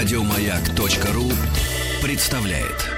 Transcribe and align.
Радиомаяк.ру 0.00 1.30
представляет. 2.02 2.88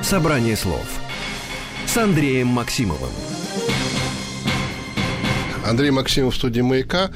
Собрание 0.00 0.56
слов 0.56 0.86
с 1.86 1.96
Андреем 1.96 2.46
Максимовым. 2.46 3.10
Андрей 5.66 5.90
Максимов 5.90 6.34
в 6.34 6.36
студии 6.36 6.60
«Маяка». 6.60 7.10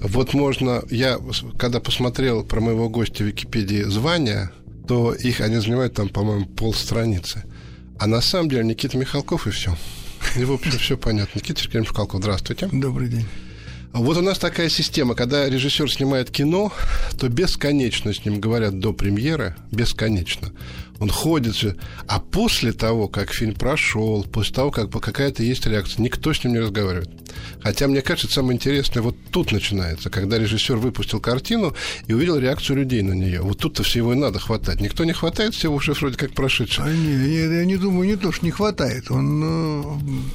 Вот 0.00 0.32
можно... 0.32 0.82
Я, 0.90 1.18
когда 1.58 1.78
посмотрел 1.80 2.42
про 2.42 2.62
моего 2.62 2.88
гостя 2.88 3.24
в 3.24 3.26
Википедии 3.26 3.82
звания, 3.82 4.50
то 4.88 5.12
их 5.12 5.42
они 5.42 5.58
занимают 5.58 5.92
там, 5.92 6.08
по-моему, 6.08 6.46
полстраницы. 6.46 7.44
А 8.00 8.06
на 8.06 8.22
самом 8.22 8.48
деле 8.48 8.64
Никита 8.64 8.96
Михалков 8.96 9.46
и 9.46 9.50
все. 9.50 9.76
И, 10.34 10.42
в 10.44 10.52
общем, 10.52 10.70
все 10.78 10.96
понятно. 10.96 11.38
Никита 11.38 11.60
Сергеевич 11.60 11.90
Михалков, 11.90 12.20
здравствуйте. 12.20 12.66
Добрый 12.72 13.08
день. 13.08 13.26
Вот 13.92 14.16
у 14.16 14.22
нас 14.22 14.38
такая 14.38 14.70
система, 14.70 15.14
когда 15.14 15.46
режиссер 15.46 15.92
снимает 15.92 16.30
кино, 16.30 16.72
то 17.18 17.28
бесконечно 17.28 18.14
с 18.14 18.24
ним 18.24 18.40
говорят 18.40 18.78
до 18.78 18.94
премьеры, 18.94 19.54
бесконечно. 19.70 20.50
Он 21.00 21.08
ходит 21.08 21.56
же. 21.56 21.76
А 22.06 22.20
после 22.20 22.72
того, 22.72 23.08
как 23.08 23.32
фильм 23.32 23.54
прошел, 23.54 24.22
после 24.24 24.54
того, 24.54 24.70
как 24.70 24.90
какая-то 24.90 25.42
есть 25.42 25.66
реакция, 25.66 26.02
никто 26.02 26.32
с 26.32 26.44
ним 26.44 26.52
не 26.52 26.60
разговаривает. 26.60 27.10
Хотя, 27.62 27.88
мне 27.88 28.02
кажется, 28.02 28.32
самое 28.32 28.56
интересное 28.56 29.02
вот 29.02 29.16
тут 29.30 29.52
начинается, 29.52 30.10
когда 30.10 30.38
режиссер 30.38 30.76
выпустил 30.76 31.20
картину 31.20 31.74
и 32.06 32.12
увидел 32.12 32.38
реакцию 32.38 32.76
людей 32.76 33.02
на 33.02 33.12
нее. 33.12 33.40
Вот 33.40 33.58
тут-то 33.58 33.82
всего 33.82 34.12
и 34.12 34.16
надо 34.16 34.38
хватать. 34.38 34.80
Никто 34.80 35.04
не 35.04 35.12
хватает, 35.12 35.54
все 35.54 35.70
уже 35.70 35.92
вроде 35.94 36.16
как 36.16 36.32
прошедшие. 36.32 36.86
А 36.86 36.92
не, 36.92 37.12
я, 37.34 37.46
я 37.60 37.64
не 37.64 37.76
думаю, 37.76 38.06
не 38.06 38.16
то, 38.16 38.30
что 38.30 38.44
не 38.44 38.50
хватает. 38.50 39.10
Он 39.10 39.42
э, 39.42 39.82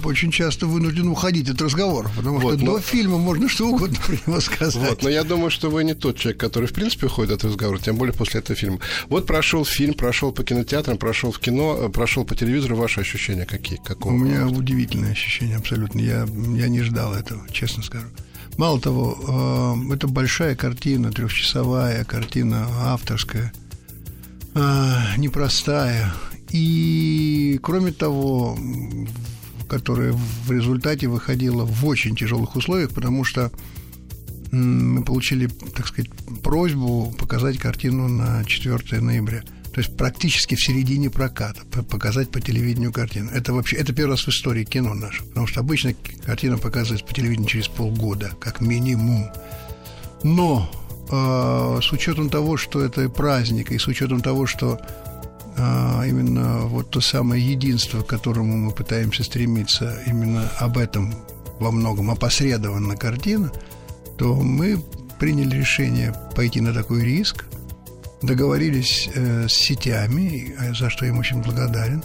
очень 0.04 0.32
часто 0.32 0.66
вынужден 0.66 1.08
уходить 1.08 1.50
от 1.50 1.62
разговора, 1.62 2.10
потому 2.16 2.40
вот, 2.40 2.56
что 2.56 2.66
но... 2.66 2.76
до 2.78 2.82
фильма 2.82 3.18
можно 3.18 3.48
что 3.48 3.68
угодно 3.68 3.98
про 4.04 4.14
него 4.26 4.42
сказать. 4.42 4.90
Вот, 4.90 5.04
но 5.04 5.10
я 5.10 5.24
думаю, 5.24 5.52
что 5.52 5.70
вы 5.70 5.84
не 5.84 5.94
тот 5.94 6.18
человек, 6.18 6.40
который, 6.40 6.68
в 6.68 6.74
принципе, 6.74 7.06
уходит 7.06 7.34
от 7.34 7.44
разговора, 7.44 7.78
тем 7.78 7.98
более 7.98 8.14
после 8.14 8.40
этого 8.40 8.56
фильма. 8.56 8.80
Вот 9.10 9.28
прошел 9.28 9.64
фильм, 9.64 9.94
прошел 9.94 10.32
по 10.32 10.44
кино 10.44 10.55
кинотеатрам, 10.56 10.98
прошел 10.98 11.32
в 11.32 11.40
кино, 11.40 11.78
э, 11.78 11.90
прошел 11.90 12.24
по 12.24 12.36
телевизору, 12.36 12.76
ваши 12.78 13.02
ощущения 13.02 13.46
какие? 13.46 13.78
Какого 13.78 14.14
У 14.14 14.18
меня 14.18 14.44
роста? 14.44 14.58
удивительные 14.58 15.12
ощущения 15.12 15.58
абсолютно. 15.58 16.00
Я, 16.00 16.26
я 16.56 16.68
не 16.70 16.82
ждал 16.82 17.14
этого, 17.14 17.42
честно 17.52 17.84
скажу. 17.84 18.08
Мало 18.58 18.80
того, 18.80 19.76
э, 19.90 19.94
это 19.94 20.08
большая 20.08 20.56
картина, 20.56 21.12
трехчасовая 21.12 22.06
картина, 22.06 22.68
авторская, 22.84 23.52
э, 24.54 24.96
непростая. 25.18 26.14
И, 26.52 27.60
кроме 27.62 27.92
того, 27.92 28.58
которая 29.68 30.14
в 30.14 30.52
результате 30.52 31.08
выходила 31.08 31.66
в 31.66 31.86
очень 31.86 32.16
тяжелых 32.16 32.56
условиях, 32.56 32.92
потому 32.94 33.26
что 33.26 33.52
мы 34.52 35.04
получили, 35.04 35.48
так 35.48 35.88
сказать, 35.88 36.10
просьбу 36.42 37.14
показать 37.18 37.58
картину 37.58 38.08
на 38.08 38.46
4 38.46 39.02
ноября– 39.02 39.44
то 39.76 39.82
есть 39.82 39.98
практически 39.98 40.56
в 40.56 40.64
середине 40.64 41.10
проката, 41.10 41.66
показать 41.66 42.32
по 42.32 42.40
телевидению 42.40 42.94
картину. 42.94 43.30
Это 43.32 43.52
вообще, 43.52 43.76
это 43.76 43.92
первый 43.92 44.12
раз 44.12 44.22
в 44.22 44.30
истории 44.30 44.64
кино 44.64 44.94
наше, 44.94 45.22
потому 45.26 45.48
что 45.48 45.60
обычно 45.60 45.94
картина 46.26 46.58
показывается 46.58 47.06
по 47.06 47.14
телевидению 47.14 47.50
через 47.50 47.68
полгода, 47.68 48.32
как 48.40 48.62
минимум. 48.62 49.30
Но 50.24 50.72
э, 51.12 51.80
с 51.84 51.92
учетом 51.92 52.30
того, 52.30 52.56
что 52.56 52.82
это 52.82 53.10
праздник, 53.10 53.74
и 53.74 53.78
с 53.78 53.86
учетом 53.88 54.22
того, 54.22 54.48
что 54.48 54.80
э, 55.58 56.04
именно 56.08 56.60
вот 56.68 56.92
то 56.92 57.02
самое 57.02 57.46
единство, 57.46 58.00
к 58.02 58.08
которому 58.08 58.56
мы 58.56 58.72
пытаемся 58.72 59.26
стремиться, 59.26 60.02
именно 60.08 60.50
об 60.58 60.78
этом 60.78 61.14
во 61.60 61.72
многом 61.72 62.12
опосредованно 62.12 62.96
картина, 62.96 63.52
то 64.18 64.36
мы 64.36 64.82
приняли 65.20 65.58
решение 65.58 66.16
пойти 66.34 66.62
на 66.62 66.74
такой 66.74 67.04
риск, 67.04 67.44
договорились 68.26 69.10
э, 69.14 69.48
с 69.48 69.54
сетями, 69.54 70.56
э, 70.60 70.74
за 70.74 70.90
что 70.90 71.06
я 71.06 71.12
им 71.12 71.20
очень 71.20 71.42
благодарен, 71.42 72.04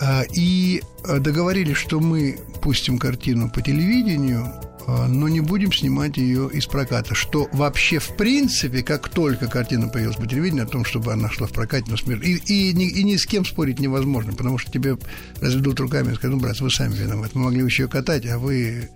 э, 0.00 0.22
и 0.32 0.82
договорились, 1.04 1.76
что 1.76 2.00
мы 2.00 2.38
пустим 2.60 2.98
картину 2.98 3.50
по 3.50 3.62
телевидению, 3.62 4.46
э, 4.86 5.06
но 5.06 5.28
не 5.28 5.40
будем 5.40 5.72
снимать 5.72 6.16
ее 6.16 6.50
из 6.52 6.66
проката. 6.66 7.14
Что 7.14 7.48
вообще, 7.52 7.98
в 7.98 8.16
принципе, 8.16 8.82
как 8.82 9.08
только 9.08 9.48
картина 9.48 9.88
появилась 9.88 10.16
по 10.16 10.26
телевидению, 10.26 10.64
о 10.64 10.68
том, 10.68 10.84
чтобы 10.84 11.12
она 11.12 11.30
шла 11.30 11.46
в 11.46 11.52
прокате, 11.52 11.86
но 11.90 11.96
смерть. 11.96 12.24
И, 12.24 12.36
и, 12.36 12.70
и 12.70 13.04
ни 13.04 13.16
с 13.16 13.26
кем 13.26 13.44
спорить 13.44 13.80
невозможно, 13.80 14.32
потому 14.32 14.58
что 14.58 14.70
тебе 14.70 14.96
разведут 15.40 15.80
руками 15.80 16.12
и 16.12 16.14
скажут, 16.14 16.36
ну, 16.36 16.42
брат, 16.42 16.60
вы 16.60 16.70
сами 16.70 16.94
виноваты, 16.94 17.38
мы 17.38 17.44
могли 17.44 17.64
еще 17.64 17.84
ее 17.84 17.88
катать, 17.88 18.26
а 18.26 18.38
вы... 18.38 18.88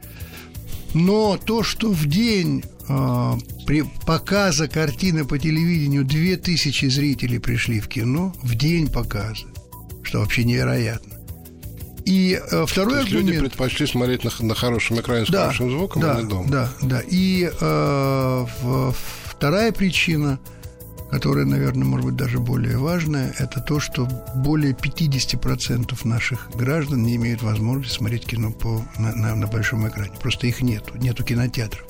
Но 0.94 1.38
то, 1.38 1.62
что 1.62 1.90
в 1.90 2.06
день 2.06 2.64
э, 2.88 3.32
при 3.66 3.84
показа 4.06 4.68
картины 4.68 5.24
по 5.24 5.38
телевидению 5.38 6.04
2000 6.04 6.86
зрителей 6.86 7.38
пришли 7.38 7.80
в 7.80 7.88
кино 7.88 8.34
в 8.42 8.54
день 8.54 8.88
показа, 8.88 9.46
что 10.02 10.20
вообще 10.20 10.44
невероятно. 10.44 11.12
И 12.04 12.34
э, 12.34 12.66
второй 12.66 12.94
То 12.94 13.00
есть 13.00 13.12
аргумент... 13.12 13.28
люди 13.28 13.40
предпочли 13.40 13.86
смотреть 13.86 14.24
на, 14.24 14.30
на 14.40 14.54
хорошем 14.54 15.00
экране 15.00 15.26
с 15.26 15.30
да, 15.30 15.42
хорошим 15.42 15.70
звуком, 15.70 16.02
да, 16.02 16.16
а 16.16 16.20
не 16.22 16.28
дома. 16.28 16.48
Да, 16.50 16.72
да. 16.82 17.02
И 17.08 17.48
э, 17.48 18.46
в, 18.62 18.94
вторая 19.24 19.72
причина, 19.72 20.40
которая, 21.12 21.44
наверное, 21.44 21.84
может 21.84 22.06
быть 22.06 22.16
даже 22.16 22.38
более 22.40 22.78
важная, 22.78 23.34
это 23.38 23.60
то, 23.60 23.80
что 23.80 24.08
более 24.34 24.72
50% 24.72 26.08
наших 26.08 26.48
граждан 26.54 27.02
не 27.02 27.16
имеют 27.16 27.42
возможности 27.42 27.98
смотреть 27.98 28.24
кино 28.24 28.50
по, 28.50 28.82
на, 28.96 29.14
на, 29.14 29.34
на 29.34 29.46
большом 29.46 29.86
экране. 29.86 30.12
Просто 30.18 30.46
их 30.46 30.62
нету, 30.62 30.96
нету 30.96 31.22
кинотеатров. 31.22 31.84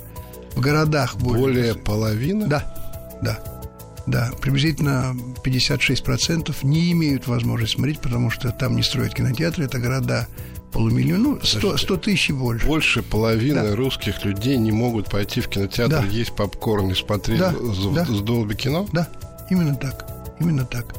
В 0.56 0.60
городах 0.60 1.14
более... 1.14 1.40
Более 1.40 1.74
половины? 1.76 2.48
Да, 2.48 2.74
да. 3.22 3.38
Да, 4.08 4.32
приблизительно 4.40 5.14
56% 5.44 6.56
не 6.64 6.90
имеют 6.90 7.28
возможности 7.28 7.76
смотреть, 7.76 8.00
потому 8.00 8.28
что 8.28 8.50
там 8.50 8.74
не 8.74 8.82
строят 8.82 9.14
кинотеатры, 9.14 9.66
это 9.66 9.78
города 9.78 10.26
полумиллиона, 10.72 11.22
ну, 11.22 11.38
100, 11.42 11.76
100 11.76 11.96
тысяч 11.98 12.30
и 12.30 12.32
больше. 12.32 12.66
Больше 12.66 13.02
половины 13.02 13.62
да. 13.62 13.76
русских 13.76 14.24
людей 14.24 14.56
не 14.56 14.72
могут 14.72 15.10
пойти 15.10 15.40
в 15.40 15.48
кинотеатр, 15.48 16.00
да. 16.00 16.04
есть 16.04 16.32
попкорн 16.32 16.90
и 16.90 16.94
смотреть 16.94 17.38
да. 17.38 17.52
с, 17.52 17.94
да. 17.94 18.04
с 18.04 18.20
Долби 18.20 18.54
кино? 18.54 18.86
Да, 18.92 19.08
именно 19.50 19.76
так, 19.76 20.06
именно 20.40 20.64
так. 20.64 20.94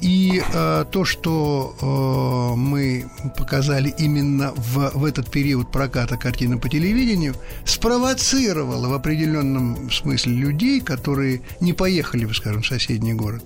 И 0.00 0.42
э, 0.52 0.84
то, 0.90 1.04
что 1.06 1.74
э, 1.80 2.56
мы 2.58 3.06
показали 3.38 3.94
именно 3.96 4.52
в, 4.54 4.90
в 4.92 5.04
этот 5.04 5.30
период 5.30 5.72
проката 5.72 6.18
картины 6.18 6.58
по 6.58 6.68
телевидению, 6.68 7.34
спровоцировало 7.64 8.88
в 8.88 8.92
определенном 8.92 9.90
смысле 9.90 10.34
людей, 10.34 10.80
которые 10.82 11.40
не 11.60 11.72
поехали, 11.72 12.30
скажем, 12.34 12.62
в 12.62 12.66
соседний 12.66 13.14
город, 13.14 13.42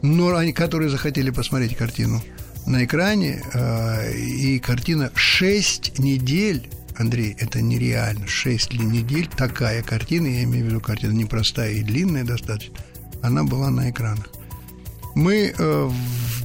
но 0.00 0.34
они, 0.34 0.54
которые 0.54 0.88
захотели 0.88 1.28
посмотреть 1.28 1.76
картину 1.76 2.22
на 2.68 2.84
экране, 2.84 3.42
э, 3.52 4.12
и 4.14 4.58
картина 4.58 5.10
6 5.14 5.98
недель 5.98 6.68
Андрей, 6.96 7.34
это 7.38 7.62
нереально. 7.62 8.26
6 8.26 8.74
недель 8.74 9.28
такая 9.28 9.82
картина, 9.82 10.26
я 10.26 10.42
имею 10.44 10.66
в 10.66 10.68
виду 10.68 10.80
картина 10.80 11.12
непростая 11.12 11.72
и 11.72 11.82
длинная 11.82 12.24
достаточно, 12.24 12.74
она 13.22 13.44
была 13.44 13.70
на 13.70 13.90
экранах. 13.90 14.28
Мы, 15.14 15.54
э, 15.56 15.90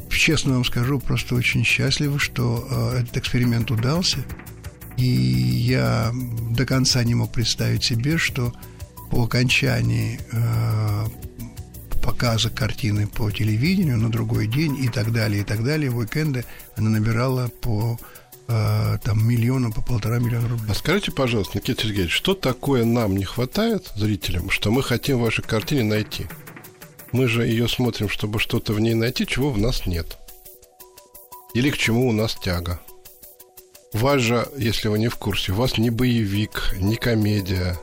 честно 0.10 0.54
вам 0.54 0.66
скажу, 0.66 1.00
просто 1.00 1.36
очень 1.36 1.64
счастливы, 1.64 2.20
что 2.20 2.68
э, 2.70 3.02
этот 3.02 3.18
эксперимент 3.18 3.70
удался. 3.72 4.20
И 4.96 5.06
я 5.06 6.12
до 6.52 6.66
конца 6.66 7.04
не 7.04 7.16
мог 7.16 7.32
представить 7.32 7.84
себе, 7.84 8.18
что 8.18 8.54
по 9.10 9.24
окончании 9.24 10.20
показа 12.04 12.50
картины 12.50 13.08
по 13.08 13.32
телевидению 13.32 13.98
на 13.98 14.12
другой 14.12 14.48
день 14.48 14.78
и 14.78 14.90
так 14.90 15.12
далее, 15.12 15.42
и 15.42 15.44
так 15.44 15.64
далее, 15.64 15.90
в 15.90 15.98
уикенды 15.98 16.46
она 16.76 16.90
набирала 16.90 17.48
по 17.62 17.98
там 18.46 19.26
миллиона, 19.26 19.72
по 19.72 19.82
полтора 19.82 20.20
миллиона 20.20 20.50
рублей. 20.50 20.70
А 20.70 20.74
скажите, 20.76 21.12
пожалуйста, 21.12 21.58
Никита 21.58 21.84
Сергеевич, 21.84 22.12
что 22.12 22.36
такое 22.36 22.84
нам 22.84 23.16
не 23.16 23.24
хватает, 23.24 23.92
зрителям, 23.96 24.50
что 24.50 24.70
мы 24.70 24.84
хотим 24.84 25.18
в 25.18 25.22
вашей 25.22 25.44
картине 25.44 25.84
найти? 25.84 26.28
Мы 27.14 27.28
же 27.28 27.48
ее 27.48 27.70
смотрим, 27.70 28.10
чтобы 28.10 28.40
что-то 28.40 28.74
в 28.74 28.82
ней 28.82 28.96
найти, 28.96 29.26
чего 29.26 29.50
в 29.50 29.58
нас 29.58 29.86
нет. 29.86 30.18
Или 31.54 31.70
к 31.70 31.78
чему 31.78 32.10
у 32.10 32.12
нас 32.12 32.36
тяга. 32.36 32.82
Вас 33.94 34.20
же, 34.22 34.48
если 34.58 34.90
вы 34.90 35.00
не 35.00 35.08
в 35.08 35.16
курсе, 35.16 35.54
у 35.54 35.56
вас 35.56 35.78
не 35.78 35.90
боевик, 35.90 36.76
не 36.80 36.96
комедия. 36.98 37.80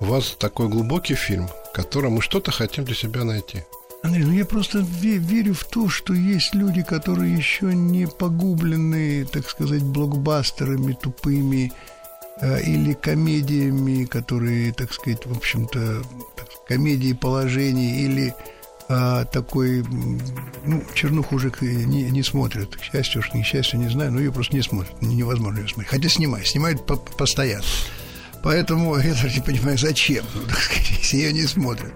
У 0.00 0.06
вас 0.06 0.36
такой 0.38 0.68
глубокий 0.68 1.16
фильм, 1.16 1.48
в 1.72 1.74
котором 1.74 2.12
мы 2.12 2.22
что-то 2.22 2.52
хотим 2.52 2.84
для 2.84 2.94
себя 2.94 3.24
найти. 3.24 3.64
Андрей, 4.02 4.24
ну 4.24 4.32
я 4.32 4.44
просто 4.44 4.80
верю 4.80 5.54
в 5.54 5.64
то, 5.64 5.88
что 5.88 6.12
есть 6.12 6.54
люди, 6.54 6.82
которые 6.82 7.34
еще 7.34 7.72
не 7.72 8.06
погублены, 8.06 9.24
так 9.24 9.48
сказать, 9.48 9.82
блокбастерами 9.82 10.92
тупыми 10.92 11.72
э, 12.40 12.62
или 12.62 12.92
комедиями, 12.92 14.04
которые, 14.04 14.72
так 14.72 14.92
сказать, 14.92 15.24
в 15.24 15.34
общем-то, 15.34 16.02
комедии 16.68 17.12
положений 17.12 18.04
или 18.04 18.34
а, 18.88 19.24
такой, 19.24 19.82
ну, 20.64 20.82
чернуху 20.94 21.36
уже 21.36 21.50
не, 21.62 22.10
не 22.10 22.22
смотрят. 22.22 22.76
К 22.76 22.82
счастью, 22.82 23.20
уж 23.20 23.30
к 23.30 23.42
счастью, 23.44 23.78
не 23.78 23.88
знаю, 23.88 24.12
но 24.12 24.18
ее 24.18 24.32
просто 24.32 24.54
не 24.54 24.62
смотрят. 24.62 25.00
Невозможно 25.00 25.60
ее 25.60 25.68
смотреть. 25.68 25.90
Хотя 25.90 26.08
снимают, 26.10 26.46
снимают 26.46 26.84
по 26.84 26.96
постоянно. 26.96 27.64
Поэтому 28.42 28.96
я 28.98 29.14
даже 29.14 29.34
не 29.34 29.40
понимаю, 29.40 29.78
зачем, 29.78 30.24
ну, 30.34 30.42
так 30.42 30.58
сказать, 30.58 30.90
если 31.02 31.16
ее 31.16 31.32
не 31.32 31.46
смотрят. 31.46 31.92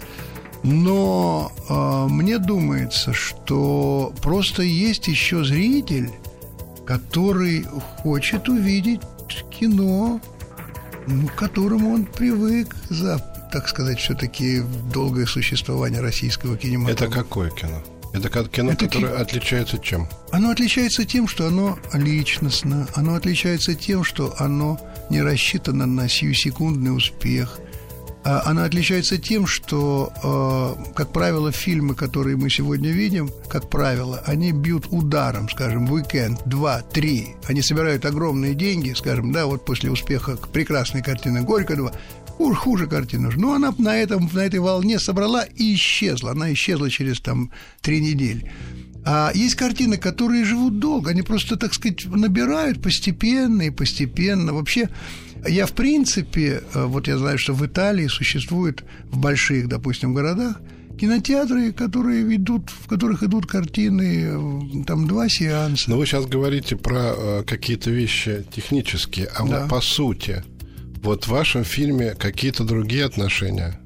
Но 0.62 1.52
э, 1.68 2.12
мне 2.12 2.38
думается, 2.38 3.12
что 3.12 4.12
просто 4.22 4.62
есть 4.62 5.06
еще 5.06 5.44
зритель, 5.44 6.10
который 6.84 7.64
хочет 8.02 8.48
увидеть 8.48 9.00
кино, 9.50 10.20
ну, 11.06 11.28
к 11.28 11.34
которому 11.34 11.94
он 11.94 12.04
привык 12.04 12.74
за, 12.90 13.18
так 13.52 13.68
сказать, 13.68 13.98
все-таки 14.00 14.62
долгое 14.92 15.26
существование 15.26 16.00
российского 16.00 16.56
кинематографа. 16.56 17.04
Это 17.04 17.14
какое 17.14 17.50
кино? 17.50 17.82
Это 18.12 18.28
кино, 18.48 18.72
это 18.72 18.86
которое 18.86 19.16
ки... 19.16 19.22
отличается 19.22 19.78
чем? 19.78 20.08
Оно 20.30 20.50
отличается 20.50 21.04
тем, 21.04 21.28
что 21.28 21.46
оно 21.46 21.78
личностно, 21.92 22.88
оно 22.94 23.14
отличается 23.14 23.74
тем, 23.74 24.04
что 24.04 24.34
оно 24.38 24.80
не 25.10 25.22
рассчитано 25.22 25.86
на 25.86 26.08
сиюсекундный 26.08 26.96
успех, 26.96 27.58
а 28.28 28.42
она 28.44 28.64
отличается 28.64 29.18
тем, 29.18 29.46
что, 29.46 30.12
э, 30.20 30.92
как 30.94 31.12
правило, 31.12 31.52
фильмы, 31.52 31.94
которые 31.94 32.36
мы 32.36 32.50
сегодня 32.50 32.90
видим, 32.90 33.30
как 33.48 33.70
правило, 33.70 34.20
они 34.26 34.50
бьют 34.50 34.88
ударом, 34.90 35.48
скажем, 35.48 35.88
уикенд, 35.92 36.42
два, 36.44 36.82
три. 36.82 37.36
Они 37.46 37.62
собирают 37.62 38.04
огромные 38.04 38.54
деньги, 38.54 38.92
скажем, 38.96 39.30
да, 39.30 39.46
вот 39.46 39.64
после 39.64 39.92
успеха 39.92 40.36
прекрасной 40.52 41.04
картины 41.04 41.42
«Горько 41.42 41.74
2», 41.74 41.94
уж 42.38 42.56
хуже 42.56 42.88
картина. 42.88 43.30
Но 43.36 43.54
она 43.54 43.72
на, 43.78 43.96
этом, 43.96 44.28
на 44.32 44.40
этой 44.40 44.58
волне 44.58 44.98
собрала 44.98 45.44
и 45.44 45.74
исчезла. 45.74 46.32
Она 46.32 46.52
исчезла 46.52 46.90
через 46.90 47.20
там 47.20 47.52
три 47.80 48.00
недели. 48.00 48.50
А 49.08 49.30
есть 49.32 49.54
картины, 49.54 49.98
которые 49.98 50.44
живут 50.44 50.80
долго, 50.80 51.10
они 51.10 51.22
просто, 51.22 51.56
так 51.56 51.72
сказать, 51.72 52.06
набирают 52.06 52.82
постепенно 52.82 53.62
и 53.62 53.70
постепенно. 53.70 54.52
Вообще, 54.52 54.88
я 55.46 55.66
в 55.66 55.72
принципе, 55.72 56.64
э, 56.74 56.84
вот 56.86 57.06
я 57.06 57.16
знаю, 57.16 57.38
что 57.38 57.54
в 57.54 57.64
Италии 57.64 58.08
существует 58.08 58.82
в 59.12 59.18
больших, 59.18 59.68
допустим, 59.68 60.12
городах 60.12 60.56
кинотеатры, 60.98 61.72
которые 61.72 62.34
идут, 62.34 62.70
в 62.70 62.88
которых 62.88 63.22
идут 63.22 63.46
картины, 63.46 64.80
э, 64.80 64.84
там 64.86 65.06
два 65.06 65.28
сеанса. 65.28 65.88
Но 65.88 65.98
вы 65.98 66.06
сейчас 66.06 66.26
говорите 66.26 66.74
про 66.74 67.14
э, 67.16 67.42
какие-то 67.46 67.90
вещи 67.90 68.44
технические, 68.52 69.26
а 69.26 69.46
да. 69.46 69.60
вот 69.60 69.70
по 69.70 69.80
сути, 69.80 70.42
вот 71.02 71.26
в 71.26 71.28
вашем 71.28 71.62
фильме 71.62 72.14
какие-то 72.14 72.64
другие 72.64 73.04
отношения. 73.04 73.78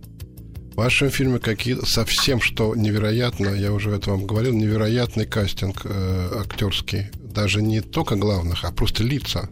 В 0.80 0.82
вашем 0.82 1.10
фильме 1.10 1.38
какие 1.38 1.76
совсем 1.84 2.40
что 2.40 2.74
невероятно, 2.74 3.50
я 3.50 3.70
уже 3.70 3.90
это 3.90 4.12
вам 4.12 4.24
говорил, 4.24 4.54
невероятный 4.54 5.26
кастинг 5.26 5.82
э, 5.84 6.40
актерский. 6.40 7.08
Даже 7.22 7.60
не 7.60 7.82
только 7.82 8.16
главных, 8.16 8.64
а 8.64 8.72
просто 8.72 9.04
лица 9.04 9.50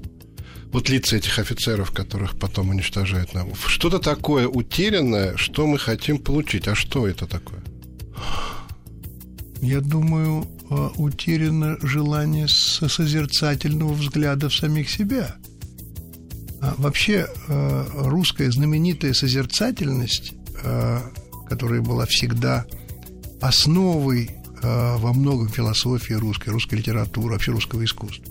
вот 0.73 0.89
лица 0.89 1.17
этих 1.17 1.39
офицеров, 1.39 1.91
которых 1.91 2.39
потом 2.39 2.71
уничтожают 2.71 3.35
нам. 3.35 3.55
Что-то 3.67 3.99
такое 3.99 4.49
утерянное, 4.49 5.37
что 5.37 5.67
мы 5.67 5.79
хотим 5.79 6.17
получить. 6.17 6.67
А 6.67 6.75
что 6.75 7.07
это 7.07 7.27
такое? 7.27 7.61
Я 9.61 9.83
думаю, 9.83 10.47
а, 10.71 10.93
утеряно 10.97 11.77
желание 11.83 12.49
созерцательного 12.49 13.93
взгляда 13.93 14.49
в 14.49 14.55
самих 14.55 14.89
себя. 14.89 15.37
А 16.63 16.75
вообще, 16.79 17.27
а, 17.49 17.87
русская 18.09 18.51
знаменитая 18.51 19.13
созерцательность, 19.13 20.33
которая 21.49 21.81
была 21.81 22.07
всегда 22.07 22.67
основой 23.41 24.31
во 24.63 25.13
многом 25.13 25.49
философии 25.49 26.15
русской, 26.15 26.51
русской 26.51 26.77
литературы, 26.77 27.35
вообще 27.35 27.53
русского 27.53 27.85
искусства 27.85 28.25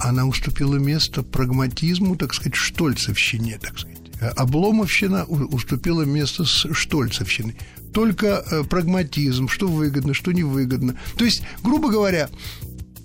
она 0.00 0.26
уступила 0.26 0.76
место 0.76 1.22
прагматизму, 1.22 2.16
так 2.16 2.34
сказать, 2.34 2.54
штольцевщине, 2.54 3.58
так 3.58 3.78
сказать. 3.78 3.98
Обломовщина 4.36 5.24
уступила 5.24 6.02
место 6.02 6.44
с 6.44 6.66
штольцевщиной. 6.72 7.56
Только 7.92 8.44
э, 8.50 8.64
прагматизм, 8.64 9.48
что 9.48 9.68
выгодно, 9.68 10.12
что 10.12 10.32
невыгодно. 10.32 10.98
То 11.16 11.24
есть, 11.24 11.42
грубо 11.62 11.90
говоря, 11.90 12.28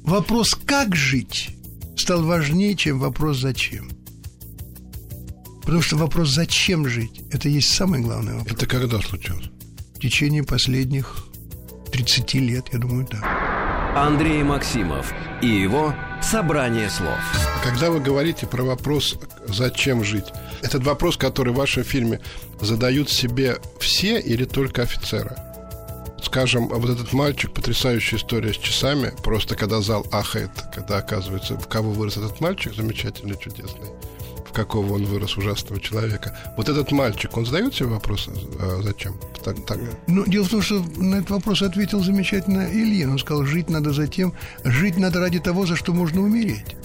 вопрос 0.03 0.55
«как 0.65 0.95
жить» 0.95 1.55
стал 1.95 2.23
важнее, 2.23 2.75
чем 2.75 2.99
вопрос 2.99 3.39
«зачем». 3.39 3.89
Потому 5.63 5.81
что 5.81 5.95
вопрос 5.95 6.29
«зачем 6.29 6.87
жить»– 6.87 7.21
это 7.31 7.47
есть 7.47 7.73
самый 7.73 8.01
главный 8.01 8.33
вопрос. 8.33 8.57
Это 8.57 8.65
когда 8.65 8.99
случилось? 8.99 9.45
В 9.95 9.99
течение 9.99 10.43
последних 10.43 11.25
30 11.91 12.33
лет, 12.35 12.65
я 12.73 12.79
думаю, 12.79 13.07
да. 13.09 13.21
Андрей 13.95 14.43
Максимов 14.43 15.13
и 15.41 15.47
его 15.47 15.93
«Собрание 16.21 16.89
слов». 16.89 17.17
Когда 17.63 17.91
вы 17.91 18.01
говорите 18.01 18.45
про 18.45 18.63
вопрос 18.63 19.17
«Зачем 19.47 20.03
жить?», 20.03 20.25
этот 20.61 20.83
вопрос, 20.83 21.15
который 21.15 21.53
в 21.53 21.57
вашем 21.57 21.83
фильме 21.83 22.19
задают 22.59 23.09
себе 23.09 23.57
все 23.79 24.19
или 24.19 24.43
только 24.43 24.81
офицеры? 24.81 25.35
Скажем, 26.21 26.67
вот 26.67 26.89
этот 26.89 27.13
мальчик, 27.13 27.53
потрясающая 27.53 28.17
история 28.17 28.53
с 28.53 28.57
часами, 28.57 29.13
просто 29.23 29.55
когда 29.55 29.81
зал 29.81 30.05
ахает, 30.11 30.51
когда 30.73 30.97
оказывается, 30.97 31.55
в 31.55 31.67
кого 31.67 31.91
вырос 31.91 32.17
этот 32.17 32.41
мальчик, 32.41 32.73
замечательный, 32.75 33.37
чудесный 33.37 33.89
какого 34.53 34.93
он 34.93 35.05
вырос 35.05 35.37
ужасного 35.37 35.81
человека. 35.81 36.37
Вот 36.57 36.69
этот 36.69 36.91
мальчик, 36.91 37.35
он 37.35 37.45
задает 37.45 37.73
себе 37.73 37.87
вопрос, 37.87 38.29
а 38.59 38.81
зачем? 38.81 39.15
Так, 39.43 39.65
так. 39.65 39.79
Ну, 40.07 40.25
дело 40.25 40.45
в 40.45 40.49
том, 40.49 40.61
что 40.61 40.83
на 40.97 41.15
этот 41.15 41.31
вопрос 41.31 41.61
ответил 41.61 42.01
замечательно 42.01 42.69
Ильин. 42.71 43.11
Он 43.11 43.19
сказал, 43.19 43.45
жить 43.45 43.69
надо 43.69 43.91
за 43.91 44.07
тем, 44.07 44.33
жить 44.63 44.97
надо 44.97 45.19
ради 45.19 45.39
того, 45.39 45.65
за 45.65 45.75
что 45.75 45.93
можно 45.93 46.21
умереть. 46.21 46.75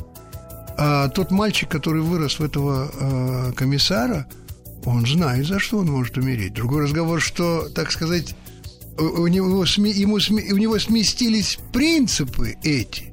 А 0.77 1.09
тот 1.09 1.31
мальчик, 1.31 1.69
который 1.69 2.03
вырос 2.03 2.39
в 2.39 2.45
этого 2.45 2.91
э, 2.93 3.53
комиссара, 3.53 4.27
он 4.85 5.07
знает, 5.07 5.47
за 5.47 5.59
что 5.59 5.79
он 5.79 5.91
может 5.91 6.17
умереть. 6.17 6.55
Другой 6.55 6.85
разговор, 6.85 7.21
что, 7.21 7.69
так 7.75 7.91
сказать, 7.91 8.35
у 8.99 9.27
него, 9.27 9.65
ему, 9.65 10.15
у 10.15 10.57
него 10.57 10.79
сместились 10.79 11.59
принципы 11.73 12.57
эти. 12.63 13.08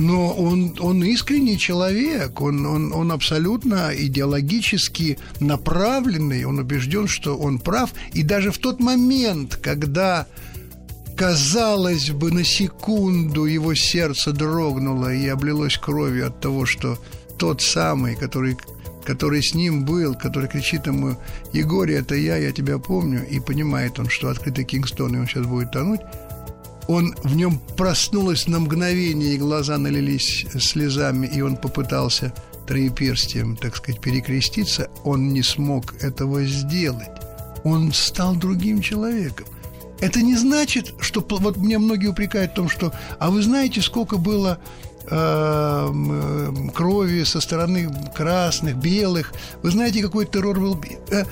Но 0.00 0.32
он, 0.32 0.76
он 0.80 1.04
искренний 1.04 1.58
человек, 1.58 2.40
он, 2.40 2.64
он, 2.64 2.92
он 2.92 3.12
абсолютно 3.12 3.90
идеологически 3.94 5.18
направленный, 5.40 6.44
он 6.44 6.58
убежден, 6.58 7.06
что 7.06 7.36
он 7.36 7.58
прав. 7.58 7.90
И 8.14 8.22
даже 8.22 8.50
в 8.50 8.56
тот 8.56 8.80
момент, 8.80 9.56
когда, 9.56 10.26
казалось 11.16 12.10
бы, 12.12 12.32
на 12.32 12.44
секунду 12.44 13.44
его 13.44 13.74
сердце 13.74 14.32
дрогнуло 14.32 15.14
и 15.14 15.28
облилось 15.28 15.76
кровью 15.76 16.28
от 16.28 16.40
того, 16.40 16.64
что 16.64 16.98
тот 17.36 17.60
самый, 17.60 18.16
который 18.16 18.56
который 19.04 19.42
с 19.42 19.54
ним 19.54 19.86
был, 19.86 20.14
который 20.14 20.48
кричит 20.48 20.86
ему 20.86 21.16
«Егорий, 21.52 21.94
это 21.94 22.14
я, 22.14 22.36
я 22.36 22.52
тебя 22.52 22.78
помню», 22.78 23.26
и 23.26 23.40
понимает 23.40 23.98
он, 23.98 24.08
что 24.08 24.28
открытый 24.28 24.64
Кингстон, 24.64 25.16
и 25.16 25.18
он 25.18 25.26
сейчас 25.26 25.46
будет 25.46 25.72
тонуть, 25.72 26.00
он 26.90 27.14
в 27.22 27.36
нем 27.36 27.60
проснулось 27.76 28.48
на 28.48 28.58
мгновение, 28.58 29.34
и 29.34 29.38
глаза 29.38 29.78
налились 29.78 30.44
слезами, 30.58 31.28
и 31.28 31.40
он 31.40 31.56
попытался 31.56 32.34
троеперстием, 32.66 33.56
так 33.56 33.76
сказать, 33.76 34.00
перекреститься, 34.00 34.90
он 35.04 35.32
не 35.32 35.42
смог 35.42 35.94
этого 36.02 36.44
сделать. 36.44 37.08
Он 37.62 37.92
стал 37.92 38.34
другим 38.34 38.82
человеком. 38.82 39.46
Это 40.00 40.20
не 40.20 40.34
значит, 40.34 40.94
что 40.98 41.24
вот 41.28 41.56
мне 41.58 41.78
многие 41.78 42.08
упрекают 42.08 42.52
в 42.52 42.54
том, 42.54 42.68
что, 42.68 42.92
а 43.20 43.30
вы 43.30 43.42
знаете, 43.42 43.82
сколько 43.82 44.16
было 44.16 44.58
крови 46.74 47.24
со 47.24 47.40
стороны 47.40 47.90
красных, 48.14 48.76
белых. 48.76 49.32
Вы 49.62 49.70
знаете, 49.70 50.02
какой 50.02 50.26
террор 50.26 50.60
был? 50.60 50.80
Э, 51.10 51.24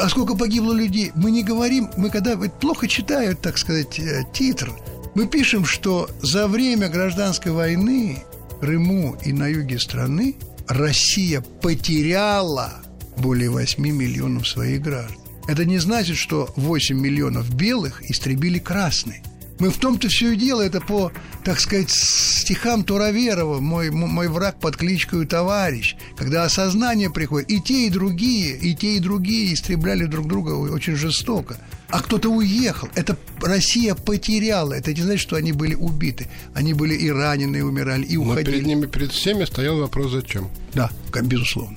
а 0.00 0.08
сколько 0.08 0.36
погибло 0.36 0.72
людей? 0.72 1.12
Мы 1.14 1.30
не 1.30 1.42
говорим, 1.42 1.90
мы 1.96 2.10
когда 2.10 2.36
плохо 2.36 2.86
читают, 2.86 3.40
так 3.40 3.58
сказать, 3.58 3.98
э, 3.98 4.24
титр, 4.32 4.72
мы 5.14 5.26
пишем, 5.26 5.64
что 5.64 6.08
за 6.22 6.46
время 6.46 6.88
гражданской 6.88 7.52
войны 7.52 8.22
в 8.50 8.60
Крыму 8.60 9.16
и 9.24 9.32
на 9.32 9.48
юге 9.48 9.78
страны 9.78 10.36
Россия 10.68 11.40
потеряла 11.40 12.74
более 13.16 13.50
8 13.50 13.82
миллионов 13.82 14.46
своих 14.46 14.82
граждан. 14.82 15.18
Это 15.48 15.64
не 15.64 15.78
значит, 15.78 16.16
что 16.16 16.52
8 16.56 16.96
миллионов 16.96 17.52
белых 17.54 18.02
истребили 18.10 18.58
красные. 18.58 19.22
Мы 19.58 19.70
в 19.70 19.78
том-то 19.78 20.08
все 20.08 20.32
и 20.32 20.36
дело, 20.36 20.62
это 20.62 20.80
по, 20.80 21.10
так 21.44 21.58
сказать, 21.58 21.90
стихам 21.90 22.84
Тураверова, 22.84 23.58
мой, 23.60 23.90
мой 23.90 24.28
враг 24.28 24.60
под 24.60 24.76
кличкой 24.76 25.26
товарищ, 25.26 25.96
когда 26.16 26.44
осознание 26.44 27.10
приходит, 27.10 27.50
и 27.50 27.60
те, 27.60 27.86
и 27.86 27.90
другие, 27.90 28.56
и 28.56 28.74
те, 28.74 28.96
и 28.96 29.00
другие 29.00 29.52
истребляли 29.54 30.04
друг 30.04 30.28
друга 30.28 30.50
очень 30.50 30.94
жестоко. 30.94 31.56
А 31.88 32.00
кто-то 32.00 32.28
уехал. 32.28 32.88
Это 32.94 33.16
Россия 33.40 33.94
потеряла. 33.94 34.74
Это 34.74 34.92
не 34.92 35.00
значит, 35.00 35.22
что 35.22 35.36
они 35.36 35.52
были 35.52 35.74
убиты. 35.74 36.28
Они 36.54 36.74
были 36.74 36.94
и 36.94 37.10
ранены, 37.10 37.56
и 37.56 37.62
умирали, 37.62 38.04
и 38.04 38.16
уходили. 38.16 38.44
Но 38.44 38.52
перед 38.52 38.66
ними, 38.66 38.86
перед 38.86 39.10
всеми 39.10 39.44
стоял 39.44 39.78
вопрос 39.78 40.12
«зачем?». 40.12 40.50
Да, 40.74 40.90
безусловно. 41.22 41.76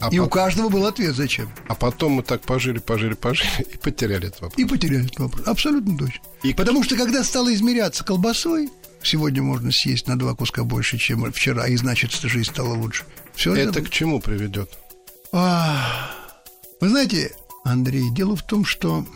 А 0.00 0.08
и 0.08 0.18
по... 0.18 0.22
у 0.22 0.28
каждого 0.28 0.68
был 0.68 0.86
ответ, 0.86 1.14
зачем. 1.14 1.50
А 1.68 1.74
потом 1.74 2.12
мы 2.12 2.22
так 2.22 2.40
пожили, 2.42 2.78
пожили, 2.78 3.14
пожили 3.14 3.48
и 3.74 3.76
потеряли 3.76 4.28
этот 4.28 4.40
вопрос. 4.40 4.58
И 4.58 4.64
потеряли 4.64 5.04
этот 5.04 5.18
вопрос. 5.18 5.46
Абсолютно 5.46 5.96
точно. 5.96 6.22
И... 6.42 6.54
Потому 6.54 6.82
что 6.82 6.96
когда 6.96 7.22
стало 7.22 7.52
измеряться 7.54 8.02
колбасой, 8.02 8.70
сегодня 9.02 9.42
можно 9.42 9.70
съесть 9.70 10.08
на 10.08 10.18
два 10.18 10.34
куска 10.34 10.64
больше, 10.64 10.98
чем 10.98 11.30
вчера, 11.32 11.68
и 11.68 11.76
значит, 11.76 12.12
жизнь 12.12 12.50
стала 12.50 12.74
лучше. 12.74 13.04
Все 13.34 13.54
это, 13.54 13.78
это 13.78 13.82
к 13.82 13.90
чему 13.90 14.20
приведет? 14.20 14.70
А, 15.32 16.10
вы 16.80 16.88
знаете, 16.88 17.32
Андрей, 17.64 18.10
дело 18.10 18.36
в 18.36 18.42
том, 18.42 18.64
что 18.64 19.06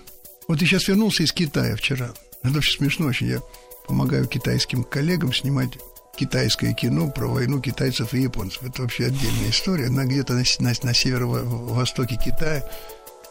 вот 0.48 0.60
я 0.60 0.66
сейчас 0.66 0.88
вернулся 0.88 1.22
из 1.22 1.32
Китая 1.32 1.76
вчера. 1.76 2.12
Это 2.42 2.54
вообще 2.54 2.76
смешно 2.76 3.06
очень. 3.06 3.28
Я 3.28 3.40
помогаю 3.86 4.26
китайским 4.26 4.84
коллегам 4.84 5.32
снимать 5.32 5.78
китайское 6.16 6.72
кино 6.72 7.10
про 7.10 7.26
войну 7.26 7.60
китайцев 7.60 8.14
и 8.14 8.22
японцев. 8.22 8.62
Это 8.62 8.82
вообще 8.82 9.06
отдельная 9.06 9.50
история. 9.50 9.86
Она 9.86 10.04
где-то 10.04 10.34
на, 10.34 10.44
на, 10.60 10.72
на 10.82 10.94
северо-востоке 10.94 12.16
Китая. 12.16 12.64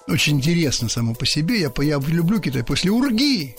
Очень 0.08 0.38
интересно 0.38 0.90
само 0.90 1.14
по 1.14 1.26
себе. 1.26 1.60
Я, 1.60 1.72
я 1.84 2.00
люблю 2.00 2.40
Китай. 2.40 2.64
После 2.64 2.92
Урги, 2.92 3.56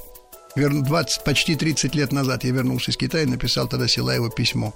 20, 0.57 1.25
почти 1.25 1.57
30 1.57 1.95
лет 1.95 2.13
назад 2.13 2.45
я 2.45 2.53
вернулся 2.53 2.91
из 2.91 2.97
Китая 2.97 3.25
и 3.25 3.27
написал 3.27 3.67
тогда 3.67 3.89
Силаеву 3.89 4.31
письмо 4.31 4.75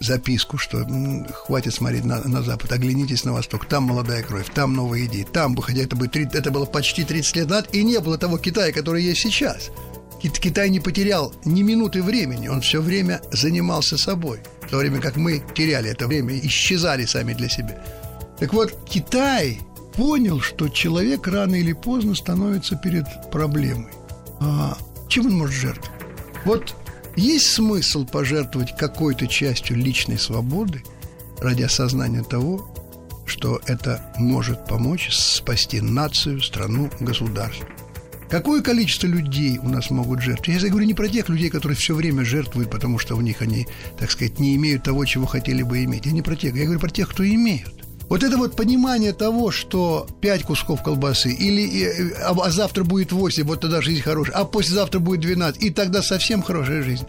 записку, 0.00 0.58
что 0.58 0.86
хватит 1.32 1.74
смотреть 1.74 2.04
на, 2.04 2.22
на 2.22 2.42
Запад, 2.42 2.72
оглянитесь 2.72 3.24
на 3.24 3.32
Восток, 3.32 3.66
там 3.66 3.84
молодая 3.84 4.22
кровь, 4.22 4.46
там 4.54 4.74
новые 4.74 5.06
идеи, 5.06 5.24
там, 5.24 5.56
хотя 5.56 5.82
это, 5.82 5.96
будет, 5.96 6.14
это 6.16 6.50
было 6.50 6.66
почти 6.66 7.04
30 7.04 7.36
лет 7.36 7.48
назад, 7.48 7.74
и 7.74 7.82
не 7.82 7.98
было 8.00 8.18
того 8.18 8.38
Китая, 8.38 8.72
который 8.72 9.02
есть 9.02 9.20
сейчас. 9.20 9.70
Китай 10.20 10.68
не 10.70 10.80
потерял 10.80 11.32
ни 11.44 11.62
минуты 11.62 12.02
времени, 12.02 12.48
он 12.48 12.60
все 12.60 12.80
время 12.80 13.20
занимался 13.30 13.96
собой, 13.96 14.40
в 14.62 14.70
то 14.70 14.78
время 14.78 15.00
как 15.00 15.16
мы 15.16 15.42
теряли 15.54 15.90
это 15.90 16.06
время, 16.06 16.38
исчезали 16.38 17.04
сами 17.04 17.34
для 17.34 17.48
себя. 17.48 17.82
Так 18.38 18.52
вот, 18.52 18.76
Китай 18.88 19.60
понял, 19.94 20.40
что 20.40 20.68
человек 20.68 21.26
рано 21.26 21.56
или 21.56 21.72
поздно 21.72 22.14
становится 22.14 22.76
перед 22.76 23.04
проблемой. 23.30 23.92
А 24.40 24.76
чем 25.08 25.26
он 25.26 25.38
может 25.38 25.54
жертвовать? 25.54 25.90
Вот 26.44 26.74
есть 27.16 27.46
смысл 27.46 28.06
пожертвовать 28.06 28.76
какой-то 28.76 29.26
частью 29.26 29.76
личной 29.76 30.18
свободы 30.18 30.84
ради 31.40 31.62
осознания 31.62 32.22
того, 32.22 32.72
что 33.26 33.60
это 33.66 34.12
может 34.16 34.66
помочь 34.66 35.10
спасти 35.10 35.80
нацию, 35.80 36.40
страну, 36.40 36.90
государство. 37.00 37.66
Какое 38.30 38.60
количество 38.60 39.06
людей 39.06 39.58
у 39.58 39.68
нас 39.68 39.90
могут 39.90 40.20
жертвовать? 40.20 40.62
Я 40.62 40.68
говорю 40.68 40.86
не 40.86 40.94
про 40.94 41.08
тех 41.08 41.28
людей, 41.30 41.48
которые 41.48 41.76
все 41.76 41.94
время 41.94 42.24
жертвуют, 42.24 42.70
потому 42.70 42.98
что 42.98 43.16
у 43.16 43.22
них 43.22 43.40
они, 43.40 43.66
так 43.98 44.10
сказать, 44.10 44.38
не 44.38 44.54
имеют 44.56 44.82
того, 44.82 45.06
чего 45.06 45.24
хотели 45.24 45.62
бы 45.62 45.82
иметь. 45.84 46.04
Я 46.04 46.12
не 46.12 46.20
про 46.20 46.36
тех, 46.36 46.54
я 46.54 46.64
говорю 46.64 46.80
про 46.80 46.90
тех, 46.90 47.08
кто 47.08 47.26
имеют. 47.26 47.72
Вот 48.10 48.22
это 48.22 48.36
вот 48.36 48.56
понимание 48.56 49.12
того, 49.12 49.50
что 49.50 50.06
5 50.20 50.42
кусков 50.42 50.82
колбасы, 50.82 51.30
или, 51.30 52.12
а, 52.22 52.34
а 52.42 52.50
завтра 52.50 52.84
будет 52.84 53.12
8, 53.12 53.44
вот 53.44 53.60
тогда 53.60 53.80
жизнь 53.80 54.02
хорошая, 54.02 54.36
а 54.36 54.44
послезавтра 54.44 54.98
будет 54.98 55.20
12, 55.20 55.62
и 55.62 55.70
тогда 55.70 56.02
совсем 56.02 56.42
хорошая 56.42 56.82
жизнь. 56.82 57.04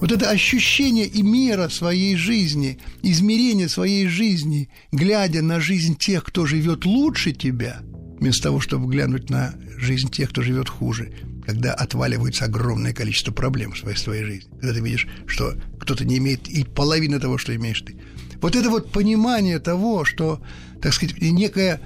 Вот 0.00 0.10
это 0.10 0.30
ощущение 0.30 1.06
и 1.06 1.22
мера 1.22 1.68
своей 1.68 2.16
жизни, 2.16 2.78
измерение 3.02 3.68
своей 3.68 4.06
жизни, 4.08 4.68
глядя 4.90 5.42
на 5.42 5.60
жизнь 5.60 5.96
тех, 5.96 6.24
кто 6.24 6.44
живет 6.44 6.84
лучше 6.84 7.32
тебя, 7.32 7.80
вместо 8.22 8.44
того, 8.44 8.60
чтобы 8.60 8.88
глянуть 8.88 9.30
на 9.30 9.54
жизнь 9.76 10.08
тех, 10.08 10.30
кто 10.30 10.42
живет 10.42 10.68
хуже, 10.68 11.12
когда 11.44 11.74
отваливается 11.74 12.44
огромное 12.44 12.94
количество 12.94 13.32
проблем 13.32 13.72
в 13.72 13.78
своей, 13.78 13.96
своей 13.96 14.24
жизни, 14.24 14.48
когда 14.60 14.74
ты 14.74 14.80
видишь, 14.80 15.08
что 15.26 15.54
кто-то 15.80 16.04
не 16.04 16.18
имеет 16.18 16.48
и 16.48 16.62
половины 16.62 17.18
того, 17.18 17.36
что 17.36 17.54
имеешь 17.54 17.80
ты. 17.80 17.96
Вот 18.40 18.54
это 18.54 18.70
вот 18.70 18.92
понимание 18.92 19.58
того, 19.58 20.04
что, 20.04 20.40
так 20.80 20.94
сказать, 20.94 21.20
некое 21.20 21.80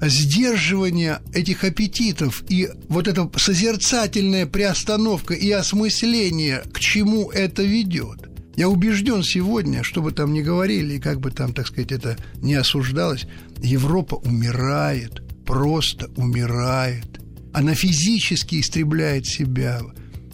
сдерживание 0.00 1.20
этих 1.32 1.62
аппетитов 1.62 2.42
и 2.48 2.68
вот 2.88 3.06
эта 3.06 3.30
созерцательная 3.36 4.46
приостановка 4.46 5.34
и 5.34 5.48
осмысление, 5.52 6.62
к 6.72 6.80
чему 6.80 7.30
это 7.30 7.62
ведет. 7.62 8.28
Я 8.56 8.68
убежден 8.68 9.22
сегодня, 9.22 9.84
что 9.84 10.02
бы 10.02 10.10
там 10.10 10.32
ни 10.32 10.42
говорили, 10.42 10.94
и 10.94 11.00
как 11.00 11.20
бы 11.20 11.30
там, 11.30 11.52
так 11.52 11.68
сказать, 11.68 11.92
это 11.92 12.16
не 12.42 12.56
осуждалось, 12.56 13.26
Европа 13.62 14.16
умирает, 14.16 15.22
просто 15.48 16.10
умирает. 16.16 17.20
Она 17.54 17.74
физически 17.74 18.60
истребляет 18.60 19.26
себя, 19.26 19.80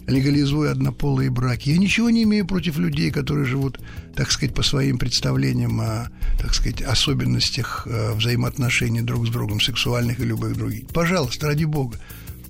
легализуя 0.07 0.71
однополые 0.71 1.29
браки. 1.29 1.69
Я 1.69 1.77
ничего 1.77 2.09
не 2.09 2.23
имею 2.23 2.45
против 2.45 2.77
людей, 2.77 3.11
которые 3.11 3.45
живут, 3.45 3.79
так 4.13 4.29
сказать, 4.29 4.53
по 4.53 4.61
своим 4.61 4.97
представлениям 4.97 5.79
о, 5.79 6.09
так 6.37 6.53
сказать, 6.53 6.81
особенностях 6.81 7.87
э, 7.89 8.13
взаимоотношений 8.13 9.01
друг 9.01 9.25
с 9.25 9.29
другом, 9.29 9.61
сексуальных 9.61 10.19
и 10.19 10.25
любых 10.25 10.57
других. 10.57 10.87
Пожалуйста, 10.87 11.47
ради 11.47 11.63
бога. 11.63 11.97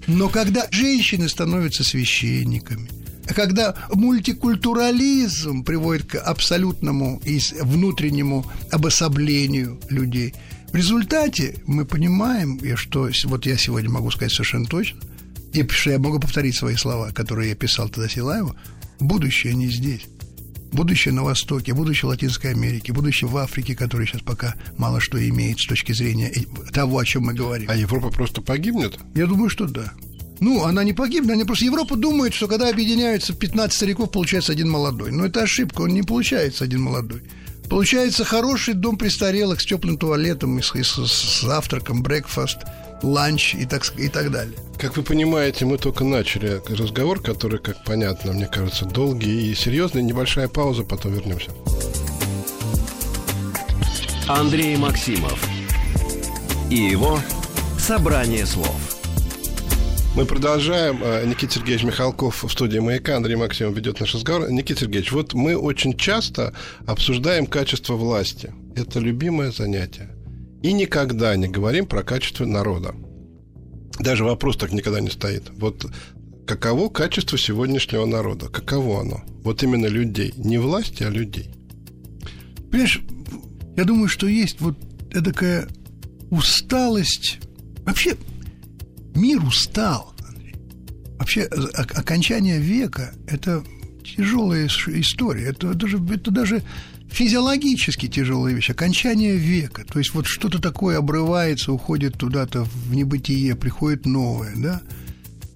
Но 0.07 0.27
когда 0.29 0.67
женщины 0.71 1.29
становятся 1.29 1.83
священниками, 1.83 2.89
когда 3.35 3.75
мультикультурализм 3.93 5.63
приводит 5.63 6.07
к 6.07 6.15
абсолютному 6.15 7.21
и 7.25 7.39
внутреннему 7.61 8.43
обособлению 8.71 9.79
людей, 9.89 10.33
в 10.71 10.75
результате 10.75 11.55
мы 11.65 11.85
понимаем, 11.85 12.59
что 12.75 13.09
вот 13.25 13.45
я 13.45 13.57
сегодня 13.57 13.89
могу 13.89 14.11
сказать 14.11 14.31
совершенно 14.31 14.65
точно– 14.65 14.99
и 15.55 15.65
что 15.69 15.91
я 15.91 15.99
могу 15.99 16.19
повторить 16.19 16.55
свои 16.55 16.75
слова, 16.75 17.11
которые 17.11 17.49
я 17.49 17.55
писал 17.55 17.87
тогда 17.87 18.09
Силаеву, 18.09 18.55
будущее 18.99 19.53
не 19.53 19.69
здесь. 19.69 20.05
Будущее 20.73 21.13
на 21.13 21.23
Востоке, 21.23 21.73
будущее 21.73 22.09
Латинской 22.09 22.51
Америки, 22.51 22.91
будущее 22.91 23.29
в 23.29 23.37
Африке, 23.37 23.73
который 23.73 24.05
сейчас 24.05 24.21
пока 24.21 24.55
мало 24.77 24.99
что 24.99 25.17
имеет 25.29 25.59
с 25.59 25.67
точки 25.67 25.93
зрения 25.93 26.33
того, 26.73 26.99
о 26.99 27.05
чем 27.05 27.23
мы 27.23 27.33
говорим. 27.33 27.69
А 27.69 27.75
Европа 27.75 28.09
просто 28.09 28.41
погибнет? 28.41 28.99
Я 29.15 29.27
думаю, 29.27 29.49
что 29.49 29.65
да. 29.65 29.93
Ну, 30.41 30.65
она 30.65 30.83
не 30.83 30.91
погибнет, 30.91 31.31
они 31.31 31.45
просто 31.45 31.63
Европа 31.63 31.95
думает, 31.95 32.33
что 32.33 32.49
когда 32.49 32.67
объединяются 32.67 33.33
15 33.33 33.73
стариков, 33.73 34.11
получается 34.11 34.51
один 34.51 34.69
молодой. 34.69 35.11
Но 35.11 35.25
это 35.25 35.43
ошибка, 35.43 35.83
он 35.83 35.93
не 35.93 36.03
получается 36.03 36.65
один 36.65 36.81
молодой. 36.81 37.21
Получается 37.69 38.23
хороший 38.23 38.73
дом 38.73 38.97
престарелых 38.97 39.61
с 39.61 39.65
теплым 39.65 39.97
туалетом, 39.97 40.59
и 40.59 40.61
с, 40.61 40.75
и 40.75 40.83
с, 40.83 40.95
с 40.95 41.41
завтраком, 41.41 42.03
брекфаст– 42.03 42.59
ланч 43.05 43.55
и 43.55 43.65
так, 43.65 43.83
и 43.97 44.09
так 44.09 44.31
далее. 44.31 44.57
Как 44.77 44.97
вы 44.97 45.03
понимаете, 45.03 45.65
мы 45.65 45.77
только 45.77 46.03
начали 46.03 46.61
разговор, 46.67 47.21
который, 47.21 47.59
как 47.59 47.83
понятно, 47.83 48.33
мне 48.33 48.47
кажется, 48.47 48.85
долгий 48.85 49.51
и 49.51 49.55
серьезный. 49.55 50.03
Небольшая 50.03 50.47
пауза, 50.47 50.83
потом 50.83 51.13
вернемся. 51.13 51.51
Андрей 54.27 54.75
Максимов 54.75 55.39
и 56.69 56.77
его 56.77 57.19
«Собрание 57.79 58.45
слов». 58.45 58.84
Мы 60.15 60.25
продолжаем. 60.25 61.01
А, 61.03 61.25
Никита 61.25 61.55
Сергеевич 61.55 61.83
Михалков 61.83 62.45
в 62.45 62.49
студии 62.49 62.79
«Маяка». 62.79 63.17
Андрей 63.17 63.35
Максимов 63.35 63.75
ведет 63.75 63.99
наш 63.99 64.13
разговор. 64.15 64.49
Никита 64.49 64.79
Сергеевич, 64.79 65.11
вот 65.11 65.33
мы 65.33 65.57
очень 65.57 65.97
часто 65.97 66.53
обсуждаем 66.85 67.45
качество 67.47 67.95
власти. 67.95 68.53
Это 68.77 69.01
любимое 69.01 69.51
занятие. 69.51 70.07
И 70.63 70.71
никогда 70.71 71.35
не 71.35 71.49
говорим 71.49 71.85
про 71.85 72.01
качество 72.01 72.45
народа. 72.45 72.95
Даже 73.99 74.23
вопрос 74.23 74.55
так 74.55 74.71
никогда 74.71 75.01
не 75.01 75.09
стоит. 75.09 75.51
Вот 75.57 75.85
каково 76.47 76.87
качество 76.87 77.37
сегодняшнего 77.37 78.05
народа? 78.05 78.47
Каково 78.47 79.01
оно? 79.01 79.21
Вот 79.43 79.63
именно 79.63 79.87
людей. 79.87 80.33
Не 80.37 80.59
власти, 80.59 81.03
а 81.03 81.09
людей. 81.09 81.49
Понимаешь, 82.71 83.01
я 83.75 83.83
думаю, 83.83 84.07
что 84.07 84.27
есть 84.27 84.61
вот 84.61 84.77
такая 85.11 85.67
усталость. 86.31 87.39
Вообще, 87.85 88.15
мир 89.15 89.43
устал. 89.43 90.13
Вообще, 91.17 91.43
окончание 91.43 92.59
века– 92.59 93.13
это 93.27 93.63
тяжелая 94.03 94.67
история. 94.67 95.45
Это 95.45 95.73
даже, 95.73 95.97
это 95.97 96.31
даже 96.31 96.63
физиологически 97.09 98.07
тяжелая 98.07 98.53
вещь, 98.53 98.69
окончание 98.69 99.35
века. 99.35 99.85
То 99.85 99.99
есть 99.99 100.13
вот 100.13 100.27
что-то 100.27 100.59
такое 100.59 100.97
обрывается, 100.97 101.71
уходит 101.71 102.17
туда-то 102.17 102.65
в 102.65 102.93
небытие, 102.93 103.55
приходит 103.55 104.05
новое, 104.05 104.53
да? 104.55 104.81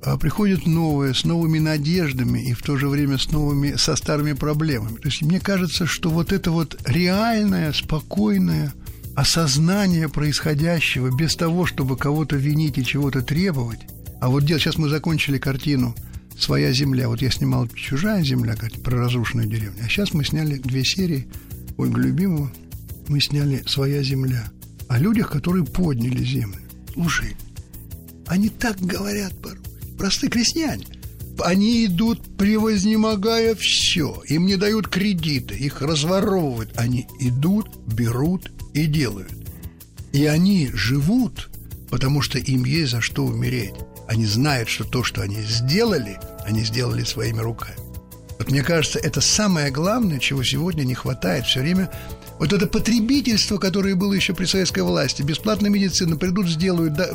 А 0.01 0.17
приходит 0.17 0.65
новое 0.65 1.13
с 1.13 1.25
новыми 1.25 1.59
надеждами 1.59 2.39
и 2.39 2.53
в 2.53 2.61
то 2.61 2.77
же 2.77 2.87
время 2.87 3.17
с 3.17 3.29
новыми, 3.31 3.75
со 3.75 3.97
старыми 3.97 4.31
проблемами. 4.31 4.95
То 4.95 5.09
есть 5.09 5.21
мне 5.21 5.41
кажется, 5.41 5.85
что 5.85 6.09
вот 6.09 6.31
это 6.31 6.51
вот 6.51 6.79
реальное, 6.85 7.73
спокойное 7.73 8.73
осознание 9.15 10.09
происходящего 10.09 11.15
без 11.15 11.35
того, 11.35 11.65
чтобы 11.65 11.97
кого-то 11.97 12.35
винить 12.35 12.77
и 12.77 12.85
чего-то 12.85 13.21
требовать. 13.21 13.81
А 14.21 14.29
вот 14.29 14.43
сейчас 14.43 14.77
мы 14.77 14.89
закончили 14.89 15.37
картину 15.37 15.95
«Своя 16.37 16.71
земля». 16.71 17.07
Вот 17.07 17.21
я 17.21 17.31
снимал 17.31 17.67
«Чужая 17.67 18.23
земля», 18.23 18.55
про 18.83 18.97
разрушенную 18.97 19.47
деревню. 19.47 19.83
А 19.83 19.89
сейчас 19.89 20.13
мы 20.13 20.23
сняли 20.23 20.57
две 20.57 20.83
серии 20.83 21.27
Ольгу 21.77 21.99
Любимого 21.99 22.51
мы 23.09 23.19
сняли 23.19 23.63
«Своя 23.65 24.03
земля». 24.03 24.51
О 24.87 24.97
людях, 24.97 25.31
которые 25.31 25.65
подняли 25.65 26.23
землю. 26.23 26.61
Слушай, 26.93 27.35
они 28.27 28.49
так 28.49 28.79
говорят 28.79 29.33
порой. 29.41 29.59
Простые 29.97 30.29
крестьяне. 30.29 30.85
Они 31.39 31.85
идут, 31.85 32.37
превознемогая 32.37 33.55
все. 33.55 34.21
Им 34.27 34.45
не 34.45 34.55
дают 34.55 34.87
кредиты, 34.87 35.55
их 35.55 35.81
разворовывают. 35.81 36.77
Они 36.77 37.07
идут, 37.19 37.67
берут 37.87 38.51
и 38.81 38.87
делают. 38.87 39.31
И 40.11 40.25
они 40.25 40.69
живут, 40.73 41.49
потому 41.89 42.21
что 42.21 42.37
им 42.37 42.63
есть 42.65 42.91
за 42.91 43.01
что 43.01 43.25
умереть. 43.25 43.73
Они 44.07 44.25
знают, 44.25 44.69
что 44.69 44.83
то, 44.83 45.03
что 45.03 45.21
они 45.21 45.41
сделали, 45.43 46.19
они 46.45 46.63
сделали 46.63 47.03
своими 47.03 47.39
руками. 47.39 47.77
Вот 48.39 48.49
мне 48.49 48.63
кажется, 48.63 48.99
это 48.99 49.21
самое 49.21 49.69
главное, 49.69 50.17
чего 50.17 50.43
сегодня 50.43 50.83
не 50.83 50.95
хватает 50.95 51.45
все 51.45 51.59
время. 51.59 51.91
Вот 52.39 52.53
это 52.53 52.67
потребительство, 52.67 53.57
которое 53.57 53.95
было 53.95 54.13
еще 54.13 54.33
при 54.33 54.45
советской 54.45 54.81
власти, 54.81 55.21
бесплатная 55.21 55.69
медицина, 55.69 56.15
придут, 56.15 56.47
сделают. 56.47 56.93
Да, 56.93 57.09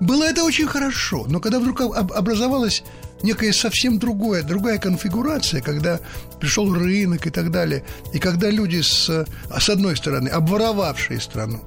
было 0.00 0.24
это 0.24 0.44
очень 0.44 0.66
хорошо, 0.66 1.24
но 1.28 1.40
когда 1.40 1.60
вдруг 1.60 1.80
образовалась 1.80 2.82
некая 3.22 3.52
совсем 3.52 3.98
другое, 3.98 4.42
другая 4.42 4.78
конфигурация, 4.78 5.60
когда 5.60 6.00
пришел 6.40 6.72
рынок 6.72 7.26
и 7.26 7.30
так 7.30 7.50
далее, 7.50 7.84
и 8.12 8.18
когда 8.18 8.50
люди 8.50 8.80
с, 8.80 9.08
с 9.08 9.68
одной 9.68 9.96
стороны, 9.96 10.28
обворовавшие 10.28 11.20
страну, 11.20 11.62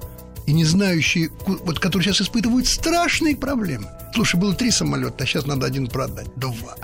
и 0.47 0.53
не 0.53 0.65
знающие, 0.65 1.29
вот 1.45 1.79
которые 1.79 2.05
сейчас 2.05 2.21
испытывают 2.21 2.67
страшные 2.67 3.35
проблемы. 3.35 3.87
Слушай, 4.15 4.39
было 4.39 4.55
три 4.55 4.71
самолета, 4.71 5.23
а 5.23 5.25
сейчас 5.27 5.45
надо 5.45 5.67
один 5.67 5.87
продать. 5.87 6.27
Два. 6.37 6.75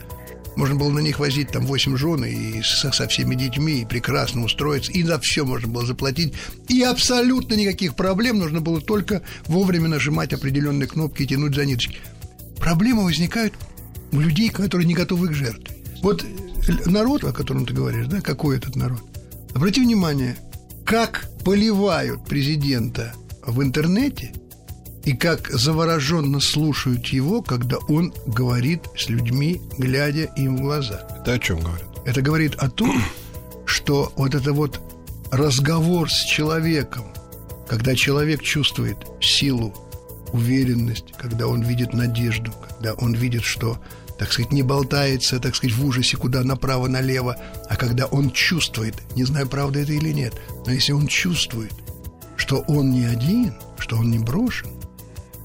Можно 0.55 0.75
было 0.75 0.89
на 0.89 0.99
них 0.99 1.19
возить 1.19 1.49
там 1.49 1.65
восемь 1.65 1.97
жен 1.97 2.23
и 2.23 2.61
со, 2.61 2.91
со 2.91 3.07
всеми 3.07 3.35
детьми, 3.35 3.81
и 3.81 3.85
прекрасно 3.85 4.43
устроиться, 4.43 4.91
и 4.91 5.03
за 5.03 5.19
все 5.19 5.45
можно 5.45 5.67
было 5.67 5.85
заплатить. 5.85 6.33
И 6.69 6.81
абсолютно 6.83 7.55
никаких 7.55 7.95
проблем, 7.95 8.37
нужно 8.37 8.61
было 8.61 8.79
только 8.79 9.21
вовремя 9.47 9.89
нажимать 9.89 10.31
определенные 10.31 10.87
кнопки 10.87 11.23
и 11.23 11.27
тянуть 11.27 11.55
за 11.55 11.65
ниточки. 11.65 11.97
Проблемы 12.59 13.03
возникают 13.03 13.53
людей, 14.19 14.49
которые 14.49 14.87
не 14.87 14.93
готовы 14.93 15.29
к 15.29 15.33
жертве. 15.33 15.75
Вот 16.01 16.25
народ, 16.85 17.23
о 17.23 17.33
котором 17.33 17.65
ты 17.65 17.73
говоришь, 17.73 18.07
да, 18.07 18.21
какой 18.21 18.57
этот 18.57 18.75
народ? 18.75 19.01
Обрати 19.53 19.81
внимание, 19.81 20.37
как 20.85 21.29
поливают 21.43 22.25
президента 22.25 23.13
в 23.45 23.61
интернете– 23.61 24.33
и 25.05 25.13
как 25.13 25.49
завороженно 25.49 26.39
слушают 26.39 27.07
его, 27.07 27.41
когда 27.41 27.77
он 27.87 28.11
говорит 28.25 28.81
с 28.97 29.07
людьми, 29.07 29.61
глядя 29.77 30.23
им 30.35 30.57
в 30.57 30.61
глаза. 30.61 31.07
Это 31.21 31.33
о 31.33 31.39
чем 31.39 31.59
говорит? 31.59 31.85
Это 32.05 32.21
говорит 32.21 32.55
о 32.55 32.69
том, 32.69 33.01
что 33.65 34.11
вот 34.15 34.33
это 34.33 34.51
вот 34.51 34.81
разговор 35.31 36.11
с 36.11 36.25
человеком, 36.25 37.05
когда 37.67 37.95
человек 37.95 38.41
чувствует 38.41 38.97
силу, 39.21 39.73
уверенность, 40.33 41.13
когда 41.17 41.47
он 41.47 41.61
видит 41.61 41.93
надежду, 41.93 42.51
когда 42.67 42.93
он 42.95 43.13
видит, 43.13 43.43
что, 43.43 43.79
так 44.17 44.31
сказать, 44.31 44.51
не 44.51 44.63
болтается, 44.63 45.39
так 45.39 45.55
сказать, 45.55 45.75
в 45.75 45.85
ужасе 45.85 46.17
куда 46.17 46.43
направо-налево, 46.43 47.35
а 47.69 47.75
когда 47.75 48.05
он 48.05 48.31
чувствует, 48.31 48.95
не 49.15 49.23
знаю, 49.23 49.47
правда 49.47 49.79
это 49.79 49.93
или 49.93 50.11
нет, 50.11 50.33
но 50.65 50.71
если 50.71 50.93
он 50.93 51.07
чувствует, 51.07 51.73
что 52.37 52.59
он 52.67 52.91
не 52.91 53.05
один, 53.05 53.53
что 53.77 53.97
он 53.97 54.11
не 54.11 54.19
брошен, 54.19 54.69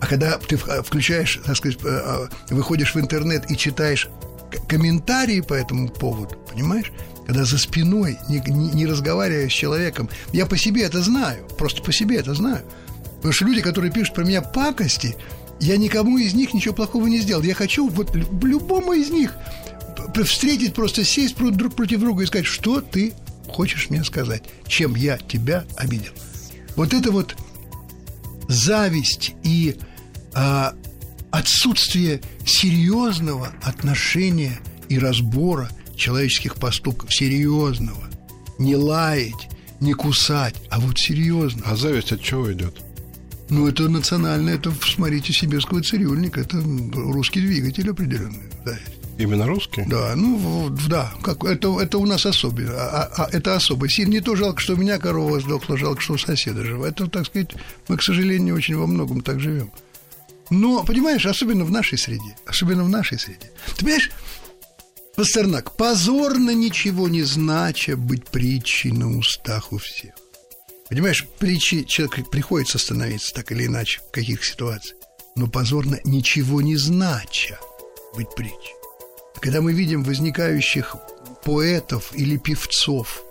а 0.01 0.07
когда 0.07 0.39
ты 0.39 0.57
э, 0.57 0.83
включаешь, 0.83 1.41
так 1.45 1.57
сказать, 1.57 1.79
э, 1.85 2.29
э, 2.51 2.55
выходишь 2.55 2.95
в 2.95 3.01
интернет 3.01 3.51
и 3.51 3.57
читаешь 3.57 4.09
комментарии 4.69 5.41
по 5.41 5.55
этому 5.55 5.89
поводу, 5.89 6.37
понимаешь? 6.51 6.93
Когда 7.27 7.45
за 7.45 7.59
спиной, 7.59 8.19
не, 8.29 8.41
не, 8.47 8.71
не 8.71 8.87
разговаривая 8.87 9.49
с 9.49 9.53
человеком, 9.53 10.09
я 10.33 10.47
по 10.47 10.57
себе 10.57 10.83
это 10.83 11.03
знаю, 11.03 11.47
просто 11.59 11.83
по 11.83 11.93
себе 11.93 12.17
это 12.17 12.35
знаю. 12.35 12.63
Потому 13.17 13.33
что 13.33 13.45
люди, 13.45 13.61
которые 13.61 13.93
пишут 13.93 14.15
про 14.15 14.25
меня 14.25 14.41
пакости, 14.41 15.17
я 15.61 15.77
никому 15.77 16.19
из 16.19 16.35
них 16.35 16.55
ничего 16.55 16.75
плохого 16.75 17.07
не 17.07 17.19
сделал. 17.19 17.43
Я 17.43 17.55
хочу 17.55 17.89
вот 17.89 18.15
любому 18.15 18.93
из 18.93 19.11
них 19.11 19.35
встретить, 20.25 20.75
просто 20.75 21.05
сесть 21.05 21.37
друг 21.37 21.75
против 21.75 22.01
друга 22.01 22.23
и 22.23 22.27
сказать, 22.27 22.47
что 22.47 22.81
ты 22.81 23.13
хочешь 23.49 23.91
мне 23.91 24.03
сказать, 24.05 24.43
чем 24.67 24.95
я 24.95 25.19
тебя 25.19 25.65
обидел. 25.77 26.13
Вот 26.77 26.95
это 26.95 27.11
вот 27.13 27.37
зависть 28.49 29.35
и 29.43 29.77
а, 30.35 30.75
отсутствие 31.31 32.21
серьезного 32.45 33.53
отношения 33.63 34.61
и 34.89 34.99
разбора 34.99 35.69
человеческих 35.97 36.57
поступков, 36.57 37.15
серьезного. 37.15 38.09
Не 38.59 38.77
лаять, 38.77 39.49
не 39.81 39.93
кусать, 39.93 40.57
а 40.71 40.81
вот 40.81 40.99
серьезно. 40.99 41.63
А 41.67 41.77
зависть 41.77 42.13
от 42.13 42.23
чего 42.23 42.53
идет? 42.53 42.77
Ну, 43.51 43.69
это 43.69 43.89
национальное, 43.89 44.55
это, 44.55 44.73
смотрите, 44.83 45.33
сибирского 45.33 45.83
цирюльник, 45.83 46.39
это 46.39 46.63
русский 46.95 47.41
двигатель 47.41 47.91
определенный. 47.91 48.49
Да. 48.65 48.79
Именно 49.19 49.47
русский? 49.47 49.85
Да, 49.87 50.15
ну, 50.17 50.71
да, 50.89 51.13
как, 51.23 51.45
это, 51.45 51.79
это 51.79 51.99
у 51.99 52.07
нас 52.07 52.25
особенно, 52.25 52.73
а, 52.75 53.11
а, 53.17 53.29
это 53.33 53.55
особо. 53.55 53.89
Сильно 53.89 54.13
не 54.13 54.21
то 54.21 54.35
жалко, 54.35 54.61
что 54.61 54.75
у 54.75 54.77
меня 54.77 54.99
корова 54.99 55.41
сдохла, 55.41 55.77
жалко, 55.77 56.01
что 56.01 56.15
у 56.15 56.19
соседа 56.19 56.65
жива. 56.65 56.87
Это, 56.87 57.07
так 57.07 57.27
сказать, 57.27 57.51
мы, 57.89 57.99
к 57.99 58.03
сожалению, 58.03 58.55
очень 58.55 58.77
во 58.77 58.87
многом 58.87 59.21
так 59.21 59.41
живем. 59.41 59.71
Но, 60.49 60.83
понимаешь, 60.85 61.27
особенно 61.27 61.65
в 61.65 61.71
нашей 61.71 61.99
среде. 61.99 62.37
Особенно 62.47 62.85
в 62.85 62.89
нашей 62.89 63.19
среде. 63.19 63.51
Ты 63.77 63.85
понимаешь, 63.85 64.11
Пастернак, 65.17 65.77
позорно 65.77 66.55
ничего 66.55 67.09
не 67.09 67.23
знача 67.23 67.97
быть 67.97 68.27
притчей 68.29 68.93
на 68.93 69.19
устах 69.19 69.73
у 69.73 69.79
всех. 69.79 70.15
Понимаешь, 70.91 71.27
притчи 71.39 71.85
человек 71.85 72.29
приходится 72.31 72.79
становиться 72.79 73.33
так 73.33 73.53
или 73.53 73.67
иначе 73.67 74.01
в 74.01 74.11
каких 74.11 74.45
ситуациях. 74.45 74.97
Но 75.37 75.47
позорно 75.47 76.01
ничего 76.05 76.61
не 76.61 76.77
знача 76.77 77.59
быть 78.15 78.35
притчей. 78.35 78.75
Когда 79.41 79.63
мы 79.63 79.73
видим 79.73 80.03
возникающих 80.03 80.97
поэтов 81.45 82.13
или 82.15 82.37
певцов– 82.37 83.23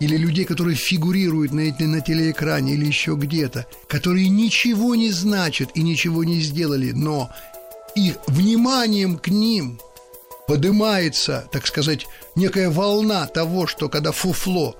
или 0.00 0.16
людей, 0.16 0.44
которые 0.44 0.76
фигурируют 0.76 1.52
на, 1.52 1.62
на 1.62 2.00
телеэкране 2.00 2.74
или 2.74 2.86
еще 2.86 3.14
где-то, 3.14 3.66
которые 3.86 4.28
ничего 4.28 4.94
не 4.94 5.10
значат 5.10 5.70
и 5.74 5.82
ничего 5.82 6.24
не 6.24 6.40
сделали, 6.40 6.92
но 6.92 7.30
их 7.94 8.16
вниманием 8.26 9.18
к 9.18 9.28
ним 9.28 9.80
поднимается, 10.46 11.48
так 11.50 11.66
сказать, 11.66 12.06
некая 12.34 12.70
волна 12.70 13.26
того, 13.26 13.66
что 13.66 13.88
когда 13.88 14.12
фуфло 14.12 14.76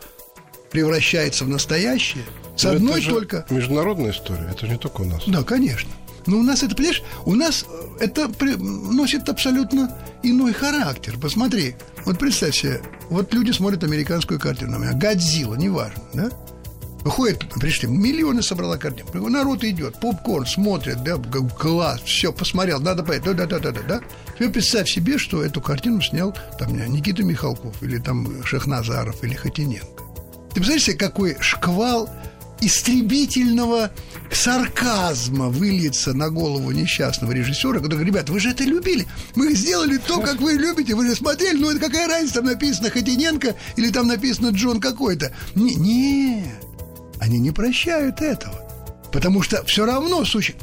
превращается 0.70 1.44
в 1.44 1.48
настоящее, 1.48 2.24
с 2.57 2.64
но 2.64 2.70
одной 2.70 3.00
это 3.00 3.11
только... 3.11 3.46
Международная 3.50 4.11
история, 4.12 4.48
это 4.50 4.66
не 4.66 4.76
только 4.76 5.02
у 5.02 5.05
нас. 5.05 5.22
Да, 5.26 5.42
конечно. 5.42 5.90
Но 6.26 6.38
у 6.38 6.42
нас 6.42 6.62
это, 6.62 6.74
понимаешь, 6.74 7.02
у 7.24 7.35
нас 7.35 7.64
э, 7.68 8.05
это 8.05 8.29
носит 8.59 9.29
абсолютно 9.29 9.96
иной 10.22 10.52
характер. 10.52 11.16
Посмотри, 11.20 11.76
вот 12.05 12.18
представь 12.18 12.57
себе, 12.57 12.83
вот 13.11 13.33
люди 13.33 13.52
смотрят 13.52 13.85
американскую 13.85 14.40
картину, 14.40 14.79
Годзилла, 14.94 15.55
неважно, 15.55 16.02
да? 16.14 16.31
Выходит, 17.05 17.48
пришли, 17.61 17.88
миллионы 17.88 18.42
собрала 18.42 18.76
картин. 18.76 19.07
Народ 19.14 19.62
идет, 19.62 20.00
попкорн 20.00 20.44
смотрит, 20.44 21.05
да, 21.05 21.16
класс, 21.16 22.00
все, 22.00 22.33
посмотрел, 22.33 22.81
надо 22.81 23.05
поехать, 23.05 23.37
да, 23.37 23.46
да, 23.46 23.59
да, 23.61 23.70
да, 23.70 23.81
да. 23.87 24.00
Теперь 24.35 24.50
представь 24.50 24.90
себе, 24.90 25.16
что 25.16 25.44
эту 25.44 25.61
картину 25.61 26.00
снял 26.02 26.37
там 26.59 26.76
Никита 26.90 27.22
Михалков, 27.22 27.81
или 27.81 27.98
там 27.98 28.44
Шахназаров, 28.44 29.22
или 29.22 29.35
Хатиненко. 29.35 29.95
Ты 30.56 30.60
представляешь 30.60 30.84
себе, 30.84 30.96
какой 30.96 31.36
шквал 31.38 32.08
истребительного 32.62 33.90
сарказма 34.32 35.50
выльется 35.50 36.14
на 36.14 36.30
голову 36.30 36.70
несчастного 36.70 37.32
режиссера, 37.32 37.74
который 37.74 37.96
говорит, 37.96 38.14
ребят, 38.14 38.30
вы 38.30 38.40
же 38.40 38.52
это 38.52 38.64
любили, 38.64 39.06
мы 39.34 39.52
сделали 39.52 39.98
то, 39.98 40.18
как 40.18 40.40
вы 40.40 40.54
любите, 40.54 40.94
вы 40.94 41.08
же 41.08 41.14
смотрели, 41.14 41.58
ну 41.58 41.70
это 41.70 41.78
какая 41.78 42.08
разница, 42.08 42.36
там 42.36 42.46
написано 42.46 42.88
Хотиненко 42.88 43.54
или 43.76 43.90
там 43.90 44.06
написано 44.06 44.48
Джон 44.48 44.80
какой-то. 44.80 45.36
Не, 45.54 45.74
нет, 45.74 46.64
они 47.20 47.38
не 47.38 47.50
прощают 47.50 48.22
этого, 48.22 48.66
потому 49.12 49.42
что 49.42 49.62
все 49.64 49.84
равно 49.84 50.24
суще... 50.24 50.54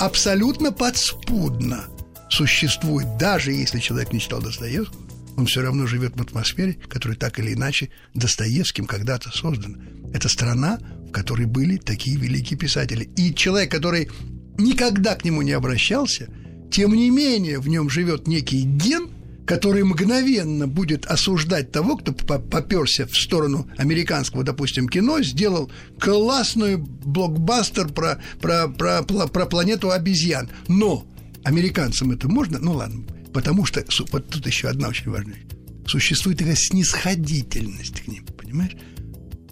абсолютно 0.00 0.72
подспудно 0.72 1.84
существует, 2.30 3.18
даже 3.18 3.52
если 3.52 3.80
человек 3.80 4.14
не 4.14 4.20
читал 4.20 4.40
Достоевского, 4.40 5.11
он 5.36 5.46
все 5.46 5.62
равно 5.62 5.86
живет 5.86 6.16
в 6.16 6.20
атмосфере, 6.22 6.76
которая 6.88 7.16
так 7.16 7.38
или 7.38 7.54
иначе 7.54 7.90
Достоевским 8.14 8.86
когда-то 8.86 9.30
создана. 9.30 9.78
Это 10.12 10.28
страна, 10.28 10.78
в 11.08 11.12
которой 11.12 11.46
были 11.46 11.76
такие 11.76 12.16
великие 12.16 12.58
писатели. 12.58 13.08
И 13.16 13.34
человек, 13.34 13.70
который 13.70 14.10
никогда 14.58 15.14
к 15.14 15.24
нему 15.24 15.42
не 15.42 15.52
обращался, 15.52 16.28
тем 16.70 16.94
не 16.94 17.10
менее 17.10 17.58
в 17.58 17.68
нем 17.68 17.88
живет 17.90 18.26
некий 18.26 18.62
ген, 18.62 19.10
который 19.46 19.82
мгновенно 19.82 20.68
будет 20.68 21.06
осуждать 21.06 21.72
того, 21.72 21.96
кто 21.96 22.12
поперся 22.12 23.06
в 23.06 23.16
сторону 23.16 23.68
американского, 23.76 24.44
допустим, 24.44 24.88
кино, 24.88 25.20
сделал 25.22 25.70
классную 25.98 26.78
блокбастер 26.78 27.88
про, 27.88 28.22
про, 28.40 28.68
про, 28.68 29.02
про, 29.02 29.26
про 29.26 29.46
планету 29.46 29.90
обезьян. 29.90 30.48
Но 30.68 31.04
американцам 31.44 32.12
это 32.12 32.28
можно? 32.28 32.58
Ну 32.60 32.72
ладно, 32.74 33.02
потому 33.32 33.64
что 33.64 33.84
вот 34.10 34.28
тут 34.28 34.46
еще 34.46 34.68
одна 34.68 34.88
очень 34.88 35.10
важная 35.10 35.34
вещь. 35.34 35.46
Существует 35.86 36.38
такая 36.38 36.56
снисходительность 36.56 38.00
к 38.00 38.08
ним, 38.08 38.24
понимаешь? 38.24 38.76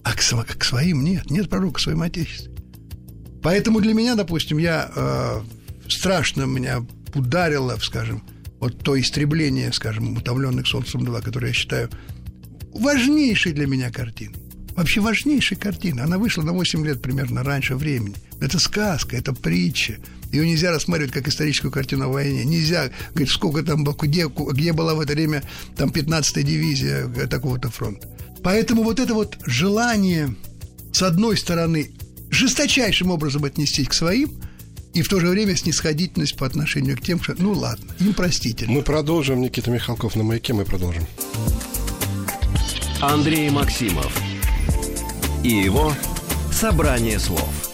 А 0.02 0.12
к, 0.14 0.58
к 0.58 0.64
своим 0.64 1.04
нет, 1.04 1.30
нет 1.30 1.50
пророка 1.50 1.74
к 1.74 1.80
своим 1.80 2.02
отечеству. 2.02 2.54
Поэтому 3.42 3.80
для 3.80 3.94
меня, 3.94 4.14
допустим, 4.14 4.58
я 4.58 4.90
э, 4.94 5.40
страшно 5.88 6.42
меня 6.42 6.86
ударило, 7.14 7.76
скажем, 7.80 8.22
вот 8.60 8.78
то 8.78 8.98
истребление, 9.00 9.72
скажем, 9.72 10.16
утомленных 10.16 10.66
солнцем 10.66 11.04
2, 11.04 11.20
которое 11.22 11.48
я 11.48 11.52
считаю 11.54 11.90
важнейшей 12.72 13.52
для 13.52 13.66
меня 13.66 13.90
картиной. 13.90 14.36
вообще 14.76 15.00
важнейшая 15.00 15.58
картина. 15.58 16.04
Она 16.04 16.18
вышла 16.18 16.42
на 16.42 16.52
8 16.52 16.86
лет 16.86 17.02
примерно 17.02 17.42
раньше 17.42 17.74
времени. 17.74 18.16
Это 18.40 18.58
сказка, 18.58 19.16
это 19.16 19.32
притча. 19.32 19.96
Ее 20.32 20.46
нельзя 20.46 20.70
рассматривать 20.70 21.12
как 21.12 21.28
историческую 21.28 21.70
картину 21.70 22.06
о 22.06 22.08
войне. 22.08 22.44
Нельзя 22.44 22.90
говорить, 23.10 23.30
сколько 23.30 23.62
там, 23.62 23.84
где, 23.84 24.28
где 24.28 24.72
была 24.72 24.94
в 24.94 25.00
это 25.00 25.14
время 25.14 25.42
там 25.76 25.90
15-я 25.90 26.42
дивизия 26.42 27.08
такого-то 27.26 27.70
фронта. 27.70 28.08
Поэтому 28.42 28.82
вот 28.82 29.00
это 29.00 29.14
вот 29.14 29.36
желание, 29.44 30.34
с 30.92 31.02
одной 31.02 31.36
стороны, 31.36 31.90
жесточайшим 32.30 33.10
образом 33.10 33.44
отнестись 33.44 33.88
к 33.88 33.92
своим, 33.92 34.30
и 34.94 35.02
в 35.02 35.08
то 35.08 35.20
же 35.20 35.28
время 35.28 35.56
снисходительность 35.56 36.36
по 36.36 36.46
отношению 36.46 36.96
к 36.96 37.00
тем, 37.00 37.22
что, 37.22 37.34
ну 37.38 37.52
ладно, 37.52 37.92
им 38.00 38.12
простительно. 38.12 38.72
Мы 38.72 38.82
продолжим. 38.82 39.40
Никита 39.40 39.70
Михалков 39.70 40.16
на 40.16 40.24
маяке, 40.24 40.52
мы 40.52 40.64
продолжим. 40.64 41.04
Андрей 43.00 43.50
Максимов 43.50 44.12
и 45.42 45.50
его 45.50 45.92
«Собрание 46.52 47.18
слов». 47.18 47.69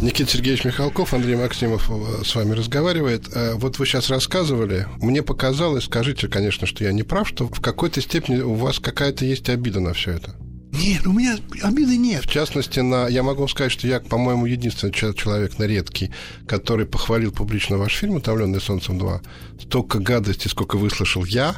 Никита 0.00 0.30
Сергеевич 0.30 0.64
Михалков, 0.64 1.12
Андрей 1.12 1.34
Максимов 1.34 1.90
э, 1.90 2.22
с 2.24 2.32
вами 2.36 2.52
разговаривает. 2.52 3.24
Э, 3.34 3.54
вот 3.54 3.80
вы 3.80 3.86
сейчас 3.86 4.10
рассказывали, 4.10 4.86
мне 4.98 5.24
показалось, 5.24 5.86
скажите, 5.86 6.28
конечно, 6.28 6.68
что 6.68 6.84
я 6.84 6.92
не 6.92 7.02
прав, 7.02 7.26
что 7.26 7.48
в 7.48 7.60
какой-то 7.60 8.00
степени 8.00 8.40
у 8.40 8.54
вас 8.54 8.78
какая-то 8.78 9.24
есть 9.24 9.48
обида 9.48 9.80
на 9.80 9.94
все 9.94 10.12
это. 10.12 10.36
Нет, 10.70 11.04
у 11.04 11.12
меня 11.12 11.36
обиды 11.62 11.96
нет. 11.96 12.24
В 12.24 12.30
частности, 12.30 12.78
на, 12.78 13.08
я 13.08 13.24
могу 13.24 13.48
сказать, 13.48 13.72
что 13.72 13.88
я, 13.88 13.98
по-моему, 13.98 14.46
единственный 14.46 14.92
человек 14.92 15.58
на 15.58 15.64
редкий, 15.64 16.12
который 16.46 16.86
похвалил 16.86 17.32
публично 17.32 17.76
ваш 17.76 17.94
фильм 17.94 18.14
«Утомленный 18.14 18.60
солнцем 18.60 18.98
2». 18.98 19.20
Столько 19.62 19.98
гадости, 19.98 20.46
сколько 20.46 20.76
выслушал 20.76 21.24
я, 21.24 21.56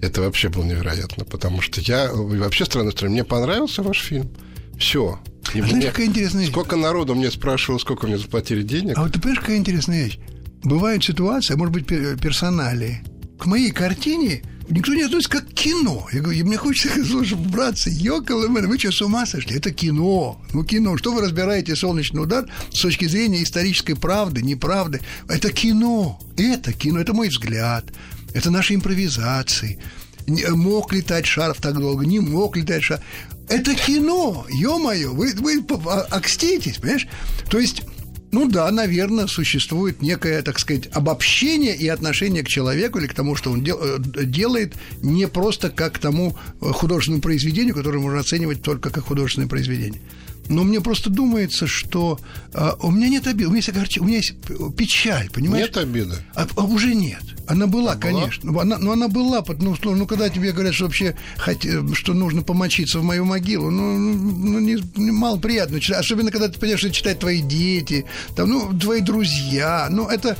это 0.00 0.22
вообще 0.22 0.48
было 0.48 0.64
невероятно, 0.64 1.26
потому 1.26 1.60
что 1.60 1.82
я 1.82 2.10
вообще 2.12 2.64
странно, 2.64 2.92
что 2.92 3.06
мне 3.06 3.24
понравился 3.24 3.82
ваш 3.82 4.00
фильм. 4.00 4.30
Все. 4.78 5.18
И 5.54 5.60
а 5.60 5.66
знаешь, 5.66 5.86
какая 5.86 6.06
интересная 6.06 6.42
вещь? 6.42 6.50
Сколько 6.50 6.76
народу 6.76 7.14
мне 7.14 7.30
спрашивало, 7.30 7.78
сколько 7.78 8.06
мне 8.06 8.18
заплатили 8.18 8.62
денег. 8.62 8.96
А 8.96 9.02
вот 9.02 9.12
ты 9.12 9.20
понимаешь, 9.20 9.40
какая 9.40 9.56
интересная 9.56 10.04
вещь? 10.04 10.18
Бывает 10.62 11.04
ситуация, 11.04 11.56
может 11.56 11.72
быть, 11.74 11.86
персонали. 11.86 13.02
К 13.38 13.46
моей 13.46 13.70
картине 13.70 14.42
никто 14.70 14.94
не 14.94 15.02
относится 15.02 15.30
как 15.30 15.46
кино. 15.52 16.08
Я 16.12 16.20
говорю, 16.20 16.44
мне 16.46 16.56
хочется, 16.56 17.04
слушай, 17.08 17.36
братцы, 17.36 17.90
ёкалы 17.90 18.48
вы 18.48 18.78
что, 18.78 18.92
с 18.92 19.02
ума 19.02 19.26
сошли? 19.26 19.56
Это 19.56 19.70
кино. 19.70 20.40
Ну, 20.52 20.64
кино. 20.64 20.96
Что 20.96 21.12
вы 21.12 21.22
разбираете 21.22 21.76
«Солнечный 21.76 22.22
удар» 22.22 22.46
с 22.72 22.80
точки 22.80 23.06
зрения 23.06 23.42
исторической 23.42 23.94
правды, 23.94 24.42
неправды? 24.42 25.00
Это 25.28 25.52
кино. 25.52 26.18
Это 26.36 26.72
кино. 26.72 27.00
Это 27.00 27.14
мой 27.14 27.28
взгляд. 27.28 27.86
Это 28.34 28.50
наши 28.50 28.74
импровизации. 28.74 29.78
Мог 30.26 30.92
летать 30.92 31.24
шарф 31.24 31.58
так 31.60 31.78
долго, 31.78 32.04
не 32.04 32.20
мог 32.20 32.56
летать 32.56 32.82
шарф. 32.82 33.02
Это 33.48 33.74
кино, 33.74 34.46
ё-моё, 34.50 35.14
вы, 35.14 35.32
вы 35.34 35.64
окститесь, 36.10 36.76
понимаешь? 36.76 37.08
То 37.50 37.58
есть 37.58 37.82
ну 38.30 38.48
да, 38.48 38.70
наверное, 38.70 39.26
существует 39.26 40.02
некое, 40.02 40.42
так 40.42 40.58
сказать, 40.58 40.88
обобщение 40.92 41.74
и 41.74 41.88
отношение 41.88 42.42
к 42.42 42.48
человеку 42.48 42.98
или 42.98 43.06
к 43.06 43.14
тому, 43.14 43.34
что 43.36 43.50
он 43.50 43.64
дел, 43.64 43.78
э, 43.80 43.98
делает, 44.24 44.74
не 45.00 45.26
просто 45.26 45.70
как 45.70 45.94
к 45.94 45.98
тому 45.98 46.36
э, 46.60 46.66
художественному 46.66 47.22
произведению, 47.22 47.74
которое 47.74 47.98
можно 47.98 48.20
оценивать 48.20 48.62
только 48.62 48.90
как 48.90 49.04
художественное 49.04 49.48
произведение. 49.48 50.02
Но 50.48 50.62
мне 50.64 50.80
просто 50.80 51.10
думается, 51.10 51.66
что 51.66 52.18
а, 52.54 52.74
у 52.80 52.90
меня 52.90 53.08
нет 53.08 53.26
обиды, 53.26 53.46
у 53.46 53.50
меня 53.50 53.58
есть, 53.58 53.68
огорч... 53.68 53.98
у 53.98 54.04
меня 54.04 54.16
есть 54.16 54.34
печаль, 54.78 55.28
понимаешь? 55.30 55.66
Нет 55.66 55.76
обиды? 55.76 56.16
А, 56.34 56.46
а 56.56 56.64
уже 56.64 56.94
нет. 56.94 57.22
Она 57.48 57.66
была, 57.66 57.92
она 57.92 58.00
конечно. 58.00 58.52
Была? 58.52 58.62
Она, 58.62 58.78
но 58.78 58.92
она 58.92 59.08
была, 59.08 59.42
ну, 59.58 59.74
ну, 59.82 60.06
когда 60.06 60.28
тебе 60.28 60.52
говорят, 60.52 60.74
что 60.74 60.84
вообще 60.84 61.16
хот... 61.38 61.64
что 61.94 62.12
нужно 62.12 62.42
помочиться 62.42 62.98
в 62.98 63.02
мою 63.02 63.24
могилу, 63.24 63.70
ну, 63.70 63.96
ну 63.96 64.58
не, 64.58 64.76
не 64.96 65.10
мало 65.10 65.38
приятно. 65.38 65.78
Особенно, 65.96 66.30
когда 66.30 66.48
ты 66.48 66.60
понимаешь, 66.60 66.80
что 66.80 66.90
читают 66.90 67.20
твои 67.20 67.40
дети, 67.40 68.04
там, 68.36 68.50
ну, 68.50 68.78
твои 68.78 69.00
друзья. 69.00 69.88
Ну, 69.90 70.06
это... 70.08 70.36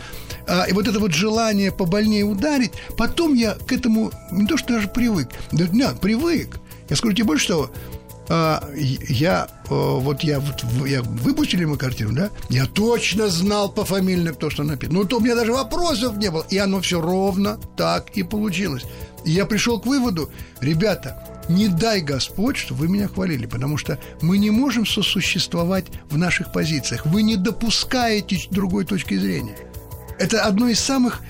А, 0.46 0.64
и 0.64 0.72
вот 0.72 0.86
это 0.86 1.00
вот 1.00 1.12
желание 1.12 1.72
побольнее 1.72 2.24
ударить, 2.24 2.72
потом 2.96 3.34
я 3.34 3.54
к 3.54 3.72
этому 3.72 4.12
не 4.30 4.46
то 4.46 4.56
что 4.56 4.74
даже 4.74 4.88
привык, 4.88 5.28
да, 5.52 5.66
нет, 5.68 6.00
привык. 6.00 6.58
Я 6.88 6.96
скажу 6.96 7.14
тебе 7.14 7.24
больше 7.24 7.48
того, 7.48 7.70
я 8.28 9.48
вот 9.68 10.22
я 10.22 10.40
вот 10.40 10.64
я 10.86 11.02
выпустили 11.02 11.64
мы 11.64 11.76
картину, 11.76 12.12
да? 12.12 12.30
Я 12.50 12.66
точно 12.66 13.28
знал 13.28 13.70
по 13.70 13.84
фамилии, 13.84 14.32
кто 14.32 14.50
что 14.50 14.64
написано. 14.64 15.00
Ну, 15.00 15.04
то 15.06 15.16
у 15.16 15.20
меня 15.20 15.34
даже 15.34 15.52
вопросов 15.52 16.16
не 16.16 16.30
было. 16.30 16.44
И 16.50 16.58
оно 16.58 16.80
все 16.80 17.00
ровно 17.00 17.58
так 17.76 18.10
и 18.10 18.22
получилось. 18.22 18.84
И 19.24 19.30
я 19.30 19.46
пришел 19.46 19.80
к 19.80 19.86
выводу, 19.86 20.30
ребята, 20.60 21.24
не 21.48 21.68
дай 21.68 22.00
Господь, 22.00 22.56
что 22.56 22.74
вы 22.74 22.88
меня 22.88 23.08
хвалили, 23.08 23.46
потому 23.46 23.78
что 23.78 23.98
мы 24.20 24.38
не 24.38 24.50
можем 24.50 24.86
сосуществовать 24.86 25.86
в 26.10 26.18
наших 26.18 26.52
позициях. 26.52 27.06
Вы 27.06 27.22
не 27.22 27.36
допускаете 27.36 28.38
другой 28.50 28.84
точки 28.84 29.18
зрения. 29.18 29.56
Это 30.18 30.42
одно 30.42 30.68
из 30.68 30.80
самых, 30.80 31.20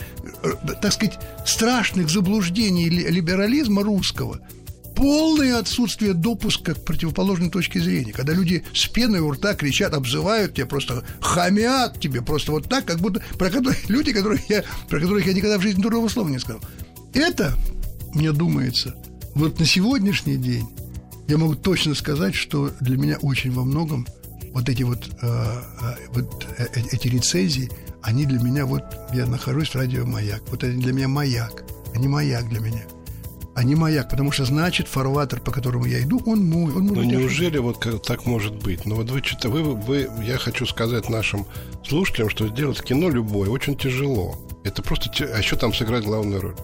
э, 0.43 0.51
так 0.81 0.93
сказать, 0.93 1.19
страшных 1.47 2.09
заблуждений 2.09 2.89
либерализма 2.89 3.83
русского– 3.83 4.41
полное 4.99 5.61
отсутствие 5.61 6.13
допуска 6.13 6.75
к 6.75 6.85
противоположной 6.85 7.51
точке 7.51 7.81
зрения. 7.81 8.13
Когда 8.13 8.33
люди 8.33 8.65
с 8.75 8.89
пеной 8.89 9.21
у 9.21 9.31
рта 9.31 9.55
кричат, 9.55 9.95
обзывают 9.95 10.55
тебя, 10.55 10.67
просто 10.67 11.05
хамят 11.21 12.01
тебе, 12.01 12.21
просто 12.21 12.51
вот 12.51 12.69
так, 12.69 12.85
как 12.85 12.99
будто 12.99 13.23
про 13.39 13.49
которых, 13.49 13.77
люди, 13.89 14.13
которых 14.13 14.51
я, 14.51 14.65
про 14.89 14.99
которых 14.99 15.25
я 15.25 15.35
никогда 15.35 15.59
в 15.59 15.63
жизни 15.63 15.81
дурного 15.81 16.09
слова 16.09 16.29
не 16.29 16.41
сказал. 16.41 16.61
Это, 17.15 17.55
мне 18.13 18.33
думается, 18.33 18.97
вот 19.37 19.61
на 19.61 19.67
сегодняшний 19.67 20.37
день 20.37 20.69
я 21.29 21.39
могу 21.39 21.55
точно 21.55 21.95
сказать, 21.95 22.35
что 22.35 22.73
для 22.81 22.97
меня 22.97 23.19
очень 23.23 23.53
во 23.53 23.63
многом 23.63 24.05
вот 24.53 24.69
эти 24.69 24.83
вот, 24.83 25.09
э, 25.23 25.27
э 25.27 25.95
вот 26.13 26.45
э, 26.59 26.67
э, 26.75 26.81
эти 26.91 27.07
рецензии, 27.07 27.71
они 28.03 28.27
для 28.27 28.41
меня 28.41 28.67
вот, 28.67 28.83
я 29.15 29.27
нахожусь 29.27 29.69
в 29.69 29.75
радио 29.77 30.05
«Маяк». 30.05 30.43
Вот 30.49 30.65
это 30.65 30.77
для 30.77 30.93
меня 30.93 31.07
маяк, 31.07 31.63
не 31.95 32.09
маяк 32.09 32.49
для 32.49 32.59
меня– 32.59 32.83
а 33.59 33.65
не 33.65 33.75
маяк, 33.75 34.09
потому 34.09 34.31
что 34.31 34.45
значит 34.45 34.87
фарватер, 34.87 35.41
по 35.41 35.51
которому 35.51 35.85
я 35.85 36.01
иду, 36.01 36.23
он 36.27 36.49
мой. 36.49 36.73
Он 36.73 36.87
ну 36.87 37.03
неужели 37.03 37.59
вот 37.59 37.85
так 38.07 38.25
может 38.25 38.55
быть? 38.55 38.87
Ну 38.87 38.95
вот 38.95 39.11
вы, 39.11 39.21
что 39.21 39.49
вы, 39.49 39.63
вы, 39.75 40.09
я 40.23 40.39
хочу 40.39 40.65
сказать 40.65 41.09
нашим 41.09 41.45
слушателям, 41.85 42.31
что 42.31 42.47
сделать 42.47 42.81
кино 42.85 43.11
любое 43.11 43.51
очень 43.51 43.77
тяжело. 43.77 44.39
Это 44.63 44.81
просто, 44.81 45.11
а 45.35 45.39
еще 45.39 45.57
там 45.57 45.75
сыграть 45.75 46.05
главную 46.05 46.41
роль. 46.41 46.55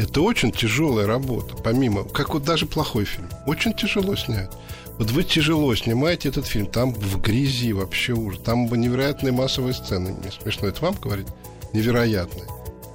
Это 0.00 0.22
очень 0.22 0.50
тяжелая 0.50 1.06
работа, 1.06 1.54
помимо, 1.54 2.02
как 2.02 2.34
вот 2.34 2.42
даже 2.42 2.66
плохой 2.66 3.04
фильм. 3.04 3.28
Очень 3.46 3.72
тяжело 3.72 4.16
снять. 4.16 4.50
Вот 4.98 5.12
вы 5.12 5.22
тяжело 5.22 5.72
снимаете 5.76 6.30
этот 6.30 6.48
фильм, 6.48 6.66
там 6.66 6.92
в 6.92 7.20
грязи 7.20 7.72
вообще 7.72 8.12
ужас, 8.12 8.40
там 8.44 8.66
невероятные 8.66 9.32
массовые 9.32 9.74
сцены. 9.74 10.16
Не 10.24 10.32
смешно 10.32 10.66
это 10.66 10.82
вам 10.82 10.96
говорить? 10.96 11.28
Невероятные. 11.72 12.48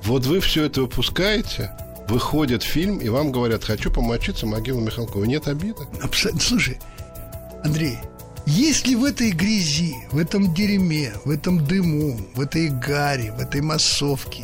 Вот 0.03 0.25
вы 0.25 0.41
все 0.41 0.65
это 0.65 0.81
выпускаете, 0.81 1.71
выходит 2.07 2.63
фильм, 2.63 2.97
и 2.97 3.09
вам 3.09 3.31
говорят, 3.31 3.63
хочу 3.63 3.91
помочиться 3.91 4.45
могилу 4.45 4.81
Михалкова. 4.81 5.25
Нет 5.25 5.47
обиды? 5.47 5.83
Абсолютно. 6.01 6.41
Слушай, 6.41 6.79
Андрей, 7.63 7.97
если 8.45 8.95
в 8.95 9.03
этой 9.03 9.31
грязи, 9.31 9.95
в 10.11 10.17
этом 10.17 10.53
дерьме, 10.53 11.13
в 11.25 11.29
этом 11.29 11.65
дыму, 11.65 12.19
в 12.35 12.41
этой 12.41 12.69
гаре, 12.69 13.31
в 13.31 13.39
этой 13.39 13.61
массовке, 13.61 14.43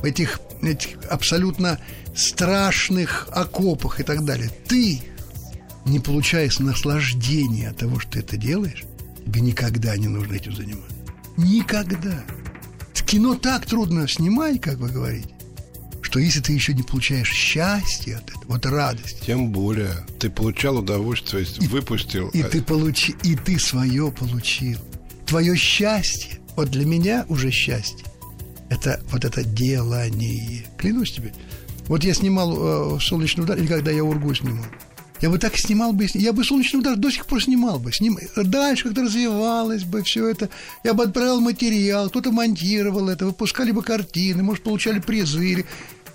в 0.00 0.04
этих, 0.04 0.40
этих 0.62 0.98
абсолютно 1.08 1.78
страшных 2.14 3.28
окопах 3.32 4.00
и 4.00 4.02
так 4.02 4.24
далее, 4.24 4.50
ты 4.66 5.00
не 5.86 6.00
получаешь 6.00 6.58
наслаждения 6.58 7.70
от 7.70 7.78
того, 7.78 7.98
что 7.98 8.12
ты 8.12 8.18
это 8.20 8.36
делаешь, 8.36 8.84
тебе 9.24 9.40
никогда 9.40 9.96
не 9.96 10.08
нужно 10.08 10.34
этим 10.34 10.54
заниматься. 10.54 10.94
Никогда. 11.36 12.24
Кино 13.06 13.36
так 13.36 13.64
трудно 13.64 14.06
снимать, 14.06 14.60
как 14.60 14.76
вы 14.76 14.90
говорите 14.90 15.37
что 16.08 16.20
если 16.20 16.40
ты 16.40 16.54
еще 16.54 16.72
не 16.72 16.82
получаешь 16.82 17.30
счастье 17.30 18.16
от 18.16 18.30
этого, 18.30 18.44
вот 18.46 18.64
радость. 18.64 19.20
Тем 19.26 19.50
более. 19.50 19.92
Ты 20.18 20.30
получал 20.30 20.78
удовольствие, 20.78 21.46
и, 21.60 21.66
выпустил. 21.66 22.30
И 22.30 22.42
ты, 22.42 22.62
получи, 22.62 23.14
и 23.24 23.36
ты 23.36 23.58
свое 23.58 24.10
получил. 24.10 24.78
Твое 25.26 25.54
счастье, 25.54 26.40
вот 26.56 26.70
для 26.70 26.86
меня 26.86 27.26
уже 27.28 27.50
счастье, 27.50 28.06
это 28.70 29.02
вот 29.10 29.26
это 29.26 29.44
делание. 29.44 30.64
Клянусь 30.78 31.12
тебе. 31.12 31.34
Вот 31.88 32.02
я 32.04 32.14
снимал 32.14 32.96
э, 32.96 33.00
«Солнечный 33.00 33.44
удар», 33.44 33.58
или 33.58 33.66
когда 33.66 33.90
я 33.90 34.02
«Ургу» 34.02 34.34
снимал. 34.34 34.64
Я 35.20 35.30
бы 35.30 35.38
так 35.38 35.56
снимал 35.56 35.92
бы, 35.92 36.06
я 36.14 36.32
бы 36.32 36.44
«Солнечный 36.44 36.80
удар» 36.80 36.96
до 36.96 37.10
сих 37.10 37.26
пор 37.26 37.42
снимал 37.42 37.78
бы. 37.78 37.92
Сним... 37.92 38.18
Дальше 38.36 38.84
как-то 38.84 39.02
развивалось 39.02 39.82
бы 39.82 40.02
все 40.04 40.28
это. 40.28 40.48
Я 40.84 40.94
бы 40.94 41.04
отправил 41.04 41.40
материал, 41.40 42.08
кто-то 42.08 42.30
монтировал 42.30 43.08
это, 43.08 43.26
выпускали 43.26 43.72
бы 43.72 43.82
картины, 43.82 44.42
может, 44.42 44.62
получали 44.62 45.00
призы. 45.00 45.66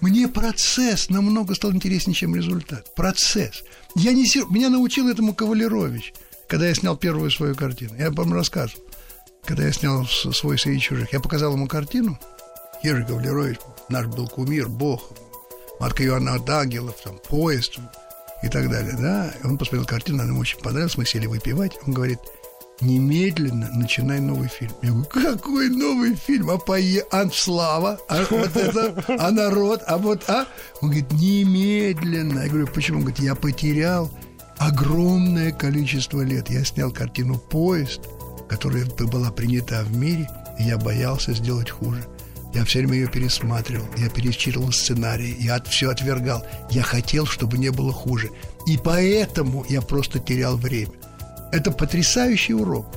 Мне 0.03 0.27
процесс 0.27 1.09
намного 1.09 1.55
стал 1.55 1.71
интереснее, 1.71 2.13
чем 2.13 2.35
результат. 2.35 2.93
Процесс. 2.93 3.63
Я 3.95 4.11
не 4.11 4.25
сер... 4.25 4.47
Меня 4.49 4.69
научил 4.69 5.07
этому 5.07 5.33
Кавалерович, 5.33 6.13
когда 6.49 6.67
я 6.67 6.75
снял 6.75 6.97
первую 6.97 7.31
свою 7.31 7.55
картину. 7.55 7.95
Я 7.97 8.11
вам 8.11 8.33
рассказывал. 8.33 8.83
Когда 9.45 9.63
я 9.63 9.71
снял 9.71 10.05
свой 10.05 10.59
«Среди 10.59 10.81
чужих», 10.81 11.13
я 11.13 11.21
показал 11.21 11.53
ему 11.53 11.69
картину. 11.69 12.19
Ежи 12.83 13.05
Кавалерович, 13.05 13.59
наш 13.87 14.07
был 14.07 14.27
кумир, 14.27 14.67
бог, 14.67 15.09
Марка 15.79 16.03
Иоанна 16.03 16.37
Ангелов, 16.49 16.97
там, 17.01 17.17
поезд. 17.29 17.77
и 18.43 18.49
так 18.49 18.69
далее, 18.69 18.97
да. 18.99 19.33
Он 19.45 19.57
посмотрел 19.57 19.85
картину, 19.85 20.19
она 20.19 20.31
ему 20.31 20.41
очень 20.41 20.59
понравилась, 20.59 20.97
мы 20.97 21.05
сели 21.05 21.27
выпивать. 21.27 21.77
Он 21.87 21.93
говорит, 21.93 22.19
немедленно 22.83 23.69
начинай 23.73 24.19
новый 24.19 24.49
фильм. 24.49 24.71
Я 24.81 24.89
говорю, 24.91 25.07
какой 25.09 25.69
новый 25.69 26.15
фильм? 26.15 26.49
А 26.49 26.57
пое... 26.57 27.03
а 27.11 27.29
слава? 27.29 27.99
А 28.07 28.23
вот 28.29 28.55
это? 28.55 29.03
А 29.07 29.31
народ? 29.31 29.81
А 29.87 29.97
вот, 29.97 30.23
а? 30.29 30.45
Он 30.81 30.89
говорит, 30.89 31.11
немедленно. 31.13 32.41
Я 32.41 32.49
говорю, 32.49 32.67
почему? 32.67 32.99
Он 32.99 33.05
говорит, 33.05 33.23
я 33.23 33.35
потерял 33.35 34.11
огромное 34.57 35.51
количество 35.51 36.21
лет. 36.21 36.49
Я 36.49 36.63
снял 36.63 36.91
картину 36.91 37.37
«Поезд», 37.37 38.01
которая 38.47 38.85
была 38.85 39.31
принята 39.31 39.83
в 39.83 39.95
мире, 39.95 40.29
и 40.59 40.63
я 40.63 40.77
боялся 40.77 41.33
сделать 41.33 41.69
хуже. 41.69 42.05
Я 42.53 42.65
все 42.65 42.79
время 42.79 42.95
ее 42.95 43.07
пересматривал, 43.07 43.87
я 43.97 44.09
перечитывал 44.09 44.71
сценарий, 44.71 45.35
я 45.39 45.55
от, 45.55 45.67
все 45.67 45.89
отвергал. 45.89 46.45
Я 46.69 46.83
хотел, 46.83 47.25
чтобы 47.25 47.57
не 47.57 47.71
было 47.71 47.91
хуже. 47.91 48.29
И 48.67 48.77
поэтому 48.77 49.65
я 49.69 49.81
просто 49.81 50.19
терял 50.19 50.55
время. 50.55 50.91
Это 51.53 51.69
потрясающий 51.69 52.55
урок. 52.55 52.87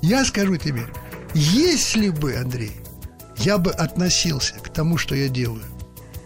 Я 0.00 0.24
скажу 0.24 0.56
тебе, 0.56 0.86
если 1.34 2.08
бы, 2.08 2.34
Андрей, 2.34 2.72
я 3.36 3.58
бы 3.58 3.70
относился 3.70 4.54
к 4.54 4.70
тому, 4.70 4.96
что 4.96 5.14
я 5.14 5.28
делаю, 5.28 5.62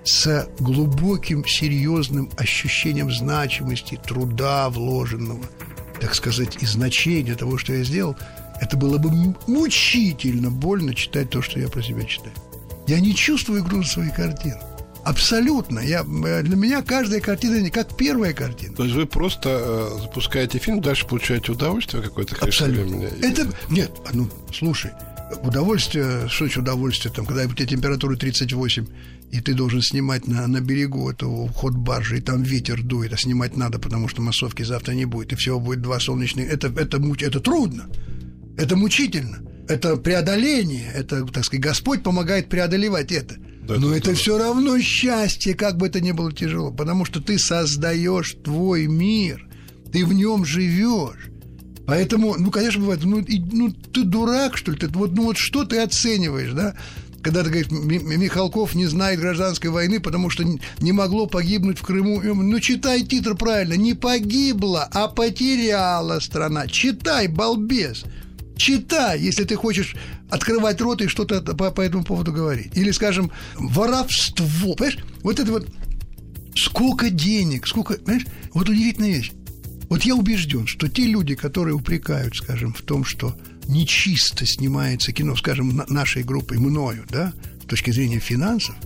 с 0.04 0.48
глубоким, 0.60 1.44
серьезным 1.44 2.30
ощущением 2.36 3.10
значимости, 3.10 4.00
труда 4.06 4.70
вложенного, 4.70 5.44
так 6.00 6.14
сказать, 6.14 6.62
и 6.62 6.66
значения 6.66 7.34
того, 7.34 7.58
что 7.58 7.72
я 7.72 7.82
сделал, 7.82 8.16
это 8.60 8.76
было 8.76 8.98
бы 8.98 9.10
мучительно 9.48 10.52
больно 10.52 10.94
читать 10.94 11.30
то, 11.30 11.42
что 11.42 11.58
я 11.58 11.68
про 11.68 11.82
себя 11.82 12.04
читаю. 12.04 12.34
Я 12.86 13.00
не 13.00 13.16
чувствую 13.16 13.64
груз 13.64 13.90
своей 13.90 14.12
картины. 14.12 14.60
Абсолютно. 15.04 15.80
Я, 15.80 16.00
э, 16.00 16.42
для 16.42 16.56
меня 16.56 16.82
каждая 16.82 17.20
картина 17.20 17.60
не 17.60 17.70
как 17.70 17.96
первая 17.96 18.32
картина. 18.32 18.74
То 18.74 18.84
есть 18.84 18.94
вы 18.94 19.06
просто 19.06 19.48
э, 19.48 20.02
запускаете 20.02 20.58
фильм, 20.58 20.80
дальше 20.80 21.06
получаете 21.06 21.52
удовольствие 21.52 22.02
какое-то 22.02 22.36
Абсолютно. 22.40 22.98
Времени. 22.98 23.24
Это 23.24 23.46
нет, 23.68 23.90
ну 24.12 24.28
слушай, 24.52 24.90
удовольствие, 25.42 26.28
что 26.28 26.44
значит 26.44 26.62
удовольствие, 26.62 27.12
там, 27.12 27.26
когда 27.26 27.44
у 27.44 27.52
тебя 27.52 27.66
температура 27.66 28.16
38, 28.16 28.86
и 29.30 29.40
ты 29.40 29.54
должен 29.54 29.80
снимать 29.80 30.26
на, 30.26 30.46
на 30.46 30.60
берегу 30.60 31.10
этого 31.10 31.48
ход 31.48 31.74
баржи, 31.74 32.18
и 32.18 32.20
там 32.20 32.42
ветер 32.42 32.82
дует, 32.82 33.12
а 33.12 33.16
снимать 33.16 33.56
надо, 33.56 33.78
потому 33.78 34.08
что 34.08 34.22
массовки 34.22 34.62
завтра 34.62 34.92
не 34.92 35.04
будет, 35.04 35.32
и 35.32 35.36
всего 35.36 35.60
будет 35.60 35.82
два 35.82 36.00
солнечных. 36.00 36.52
Это, 36.52 36.68
это, 36.68 36.98
это, 36.98 37.24
это 37.24 37.40
трудно, 37.40 37.88
это 38.56 38.76
мучительно 38.76 39.38
это 39.70 39.96
преодоление, 39.96 40.90
это, 40.92 41.24
так 41.26 41.44
сказать, 41.44 41.62
Господь 41.62 42.02
помогает 42.02 42.48
преодолевать 42.48 43.12
это. 43.12 43.36
Да, 43.70 43.78
Но 43.78 43.94
это, 43.94 44.10
это 44.10 44.18
все 44.18 44.36
равно 44.36 44.80
счастье, 44.80 45.54
как 45.54 45.76
бы 45.76 45.86
это 45.86 46.00
ни 46.00 46.10
было 46.10 46.32
тяжело, 46.32 46.72
потому 46.72 47.04
что 47.04 47.20
ты 47.20 47.38
создаешь 47.38 48.36
твой 48.42 48.88
мир, 48.88 49.46
ты 49.92 50.04
в 50.04 50.12
нем 50.12 50.44
живешь. 50.44 51.30
Поэтому, 51.86 52.34
ну, 52.36 52.50
конечно, 52.50 52.80
бывает, 52.80 53.04
ну, 53.04 53.20
и, 53.20 53.38
ну 53.38 53.70
ты 53.70 54.02
дурак, 54.02 54.56
что 54.56 54.72
ли? 54.72 54.78
Ты, 54.78 54.88
вот, 54.88 55.12
ну, 55.12 55.22
вот 55.22 55.38
что 55.38 55.64
ты 55.64 55.78
оцениваешь, 55.78 56.52
да? 56.52 56.74
Когда 57.22 57.44
ты 57.44 57.50
говоришь, 57.50 57.70
Михалков 57.70 58.74
не 58.74 58.86
знает 58.86 59.20
гражданской 59.20 59.70
войны, 59.70 60.00
потому 60.00 60.30
что 60.30 60.44
не 60.80 60.92
могло 60.92 61.26
погибнуть 61.26 61.78
в 61.78 61.82
Крыму. 61.82 62.20
Ну, 62.22 62.60
читай 62.60 63.02
титр 63.02 63.36
правильно. 63.36 63.74
Не 63.74 63.94
погибла, 63.94 64.88
а 64.92 65.06
потеряла 65.06 66.18
страна. 66.18 66.66
Читай, 66.66 67.28
балбес. 67.28 68.04
Читай, 68.60 69.18
если 69.18 69.44
ты 69.44 69.56
хочешь 69.56 69.96
открывать 70.28 70.82
рот 70.82 71.00
и 71.00 71.06
что-то 71.08 71.40
по, 71.40 71.70
по 71.70 71.80
этому 71.80 72.04
поводу 72.04 72.30
говорить. 72.30 72.76
Или, 72.76 72.90
скажем, 72.90 73.32
воровство. 73.54 74.74
Понимаешь? 74.74 74.98
Вот 75.22 75.40
это 75.40 75.50
вот 75.50 75.66
сколько 76.54 77.08
денег, 77.08 77.66
сколько... 77.66 77.94
Понимаешь? 77.94 78.26
Вот 78.52 78.68
удивительная 78.68 79.16
вещь. 79.16 79.32
Вот 79.88 80.02
я 80.02 80.14
убежден, 80.14 80.66
что 80.66 80.88
те 80.88 81.06
люди, 81.06 81.34
которые 81.34 81.74
упрекают, 81.74 82.36
скажем, 82.36 82.74
в 82.74 82.82
том, 82.82 83.02
что 83.06 83.34
нечисто 83.66 84.44
снимается 84.44 85.12
кино, 85.12 85.36
скажем, 85.36 85.82
нашей 85.88 86.22
группой, 86.22 86.58
мною, 86.58 87.06
да, 87.08 87.32
с 87.62 87.66
точки 87.66 87.90
зрения 87.92 88.20
финансов, 88.20 88.76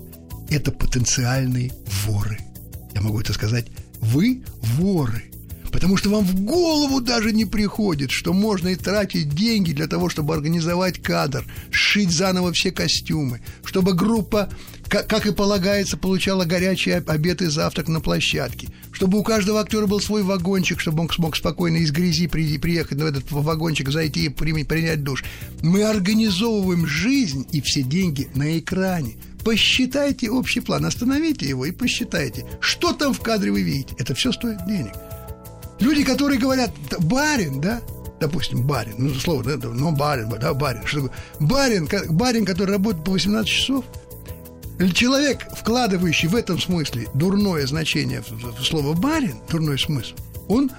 это 0.51 0.71
потенциальные 0.71 1.73
воры. 2.05 2.39
Я 2.95 3.01
могу 3.01 3.21
это 3.21 3.33
сказать. 3.33 3.67
Вы 4.01 4.45
воры 4.79 5.25
потому 5.75 5.97
что 5.97 6.09
вам 6.09 6.25
в 6.25 6.41
голову 6.43 7.01
даже 7.01 7.33
не 7.33 7.45
приходит, 7.45 8.13
что 8.13 8.33
можно 8.33 8.69
и 8.69 8.77
тратить 8.77 9.31
деньги 9.31 9.73
для 9.73 9.89
того, 9.89 10.09
чтобы 10.09 10.33
организовать 10.33 11.03
кадр, 11.03 11.45
сшить 11.73 12.13
заново 12.13 12.53
все 12.53 12.71
костюмы, 12.71 13.41
чтобы 13.65 13.93
группа, 13.93 14.49
как, 14.89 15.27
и 15.27 15.33
полагается, 15.33 15.97
получала 15.97 16.45
горячий 16.45 16.93
обед 16.93 17.43
и 17.43 17.47
завтрак 17.47 17.89
на 17.89 18.01
площадке, 18.01 18.69
чтобы 18.93 19.19
у 19.19 19.25
каждого 19.25 19.61
актера 19.61 19.87
был 19.87 20.01
свой 20.01 20.23
вагончик, 20.23 20.79
чтобы 20.79 21.03
он 21.03 21.11
смог 21.11 21.35
спокойно 21.35 21.79
из 21.79 21.91
грязи 21.91 22.29
приехать 22.29 22.99
в 22.99 23.05
этот 23.05 23.33
вагончик, 23.33 23.91
зайти 23.91 24.27
и 24.27 24.29
принять 24.29 25.03
душ. 25.03 25.25
Мы 25.61 25.83
организовываем 25.83 26.87
жизнь 26.87 27.49
и 27.51 27.61
все 27.61 27.83
деньги 27.83 28.29
на 28.37 28.57
экране. 28.61 29.17
Посчитайте 29.45 30.31
общий 30.31 30.61
план, 30.61 30.87
остановите 30.87 31.49
его 31.49 31.67
и 31.67 31.73
посчитайте, 31.73 32.47
что 32.61 32.93
там 32.93 33.13
в 33.13 33.21
кадре 33.21 33.51
вы 33.51 33.63
видите. 33.63 33.97
Это 33.99 34.15
все 34.15 34.31
стоит 34.31 34.65
денег. 34.69 34.93
Люди, 35.81 36.05
которые 36.05 36.39
говорят, 36.39 36.71
барин, 37.01 37.61
да, 37.61 37.81
допустим, 38.21 38.63
барин, 38.63 38.95
ну, 38.99 39.15
слово, 39.15 39.43
да, 39.43 39.69
но 39.69 39.93
барин, 39.93 40.29
да, 40.41 40.55
барин, 40.55 40.87
что 40.87 41.03
такое? 41.03 41.17
Барин, 41.41 41.89
барин, 42.11 42.45
который 42.45 42.73
работает 42.73 43.05
по 43.05 43.13
18 43.13 43.49
часов, 43.49 43.85
человек, 44.95 45.47
вкладывающий 45.57 46.29
в 46.29 46.35
этом 46.35 46.61
смысле 46.61 47.09
дурное 47.15 47.67
значение 47.67 48.23
в 48.23 48.65
слово 48.65 48.95
барин, 48.95 49.37
дурной 49.51 49.79
смысл, 49.79 50.15
он 50.49 50.71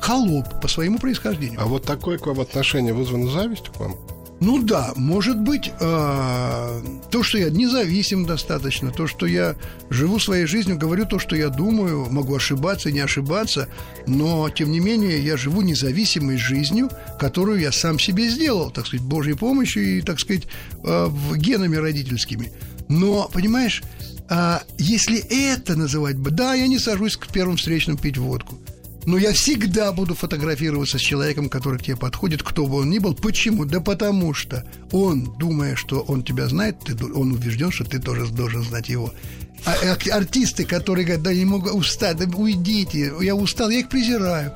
холоп 0.00 0.60
по 0.60 0.68
своему 0.68 0.98
происхождению. 0.98 1.60
А 1.60 1.66
вот 1.66 1.84
такое 1.84 2.18
к 2.18 2.26
вам 2.26 2.40
отношение 2.40 2.92
вызвано 2.92 3.30
завистью 3.30 3.72
к 3.72 3.80
вам? 3.80 3.96
Ну 4.38 4.62
да, 4.62 4.92
может 4.96 5.38
быть, 5.38 5.72
э, 5.80 6.82
то, 7.10 7.22
что 7.22 7.38
я 7.38 7.48
независим 7.48 8.26
достаточно, 8.26 8.90
то, 8.90 9.06
что 9.06 9.24
я 9.24 9.56
живу 9.88 10.18
своей 10.18 10.44
жизнью, 10.44 10.76
говорю 10.76 11.06
то, 11.06 11.18
что 11.18 11.34
я 11.34 11.48
думаю, 11.48 12.06
могу 12.10 12.34
ошибаться, 12.34 12.92
не 12.92 13.00
ошибаться, 13.00 13.68
но, 14.06 14.50
тем 14.50 14.72
не 14.72 14.80
менее, 14.80 15.24
я 15.24 15.38
живу 15.38 15.62
независимой 15.62 16.36
жизнью, 16.36 16.90
которую 17.18 17.60
я 17.60 17.72
сам 17.72 17.98
себе 17.98 18.28
сделал, 18.28 18.70
так 18.70 18.86
сказать, 18.86 19.06
Божьей 19.06 19.34
помощью 19.34 19.98
и, 19.98 20.02
так 20.02 20.20
сказать, 20.20 20.44
э, 20.84 21.08
генами 21.36 21.76
родительскими. 21.76 22.52
Но, 22.88 23.30
понимаешь, 23.32 23.82
э, 24.28 24.58
если 24.76 25.18
это 25.18 25.76
называть 25.76 26.18
бы, 26.18 26.30
да, 26.30 26.52
я 26.52 26.66
не 26.66 26.78
сажусь 26.78 27.16
к 27.16 27.26
первым 27.28 27.56
встречным 27.56 27.96
пить 27.96 28.18
водку– 28.18 28.58
но 29.06 29.16
я 29.16 29.32
всегда 29.32 29.92
буду 29.92 30.14
фотографироваться 30.14 30.98
с 30.98 31.00
человеком, 31.00 31.48
который 31.48 31.78
к 31.78 31.84
тебе 31.84 31.96
подходит, 31.96 32.42
кто 32.42 32.66
бы 32.66 32.78
он 32.78 32.90
ни 32.90 32.98
был. 32.98 33.14
Почему? 33.14 33.64
Да 33.64 33.80
потому 33.80 34.34
что 34.34 34.64
он, 34.90 35.32
думая, 35.38 35.76
что 35.76 36.00
он 36.00 36.24
тебя 36.24 36.48
знает, 36.48 36.80
ты, 36.80 36.94
он 37.04 37.32
убежден, 37.32 37.70
что 37.70 37.84
ты 37.84 38.00
тоже 38.00 38.26
должен 38.26 38.62
знать 38.64 38.88
его. 38.88 39.12
А, 39.64 39.74
а 39.84 40.16
артисты, 40.16 40.64
которые 40.64 41.04
говорят, 41.04 41.22
да 41.22 41.32
не 41.32 41.44
могу 41.44 41.70
устать, 41.70 42.16
да 42.16 42.26
уйдите, 42.36 43.12
я 43.20 43.34
устал, 43.34 43.70
я 43.70 43.78
их 43.78 43.88
презираю. 43.88 44.52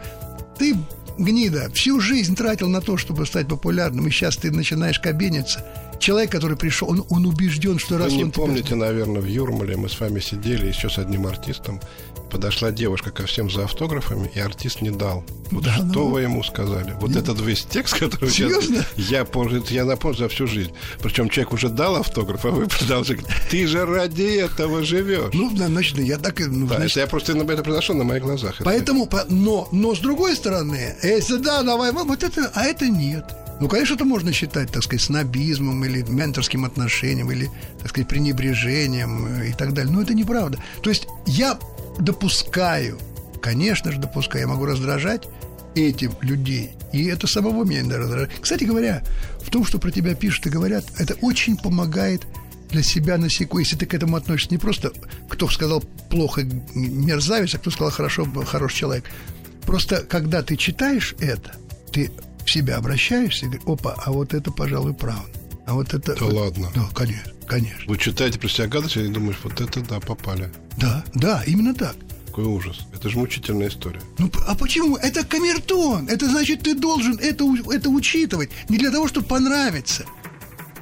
Ты 0.58 0.76
гнида, 1.16 1.70
всю 1.72 2.00
жизнь 2.00 2.34
тратил 2.34 2.68
на 2.68 2.80
то, 2.80 2.96
чтобы 2.96 3.26
стать 3.26 3.46
популярным, 3.46 4.06
и 4.08 4.10
сейчас 4.10 4.36
ты 4.36 4.50
начинаешь 4.50 4.98
кабениться. 4.98 5.64
Человек, 6.00 6.32
который 6.32 6.56
пришел, 6.56 6.88
он, 6.88 7.04
он 7.10 7.26
убежден, 7.26 7.78
что 7.78 7.94
Вы 7.94 8.04
раз 8.04 8.12
не 8.12 8.24
он 8.24 8.32
помните, 8.32 8.68
тебя... 8.68 8.76
наверное, 8.76 9.20
в 9.20 9.26
Юрмале 9.26 9.76
мы 9.76 9.88
с 9.88 10.00
вами 10.00 10.18
сидели 10.20 10.66
еще 10.66 10.88
с 10.88 10.98
одним 10.98 11.26
артистом, 11.26 11.80
подошла 12.30 12.70
девушка 12.70 13.10
ко 13.10 13.26
всем 13.26 13.50
за 13.50 13.64
автографами, 13.64 14.30
и 14.34 14.40
артист 14.40 14.80
не 14.80 14.90
дал. 14.90 15.24
Вот 15.50 15.64
да, 15.64 15.74
что 15.74 15.84
ну... 15.84 16.08
вы 16.08 16.22
ему 16.22 16.42
сказали? 16.42 16.94
Вот 17.00 17.16
этот 17.16 17.40
весь 17.40 17.64
текст, 17.64 17.94
который 17.98 18.30
Серьезно? 18.30 18.84
я, 18.96 19.18
я 19.18 19.24
помню, 19.24 19.62
я 19.68 19.84
напомню 19.84 20.16
за 20.16 20.28
всю 20.28 20.46
жизнь. 20.46 20.72
Причем 21.02 21.28
человек 21.28 21.52
уже 21.52 21.68
дал 21.68 21.96
автограф, 21.96 22.44
а 22.44 22.50
вы 22.50 22.66
продолжаете. 22.78 23.24
Ты 23.50 23.66
же 23.66 23.84
ради 23.84 24.22
этого 24.22 24.82
живешь. 24.82 25.34
Ну, 25.34 25.50
значит, 25.54 25.98
я 25.98 26.18
так 26.18 26.40
и... 26.40 26.44
Ну, 26.44 26.66
да, 26.66 26.76
значит... 26.76 26.96
я 26.96 27.06
просто 27.06 27.32
это 27.32 27.62
произошло 27.62 27.94
на 27.94 28.04
моих 28.04 28.22
глазах. 28.22 28.56
Поэтому, 28.64 29.06
это. 29.06 29.26
но, 29.28 29.68
но 29.72 29.94
с 29.94 29.98
другой 29.98 30.36
стороны, 30.36 30.94
если 31.02 31.36
да, 31.36 31.62
давай, 31.62 31.92
вот 31.92 32.22
это, 32.22 32.50
а 32.54 32.64
это 32.64 32.88
нет. 32.88 33.24
Ну, 33.60 33.68
конечно, 33.68 33.94
это 33.94 34.06
можно 34.06 34.32
считать, 34.32 34.72
так 34.72 34.82
сказать, 34.82 35.02
снобизмом 35.02 35.84
или 35.84 36.02
менторским 36.02 36.64
отношением, 36.64 37.30
или, 37.30 37.50
так 37.78 37.90
сказать, 37.90 38.08
пренебрежением 38.08 39.26
э, 39.26 39.50
и 39.50 39.52
так 39.52 39.74
далее. 39.74 39.92
Но 39.92 40.00
это 40.00 40.14
неправда. 40.14 40.58
То 40.82 40.88
есть 40.88 41.06
я 41.26 41.58
допускаю, 41.98 42.98
конечно 43.42 43.92
же 43.92 43.98
допускаю, 43.98 44.44
я 44.44 44.48
могу 44.48 44.64
раздражать 44.64 45.28
этим 45.74 46.12
людей. 46.22 46.70
И 46.92 47.04
это 47.04 47.26
самого 47.26 47.64
меня 47.64 47.80
иногда 47.80 47.98
раздражает. 47.98 48.30
Кстати 48.40 48.64
говоря, 48.64 49.02
в 49.42 49.50
том, 49.50 49.64
что 49.66 49.78
про 49.78 49.90
тебя 49.90 50.14
пишут 50.14 50.46
и 50.46 50.50
говорят, 50.50 50.84
это 50.98 51.14
очень 51.20 51.56
помогает 51.58 52.26
для 52.70 52.82
себя 52.82 53.18
на 53.18 53.28
секунду, 53.28 53.60
если 53.60 53.76
ты 53.76 53.84
к 53.84 53.94
этому 53.94 54.16
относишься 54.16 54.52
не 54.52 54.58
просто 54.58 54.92
кто 55.28 55.48
сказал 55.48 55.82
плохо 56.08 56.44
мерзавец, 56.74 57.54
а 57.54 57.58
кто 57.58 57.70
сказал 57.70 57.90
хорошо 57.90 58.24
хороший 58.46 58.78
человек. 58.78 59.04
Просто 59.66 60.02
когда 60.02 60.42
ты 60.42 60.56
читаешь 60.56 61.14
это, 61.20 61.52
ты 61.92 62.10
в 62.50 62.52
себя 62.52 62.76
обращаешься 62.76 63.46
и 63.46 63.48
говоришь, 63.48 63.66
опа, 63.66 63.94
а 64.04 64.10
вот 64.10 64.34
это, 64.34 64.50
пожалуй, 64.50 64.92
правда. 64.92 65.30
А 65.66 65.74
вот 65.74 65.94
это... 65.94 66.16
Да 66.16 66.24
вот, 66.24 66.34
ладно. 66.34 66.68
Да, 66.74 66.88
конечно, 66.92 67.32
конечно. 67.46 67.84
Вы 67.86 67.96
читаете 67.96 68.40
про 68.40 68.48
себя 68.48 68.66
гадость 68.66 68.96
и 68.96 69.06
думаешь, 69.06 69.38
вот 69.44 69.60
это, 69.60 69.80
да, 69.82 70.00
попали. 70.00 70.50
Да, 70.76 71.04
да, 71.14 71.44
именно 71.46 71.74
так. 71.74 71.94
Какой 72.26 72.44
ужас. 72.44 72.80
Это 72.92 73.08
же 73.08 73.18
мучительная 73.18 73.68
история. 73.68 74.00
Ну, 74.18 74.30
а 74.48 74.56
почему? 74.56 74.96
Это 74.96 75.24
камертон. 75.24 76.08
Это 76.08 76.28
значит, 76.28 76.62
ты 76.62 76.74
должен 76.74 77.18
это, 77.18 77.44
это 77.72 77.88
учитывать. 77.88 78.50
Не 78.68 78.78
для 78.78 78.90
того, 78.90 79.06
чтобы 79.06 79.26
понравиться. 79.26 80.04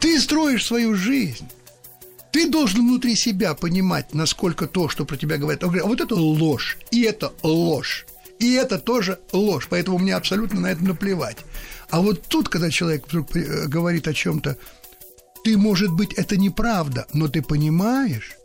Ты 0.00 0.18
строишь 0.20 0.64
свою 0.64 0.94
жизнь. 0.94 1.46
Ты 2.32 2.48
должен 2.48 2.80
внутри 2.80 3.14
себя 3.14 3.52
понимать, 3.54 4.14
насколько 4.14 4.66
то, 4.66 4.88
что 4.88 5.04
про 5.04 5.16
тебя 5.16 5.36
говорят, 5.36 5.64
а 5.64 5.68
вот 5.68 6.00
это 6.00 6.14
ложь, 6.14 6.78
и 6.90 7.02
это 7.02 7.32
ложь, 7.42 8.06
и 8.38 8.52
это 8.54 8.78
тоже 8.78 9.18
ложь. 9.32 9.66
Поэтому 9.68 9.98
мне 9.98 10.14
абсолютно 10.14 10.60
на 10.60 10.68
это 10.68 10.84
наплевать. 10.84 11.38
А 11.90 12.00
вот 12.00 12.22
тут, 12.28 12.48
когда 12.48 12.70
человек 12.70 13.06
вдруг 13.06 13.34
э, 13.34 13.66
говорит 13.66 14.06
о 14.08 14.14
чем-то, 14.14 14.56
ты, 15.44 15.56
может 15.56 15.90
быть, 15.90 16.12
это 16.14 16.36
неправда, 16.36 17.06
но 17.12 17.28
ты 17.28 17.42
понимаешь, 17.42 18.36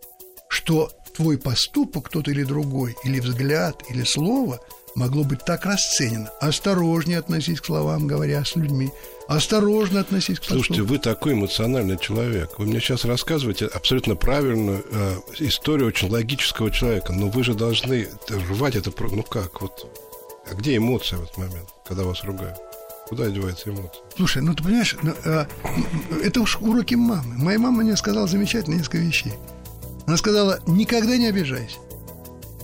что 0.47 0.91
твой 1.15 1.38
поступок, 1.38 2.10
тот 2.10 2.27
или 2.27 2.43
другой, 2.43 2.95
или 3.03 3.19
взгляд, 3.19 3.84
или 3.89 4.03
слово 4.03 4.60
могло 4.95 5.23
быть 5.23 5.43
так 5.45 5.65
расценено. 5.65 6.29
Осторожнее 6.39 7.19
относись 7.19 7.62
к 7.62 7.65
словам, 7.65 8.08
говоря 8.08 8.43
с 8.45 8.56
людьми. 8.56 8.91
Осторожно 9.27 10.01
относись 10.01 10.39
к 10.39 10.43
Слушайте, 10.43 10.81
вы 10.81 10.99
такой 10.99 11.33
эмоциональный 11.33 11.97
человек. 11.97 12.59
Вы 12.59 12.65
мне 12.65 12.79
сейчас 12.79 13.05
рассказываете 13.05 13.67
абсолютно 13.67 14.15
правильную 14.15 14.83
э, 14.89 15.15
историю 15.39 15.88
очень 15.88 16.09
логического 16.09 16.69
человека. 16.71 17.13
Но 17.13 17.29
вы 17.29 17.43
же 17.43 17.53
должны 17.53 18.09
рвать 18.29 18.75
это... 18.75 18.91
Ну 18.99 19.23
как? 19.23 19.62
Вот. 19.62 19.88
А 20.49 20.55
где 20.55 20.75
эмоция 20.75 21.19
в 21.19 21.23
этот 21.23 21.38
момент, 21.38 21.69
когда 21.86 22.03
вас 22.03 22.23
ругают? 22.23 22.57
Куда 23.07 23.29
девается 23.29 23.69
эмоция? 23.69 24.01
Слушай, 24.15 24.41
ну 24.41 24.53
ты 24.53 24.63
понимаешь, 24.63 24.95
ну, 25.01 25.13
э, 25.23 25.45
это 26.23 26.41
уж 26.41 26.57
уроки 26.57 26.95
мамы. 26.95 27.36
Моя 27.38 27.59
мама 27.59 27.83
мне 27.83 27.95
сказала 27.95 28.27
замечательно 28.27 28.75
несколько 28.75 28.97
вещей. 28.97 29.33
Она 30.05 30.17
сказала, 30.17 30.59
никогда 30.67 31.15
не 31.17 31.27
обижайся. 31.27 31.77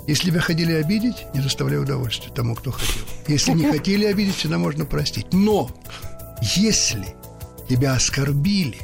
Если 0.08 0.32
тебя 0.32 0.41
хотели 0.41 0.74
обидеть, 0.74 1.28
не 1.34 1.39
доставляй 1.39 1.80
удовольствия 1.80 2.32
тому, 2.34 2.56
кто 2.56 2.72
хотел. 2.72 3.04
Если 3.28 3.52
не 3.52 3.65
хотели 3.72 4.06
обидеть, 4.06 4.36
всегда 4.36 4.58
можно 4.58 4.84
простить. 4.84 5.28
Но 5.32 5.69
если 6.41 7.15
тебя 7.67 7.93
оскорбили 7.93 8.80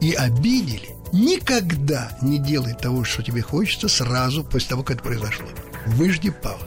и 0.00 0.12
обидели, 0.12 0.90
никогда 1.12 2.16
не 2.22 2.38
делай 2.38 2.74
того, 2.74 3.04
что 3.04 3.22
тебе 3.22 3.42
хочется 3.42 3.88
сразу 3.88 4.44
после 4.44 4.70
того, 4.70 4.82
как 4.82 4.96
это 4.96 5.04
произошло. 5.04 5.46
Выжди 5.86 6.30
паузу. 6.30 6.66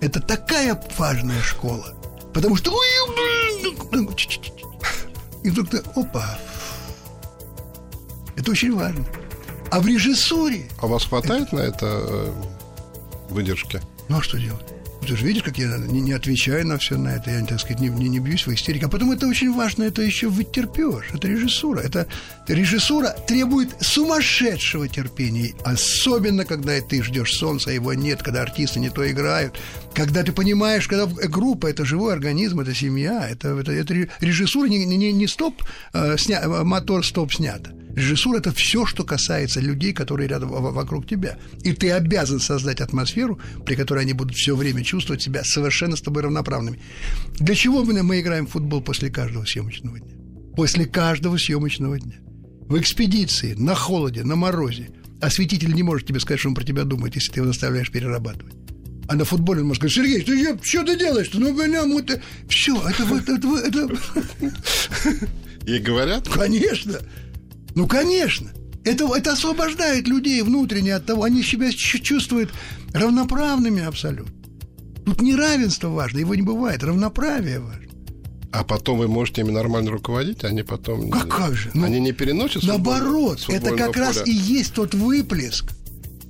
Это 0.00 0.20
такая 0.20 0.80
важная 0.96 1.42
школа. 1.42 1.94
Потому 2.32 2.56
что... 2.56 2.72
И 5.42 5.50
вдруг 5.50 5.70
ты... 5.70 5.78
Опа. 5.94 6.38
Это 8.36 8.50
очень 8.50 8.74
важно. 8.74 9.04
А 9.70 9.80
в 9.80 9.86
режиссуре... 9.86 10.68
А 10.80 10.86
вас 10.86 11.04
хватает 11.04 11.48
это... 11.48 11.56
на 11.56 11.60
это 11.60 11.86
э, 11.86 12.32
выдержки? 13.30 13.82
Ну, 14.08 14.18
а 14.18 14.22
что 14.22 14.38
делать? 14.38 14.66
Ты 15.08 15.16
же 15.16 15.24
видишь, 15.24 15.42
как 15.42 15.56
я 15.56 15.78
не, 15.78 16.02
не 16.02 16.12
отвечаю 16.12 16.66
на 16.66 16.76
все 16.76 16.98
на 16.98 17.08
это, 17.08 17.30
я, 17.30 17.42
так 17.42 17.58
сказать, 17.60 17.80
не, 17.80 17.88
не, 17.88 18.10
не 18.10 18.18
бьюсь 18.18 18.46
в 18.46 18.52
истерике. 18.52 18.86
А 18.86 18.88
потом 18.90 19.10
это 19.10 19.26
очень 19.26 19.54
важно, 19.54 19.84
это 19.84 20.02
еще 20.02 20.28
вытерпешь. 20.28 21.06
Это 21.14 21.26
режиссура. 21.28 21.80
Это 21.80 22.06
режиссура 22.46 23.16
требует 23.26 23.70
сумасшедшего 23.80 24.86
терпения. 24.86 25.54
Особенно, 25.64 26.44
когда 26.44 26.78
ты 26.82 27.02
ждешь 27.02 27.32
солнца, 27.32 27.70
а 27.70 27.72
его 27.72 27.94
нет, 27.94 28.22
когда 28.22 28.42
артисты 28.42 28.80
не 28.80 28.90
то 28.90 29.10
играют. 29.10 29.58
Когда 29.94 30.22
ты 30.22 30.32
понимаешь, 30.32 30.86
когда 30.86 31.06
группа– 31.06 31.66
это 31.68 31.86
живой 31.86 32.12
организм, 32.12 32.60
это 32.60 32.74
семья, 32.74 33.26
это, 33.30 33.58
это, 33.58 33.72
это 33.72 33.94
режиссура 34.20 34.68
не, 34.68 34.84
не, 34.84 35.10
не 35.10 35.26
стоп, 35.26 35.54
э, 35.94 36.18
сня, 36.18 36.46
мотор 36.46 37.02
стоп 37.02 37.32
снято. 37.32 37.77
Режиссура– 37.94 38.38
это 38.38 38.52
все, 38.52 38.86
что 38.86 39.04
касается 39.04 39.60
людей, 39.60 39.92
которые 39.92 40.28
рядом 40.28 40.50
вокруг 40.50 41.06
тебя. 41.06 41.38
И 41.62 41.72
ты 41.72 41.90
обязан 41.90 42.40
создать 42.40 42.80
атмосферу, 42.80 43.40
при 43.64 43.74
которой 43.74 44.04
они 44.04 44.12
будут 44.12 44.36
все 44.36 44.54
время 44.54 44.84
чувствовать 44.84 45.22
себя 45.22 45.42
совершенно 45.44 45.96
с 45.96 46.02
тобой 46.02 46.22
равноправными. 46.22 46.80
Для 47.38 47.54
чего 47.54 47.84
мы, 47.84 48.02
мы 48.02 48.20
играем 48.20 48.46
в 48.46 48.50
футбол 48.50 48.82
после 48.82 49.10
каждого 49.10 49.44
съемочного 49.44 49.98
дня? 49.98 50.14
После 50.54 50.86
каждого 50.86 51.38
съемочного 51.38 51.98
дня. 51.98 52.16
В 52.68 52.78
экспедиции, 52.78 53.54
на 53.54 53.74
холоде, 53.74 54.24
на 54.24 54.36
морозе. 54.36 54.90
Осветитель 55.20 55.72
не 55.72 55.82
может 55.82 56.06
тебе 56.06 56.20
сказать, 56.20 56.40
что 56.40 56.50
он 56.50 56.54
про 56.54 56.64
тебя 56.64 56.84
думает, 56.84 57.14
если 57.14 57.32
ты 57.32 57.40
его 57.40 57.48
заставляешь 57.48 57.90
перерабатывать. 57.90 58.54
А 59.08 59.14
на 59.14 59.24
футболе 59.24 59.62
он 59.62 59.68
может 59.68 59.80
сказать, 59.80 59.94
Сергей, 59.94 60.22
ты 60.22 60.58
что 60.62 60.84
ты 60.84 60.96
делаешь-то? 60.98 61.40
Ну, 61.40 61.54
блин, 61.54 61.98
это... 61.98 62.20
Все, 62.48 62.76
это... 62.86 63.04
это, 63.04 63.32
это, 63.32 63.88
это... 64.28 65.28
И 65.66 65.78
говорят? 65.78 66.28
Конечно. 66.28 66.98
Ну, 67.78 67.86
конечно. 67.86 68.50
Это, 68.84 69.08
это 69.14 69.34
освобождает 69.34 70.08
людей 70.08 70.42
внутренне 70.42 70.96
от 70.96 71.06
того, 71.06 71.22
они 71.22 71.44
себя 71.44 71.70
чувствуют 71.70 72.50
равноправными 72.92 73.84
абсолютно. 73.84 74.34
Тут 75.06 75.22
не 75.22 75.36
равенство 75.36 75.88
важно, 75.88 76.18
его 76.18 76.34
не 76.34 76.42
бывает, 76.42 76.82
равноправие 76.82 77.60
важно. 77.60 77.86
А 78.50 78.64
потом 78.64 78.98
вы 78.98 79.06
можете 79.06 79.42
ими 79.42 79.52
нормально 79.52 79.92
руководить, 79.92 80.42
они 80.42 80.64
потом... 80.64 81.08
Как, 81.08 81.28
как 81.28 81.54
же? 81.54 81.70
Ну, 81.72 81.84
они 81.84 82.00
не 82.00 82.10
переносят 82.10 82.64
Наоборот, 82.64 83.44
это 83.48 83.76
как 83.76 83.92
поля. 83.92 84.06
раз 84.06 84.26
и 84.26 84.32
есть 84.32 84.74
тот 84.74 84.94
выплеск, 84.94 85.70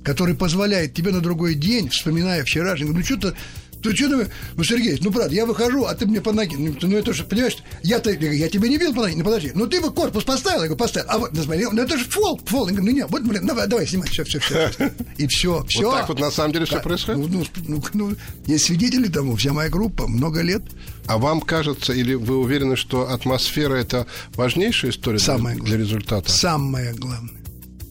который 0.03 0.35
позволяет 0.35 0.93
тебе 0.93 1.09
на 1.11 1.19
другой 1.19 1.55
день, 1.55 1.89
вспоминая 1.89 2.43
вчерашний, 2.43 2.85
ну 2.85 3.03
что-то 3.03 3.33
ты 3.81 3.95
что 3.95 4.09
ты, 4.09 4.31
ну, 4.55 4.63
Сергей, 4.63 4.97
ну, 5.01 5.11
правда, 5.11 5.33
я 5.33 5.45
выхожу, 5.45 5.85
а 5.85 5.95
ты 5.95 6.05
мне 6.05 6.21
по 6.21 6.31
ноге, 6.31 6.57
ну, 6.57 6.75
ну 6.81 6.97
это 6.97 7.13
же, 7.13 7.23
понимаешь, 7.23 7.57
я-то, 7.83 8.11
я 8.11 8.49
тебя 8.49 8.67
не 8.67 8.77
бил 8.77 8.93
по 8.93 9.01
ноге, 9.01 9.15
ну, 9.17 9.23
подожди, 9.23 9.51
ну, 9.53 9.67
ты 9.67 9.81
бы 9.81 9.91
корпус 9.91 10.23
поставил, 10.23 10.61
я 10.61 10.67
говорю, 10.67 10.77
поставил, 10.77 11.07
а 11.09 11.17
вот, 11.17 11.33
ну, 11.33 11.43
смотри, 11.43 11.65
ну, 11.71 11.81
это 11.81 11.97
же 11.97 12.05
фол, 12.05 12.39
фол, 12.45 12.67
я 12.67 12.75
говорю, 12.75 12.91
ну, 12.91 12.97
нет, 12.97 13.07
вот, 13.09 13.23
блин, 13.23 13.45
давай, 13.45 13.67
давай, 13.67 13.87
снимай, 13.87 14.09
все, 14.09 14.23
все, 14.23 14.39
все, 14.39 14.71
и 15.17 15.27
все, 15.27 15.63
все. 15.67 15.83
Вот 15.83 15.91
так 15.95 16.09
вот 16.09 16.19
на 16.19 16.31
самом 16.31 16.53
деле 16.53 16.65
все 16.65 16.81
происходит? 16.81 17.29
Ну, 17.29 17.45
ну, 17.67 17.83
ну, 17.93 18.15
есть 18.45 18.65
свидетели 18.65 19.07
тому, 19.07 19.35
вся 19.35 19.53
моя 19.53 19.69
группа, 19.69 20.07
много 20.07 20.41
лет. 20.41 20.63
А 21.07 21.17
вам 21.17 21.41
кажется, 21.41 21.93
или 21.93 22.13
вы 22.13 22.37
уверены, 22.37 22.75
что 22.75 23.11
атмосфера– 23.11 23.73
это 23.75 24.05
важнейшая 24.35 24.91
история 24.91 25.19
Самое 25.19 25.55
для, 25.55 25.65
для 25.65 25.77
результата? 25.77 26.31
Самое 26.31 26.93
главное 26.93 27.38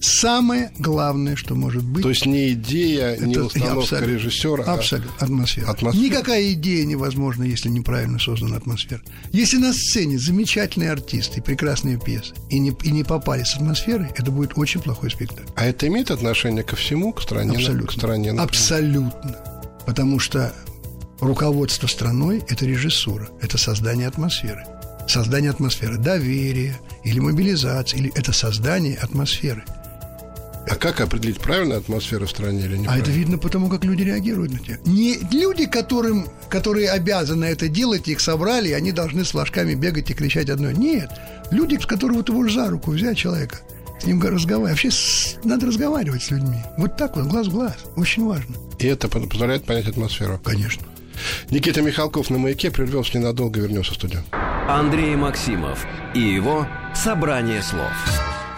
самое 0.00 0.72
главное, 0.78 1.36
что 1.36 1.54
может 1.54 1.84
быть. 1.84 2.02
То 2.02 2.10
есть 2.10 2.26
не 2.26 2.52
идея, 2.52 3.08
это, 3.14 3.26
не 3.26 3.36
установка 3.36 3.80
абсолютно, 3.80 4.12
режиссера, 4.12 4.64
абсолютно, 4.64 5.12
а 5.18 5.24
атмосфера. 5.24 5.70
атмосфера. 5.70 6.04
Никакая 6.04 6.52
идея 6.52 6.84
невозможна, 6.84 7.44
если 7.44 7.68
неправильно 7.68 8.18
создана 8.18 8.56
атмосфера. 8.56 9.02
Если 9.32 9.56
на 9.56 9.72
сцене 9.72 10.18
замечательные 10.18 10.90
артисты, 10.90 11.42
прекрасные 11.42 11.98
пьесы, 11.98 12.34
и 12.50 12.58
не, 12.58 12.76
и 12.82 12.90
не 12.90 13.04
попали 13.04 13.42
с 13.42 13.54
атмосферой, 13.56 14.08
это 14.16 14.30
будет 14.30 14.52
очень 14.56 14.80
плохой 14.80 15.10
спектакль. 15.10 15.48
А 15.56 15.66
это 15.66 15.86
имеет 15.88 16.10
отношение 16.10 16.62
ко 16.62 16.76
всему, 16.76 17.12
к 17.12 17.22
стране? 17.22 17.56
Абсолютно. 17.56 17.86
К 17.86 17.92
стране 17.92 18.30
Абсолютно. 18.32 19.38
Потому 19.86 20.18
что 20.18 20.54
руководство 21.20 21.86
страной– 21.86 22.42
это 22.48 22.66
режиссура, 22.66 23.28
это 23.40 23.58
создание 23.58 24.06
атмосферы. 24.06 24.64
Создание 25.08 25.50
атмосферы 25.50 25.96
доверия 25.96 26.78
или 27.02 27.18
мобилизации, 27.18 27.96
или 27.96 28.12
это 28.14 28.32
создание 28.32 28.96
атмосферы– 28.96 29.64
а 30.70 30.74
как 30.74 31.00
определить, 31.00 31.38
правильная 31.38 31.78
атмосфера 31.78 32.26
в 32.26 32.30
стране 32.30 32.64
или 32.64 32.76
не? 32.76 32.86
А 32.86 32.98
это 32.98 33.10
видно 33.10 33.38
потому, 33.38 33.68
как 33.68 33.84
люди 33.84 34.02
реагируют 34.02 34.52
на 34.52 34.58
тебя. 34.58 34.78
Не 34.84 35.18
люди, 35.32 35.66
которым, 35.66 36.28
которые 36.48 36.90
обязаны 36.90 37.44
это 37.46 37.68
делать, 37.68 38.08
их 38.08 38.20
собрали, 38.20 38.68
и 38.68 38.72
они 38.72 38.92
должны 38.92 39.24
с 39.24 39.30
флажками 39.30 39.74
бегать 39.74 40.10
и 40.10 40.14
кричать 40.14 40.50
одно. 40.50 40.70
Нет. 40.70 41.10
Люди, 41.50 41.78
с 41.80 41.86
которого 41.86 42.22
ты 42.22 42.32
можешь 42.32 42.54
за 42.54 42.68
руку 42.68 42.90
взять 42.90 43.16
человека, 43.16 43.58
с 44.00 44.04
ним 44.04 44.22
разговаривать. 44.22 44.72
Вообще 44.72 44.90
с... 44.90 45.36
надо 45.44 45.66
разговаривать 45.66 46.22
с 46.22 46.30
людьми. 46.30 46.58
Вот 46.76 46.96
так 46.96 47.16
вот, 47.16 47.26
глаз 47.26 47.46
в 47.46 47.52
глаз. 47.52 47.76
Очень 47.96 48.26
важно. 48.26 48.54
И 48.78 48.86
это 48.86 49.08
позволяет 49.08 49.64
понять 49.64 49.88
атмосферу? 49.88 50.38
Конечно. 50.44 50.82
Никита 51.50 51.82
Михалков 51.82 52.30
на 52.30 52.38
«Маяке» 52.38 52.70
прервемся 52.70 53.18
ненадолго, 53.18 53.60
вернемся 53.60 53.92
в 53.92 53.94
студию. 53.94 54.22
Андрей 54.68 55.16
Максимов 55.16 55.84
и 56.14 56.20
его 56.20 56.66
«Собрание 56.94 57.62
слов». 57.62 57.90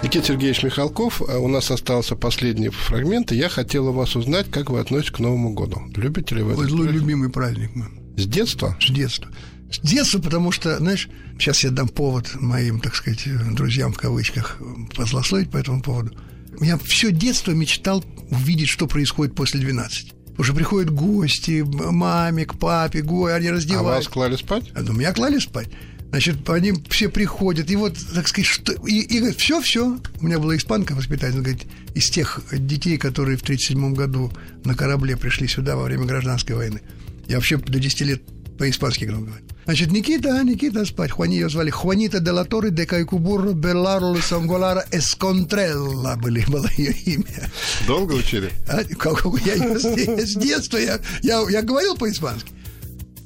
Никита 0.02 0.28
Сергеевич 0.28 0.62
Михалков, 0.62 1.20
э, 1.20 1.36
у 1.36 1.46
нас 1.46 1.70
остался 1.70 2.16
последний 2.16 2.70
фрагмент, 2.70 3.32
и 3.32 3.36
я 3.36 3.50
хотел 3.50 3.88
у 3.88 3.92
вас 3.92 4.16
узнать, 4.16 4.50
как 4.50 4.70
вы 4.70 4.80
относитесь 4.80 5.12
к 5.12 5.18
Новому 5.18 5.52
году. 5.52 5.82
Любите 5.94 6.36
ли 6.36 6.42
вы 6.42 6.52
это? 6.52 6.62
Ой, 6.62 6.88
любимый 6.88 7.28
праздник 7.28 7.76
мой. 7.76 7.88
С 8.16 8.26
детства? 8.26 8.76
С 8.80 8.90
детства. 8.90 9.30
С 9.70 9.78
детства, 9.80 10.18
потому 10.18 10.52
что, 10.52 10.78
знаешь, 10.78 11.08
сейчас 11.38 11.64
я 11.64 11.70
дам 11.70 11.88
повод 11.88 12.30
моим, 12.34 12.80
так 12.80 12.94
сказать, 12.94 13.28
друзьям 13.54 13.92
в 13.92 13.98
кавычках 13.98 14.58
позлословить 14.96 15.50
по 15.50 15.58
этому 15.58 15.82
поводу. 15.82 16.16
Я 16.60 16.78
все 16.78 17.12
детство 17.12 17.52
мечтал 17.52 18.02
увидеть, 18.30 18.68
что 18.68 18.86
происходит 18.86 19.34
после 19.34 19.60
12. 19.60 20.12
Потому 20.40 20.44
что 20.44 20.54
приходят 20.54 20.90
гости, 20.90 21.62
маме, 21.62 22.46
к 22.46 22.58
папе, 22.58 23.02
гой, 23.02 23.36
они 23.36 23.50
раздевают. 23.50 23.86
А 23.86 23.96
вас 23.96 24.08
клали 24.08 24.36
спать? 24.36 24.70
А, 24.74 24.80
ну, 24.80 24.94
меня 24.94 25.12
клали 25.12 25.38
спать. 25.38 25.68
Значит, 26.10 26.48
они 26.50 26.72
все 26.88 27.08
приходят, 27.08 27.70
и 27.70 27.76
вот, 27.76 27.96
так 28.14 28.26
сказать, 28.26 28.46
что, 28.46 28.72
и, 28.86 29.00
и 29.00 29.18
говорят, 29.18 29.38
все, 29.38 29.60
все. 29.60 29.98
У 30.20 30.26
меня 30.26 30.40
была 30.40 30.56
испанка 30.56 30.94
воспитательница, 30.94 31.42
говорит, 31.42 31.66
из 31.94 32.10
тех 32.10 32.40
детей, 32.52 32.98
которые 32.98 33.36
в 33.36 33.42
1937 33.42 33.94
году 33.94 34.32
на 34.64 34.74
корабле 34.74 35.16
пришли 35.16 35.46
сюда 35.46 35.76
во 35.76 35.84
время 35.84 36.06
гражданской 36.06 36.56
войны. 36.56 36.82
Я 37.28 37.36
вообще 37.36 37.58
до 37.58 37.78
10 37.78 38.00
лет 38.00 38.22
по-испански 38.58 39.04
говорю. 39.04 39.28
Значит, 39.64 39.92
Никита, 39.92 40.42
Никита 40.42 40.84
спать. 40.84 41.12
Хуани 41.12 41.36
ее 41.36 41.48
звали 41.48 41.70
Хуанита 41.70 42.18
де 42.18 42.32
Латоре 42.32 42.70
де 42.70 42.86
Кайкубурро 42.86 43.52
Белларло 43.52 44.20
Сонголара 44.20 44.84
Эсконтрелла 44.90 46.16
были, 46.16 46.44
было 46.48 46.68
ее 46.76 46.92
имя. 47.06 47.50
Долго 47.86 48.14
учили? 48.14 48.50
А, 48.68 48.82
как, 48.98 49.24
я, 49.46 49.54
я, 49.54 49.78
с 49.78 50.34
детства, 50.34 50.76
я, 50.76 50.98
я, 51.22 51.40
я 51.48 51.62
говорил 51.62 51.96
по-испански. 51.96 52.52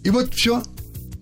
И 0.05 0.11
вот 0.11 0.35
все, 0.35 0.63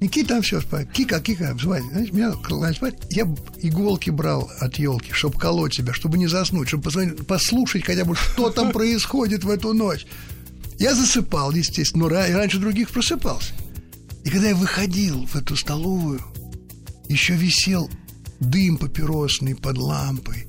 Никита, 0.02 0.42
все, 0.42 0.60
спать. 0.60 0.90
Кика, 0.90 1.20
Кика, 1.20 1.56
звать. 1.60 1.84
Знаешь, 1.92 2.12
меня 2.12 2.32
клали 2.32 2.74
спать. 2.74 2.96
Я 3.10 3.22
иголки 3.58 4.10
брал 4.10 4.50
от 4.58 4.76
елки, 4.76 5.12
чтобы 5.12 5.38
колоть 5.38 5.74
себя, 5.74 5.92
чтобы 5.92 6.18
не 6.18 6.26
заснуть, 6.26 6.66
чтобы 6.66 6.90
послушать 7.24 7.84
хотя 7.84 8.04
бы, 8.04 8.16
что 8.16 8.50
там 8.50 8.72
происходит 8.72 9.44
в 9.44 9.50
эту 9.50 9.72
ночь. 9.74 10.04
Я 10.80 10.96
засыпал, 10.96 11.52
естественно, 11.52 12.08
но 12.08 12.08
раньше 12.08 12.58
других 12.58 12.90
просыпался. 12.90 13.52
И 14.24 14.30
когда 14.30 14.48
я 14.48 14.56
выходил 14.56 15.24
в 15.24 15.36
эту 15.36 15.54
столовую, 15.54 16.20
еще 17.08 17.34
висел 17.34 17.88
дым 18.40 18.78
папиросный 18.78 19.54
под 19.54 19.78
лампой. 19.78 20.48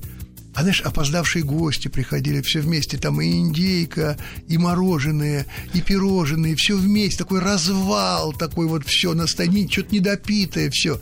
А 0.54 0.60
знаешь, 0.60 0.82
опоздавшие 0.82 1.44
гости 1.44 1.88
приходили 1.88 2.40
все 2.40 2.60
вместе, 2.60 2.96
там 2.96 3.20
и 3.20 3.28
индейка, 3.28 4.16
и 4.46 4.56
мороженое, 4.56 5.46
и 5.72 5.80
пирожные, 5.80 6.54
все 6.54 6.76
вместе, 6.76 7.18
такой 7.18 7.40
развал, 7.40 8.32
такой 8.32 8.66
вот 8.66 8.86
все 8.86 9.14
на 9.14 9.26
столе, 9.26 9.68
что-то 9.68 9.94
недопитое, 9.94 10.70
все. 10.70 11.00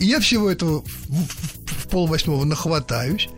И 0.00 0.06
я 0.06 0.18
всего 0.18 0.50
этого 0.50 0.82
в, 0.82 0.86
в, 1.08 1.84
в 1.84 1.88
полвосьмого 1.88 2.44
нахватаюсь, 2.44 3.28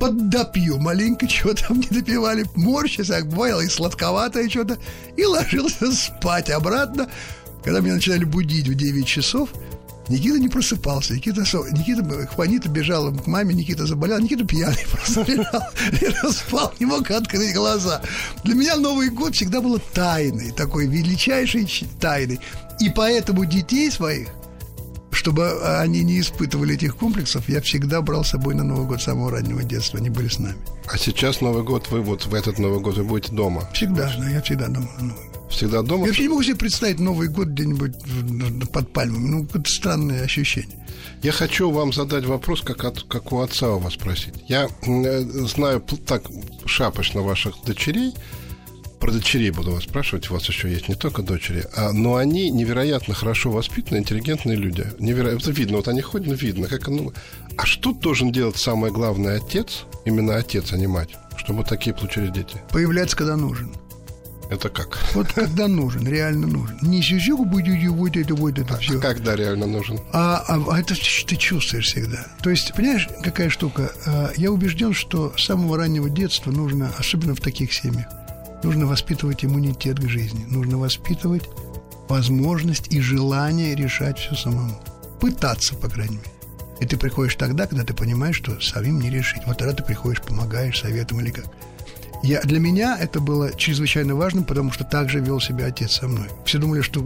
поддопью 0.00 0.78
маленько, 0.78 1.28
что 1.28 1.54
там 1.54 1.80
не 1.80 1.88
допивали, 1.88 2.46
морщись, 2.54 3.08
как 3.08 3.28
бывало, 3.28 3.60
и 3.60 3.68
сладковатое 3.68 4.48
что-то, 4.48 4.78
и 5.16 5.24
ложился 5.26 5.92
спать 5.92 6.48
обратно, 6.48 7.08
когда 7.62 7.80
меня 7.80 7.94
начинали 7.94 8.24
будить 8.24 8.66
в 8.66 8.74
9 8.74 9.06
часов, 9.06 9.50
Никита 10.08 10.38
не 10.38 10.48
просыпался. 10.48 11.14
Никита, 11.14 11.42
Никита, 11.42 12.26
Хванита 12.26 12.68
бежала 12.68 13.10
к 13.12 13.26
маме, 13.26 13.54
Никита 13.54 13.86
заболел, 13.86 14.18
Никита 14.18 14.44
пьяный 14.44 14.84
просто 14.90 15.22
лежал, 15.22 15.62
лежал, 16.00 16.32
спал, 16.32 16.74
не 16.80 16.86
мог 16.86 17.10
открыть 17.10 17.54
глаза. 17.54 18.02
Для 18.44 18.54
меня 18.54 18.76
Новый 18.76 19.10
год 19.10 19.34
всегда 19.34 19.60
был 19.60 19.78
тайной, 19.78 20.52
такой 20.52 20.86
величайшей 20.86 21.68
тайной. 22.00 22.40
И 22.80 22.90
поэтому 22.90 23.44
детей 23.44 23.90
своих 23.90 24.28
чтобы 25.12 25.62
они 25.78 26.02
не 26.02 26.20
испытывали 26.20 26.74
этих 26.74 26.96
комплексов, 26.96 27.48
я 27.48 27.60
всегда 27.60 28.00
брал 28.00 28.24
с 28.24 28.30
собой 28.30 28.54
на 28.56 28.64
Новый 28.64 28.86
год 28.86 29.00
с 29.00 29.04
самого 29.04 29.30
раннего 29.30 29.62
детства. 29.62 30.00
Они 30.00 30.10
были 30.10 30.26
с 30.26 30.38
нами. 30.38 30.56
А 30.86 30.98
сейчас 30.98 31.40
Новый 31.40 31.62
год, 31.62 31.88
вы 31.90 32.00
вот 32.00 32.26
в 32.26 32.34
этот 32.34 32.58
Новый 32.58 32.80
год 32.80 32.96
вы 32.96 33.04
будете 33.04 33.32
дома? 33.32 33.68
Всегда, 33.72 34.12
да, 34.18 34.28
я 34.28 34.42
всегда 34.42 34.66
дома 34.66 34.88
на 34.98 35.04
Новый 35.04 35.24
год. 35.24 35.31
Всегда 35.52 35.82
дома? 35.82 36.02
Я 36.02 36.08
вообще 36.08 36.22
не 36.22 36.28
могу 36.28 36.42
себе 36.42 36.56
представить 36.56 36.98
Новый 36.98 37.28
год 37.28 37.48
где-нибудь 37.48 37.92
под 38.72 38.92
пальмами. 38.92 39.28
Ну, 39.28 39.44
это 39.44 39.70
странное 39.70 40.24
ощущение. 40.24 40.84
Я 41.22 41.32
хочу 41.32 41.70
вам 41.70 41.92
задать 41.92 42.24
вопрос, 42.24 42.62
как, 42.62 42.84
от, 42.84 43.02
как 43.02 43.32
у 43.32 43.40
отца 43.40 43.70
у 43.70 43.78
вас 43.78 43.94
спросить. 43.94 44.34
Я 44.48 44.68
э, 44.86 45.20
знаю 45.46 45.84
так 46.06 46.24
шапочно 46.66 47.22
ваших 47.22 47.54
дочерей, 47.64 48.12
про 49.02 49.10
дочерей 49.10 49.50
буду 49.50 49.72
вас 49.72 49.82
спрашивать, 49.82 50.30
у 50.30 50.34
вас 50.34 50.46
еще 50.46 50.70
есть 50.70 50.88
не 50.88 50.94
только 50.94 51.22
дочери, 51.22 51.64
а, 51.74 51.92
но 51.92 52.14
они 52.14 52.50
невероятно 52.50 53.14
хорошо 53.14 53.50
воспитанные, 53.50 54.02
интеллигентные 54.02 54.56
люди. 54.56 54.86
Невероятно, 55.00 55.50
видно, 55.50 55.78
вот 55.78 55.88
они 55.88 56.02
ходят, 56.02 56.28
ну, 56.28 56.34
видно, 56.34 56.68
как 56.68 56.86
ну, 56.86 57.12
А 57.56 57.66
что 57.66 57.92
должен 57.92 58.30
делать 58.30 58.58
самый 58.58 58.92
главный 58.92 59.36
отец, 59.38 59.86
именно 60.04 60.36
отец, 60.36 60.72
а 60.72 60.76
не 60.76 60.86
мать, 60.86 61.10
чтобы 61.36 61.64
такие 61.64 61.96
получились 61.96 62.30
дети? 62.30 62.62
Появляться, 62.70 63.16
когда 63.16 63.36
нужен. 63.36 63.72
Это 64.52 64.68
как? 64.68 64.98
Вот 65.14 65.32
когда 65.32 65.66
нужен, 65.66 66.06
реально 66.06 66.46
нужен. 66.46 66.76
Не 66.82 67.00
сюзюку 67.02 67.46
будет 67.46 67.88
вот 67.88 68.16
это, 68.18 68.34
вот 68.34 68.58
это 68.58 68.74
а 68.74 68.76
все. 68.76 69.00
Когда 69.00 69.34
реально 69.34 69.66
нужен? 69.66 69.98
А, 70.12 70.44
а, 70.46 70.62
а 70.70 70.78
это 70.78 70.94
ты 70.94 71.36
чувствуешь 71.36 71.86
всегда. 71.86 72.26
То 72.42 72.50
есть, 72.50 72.74
понимаешь, 72.74 73.08
какая 73.22 73.48
штука? 73.48 73.90
А, 74.04 74.30
я 74.36 74.52
убежден, 74.52 74.92
что 74.92 75.32
с 75.38 75.46
самого 75.46 75.78
раннего 75.78 76.10
детства 76.10 76.50
нужно, 76.50 76.92
особенно 76.98 77.34
в 77.34 77.40
таких 77.40 77.72
семьях, 77.72 78.04
нужно 78.62 78.84
воспитывать 78.84 79.42
иммунитет 79.42 79.98
к 79.98 80.06
жизни. 80.06 80.44
Нужно 80.50 80.76
воспитывать 80.76 81.48
возможность 82.10 82.92
и 82.92 83.00
желание 83.00 83.74
решать 83.74 84.18
все 84.18 84.34
самому. 84.34 84.78
Пытаться, 85.18 85.74
по 85.76 85.88
крайней 85.88 86.16
мере. 86.16 86.30
И 86.78 86.84
ты 86.84 86.98
приходишь 86.98 87.36
тогда, 87.36 87.66
когда 87.66 87.84
ты 87.84 87.94
понимаешь, 87.94 88.36
что 88.36 88.60
самим 88.60 89.00
не 89.00 89.08
решить. 89.08 89.44
Вот 89.46 89.56
тогда 89.56 89.72
ты 89.72 89.82
приходишь, 89.82 90.20
помогаешь 90.20 90.78
советом 90.78 91.20
или 91.20 91.30
как. 91.30 91.46
Я, 92.22 92.40
для 92.42 92.60
меня 92.60 92.96
это 92.98 93.20
было 93.20 93.52
чрезвычайно 93.52 94.14
важным, 94.14 94.44
потому 94.44 94.70
что 94.70 94.84
так 94.84 95.10
же 95.10 95.18
вел 95.18 95.40
себя 95.40 95.66
отец 95.66 95.92
со 95.98 96.06
мной. 96.06 96.28
Все 96.44 96.58
думали, 96.58 96.80
что 96.80 97.04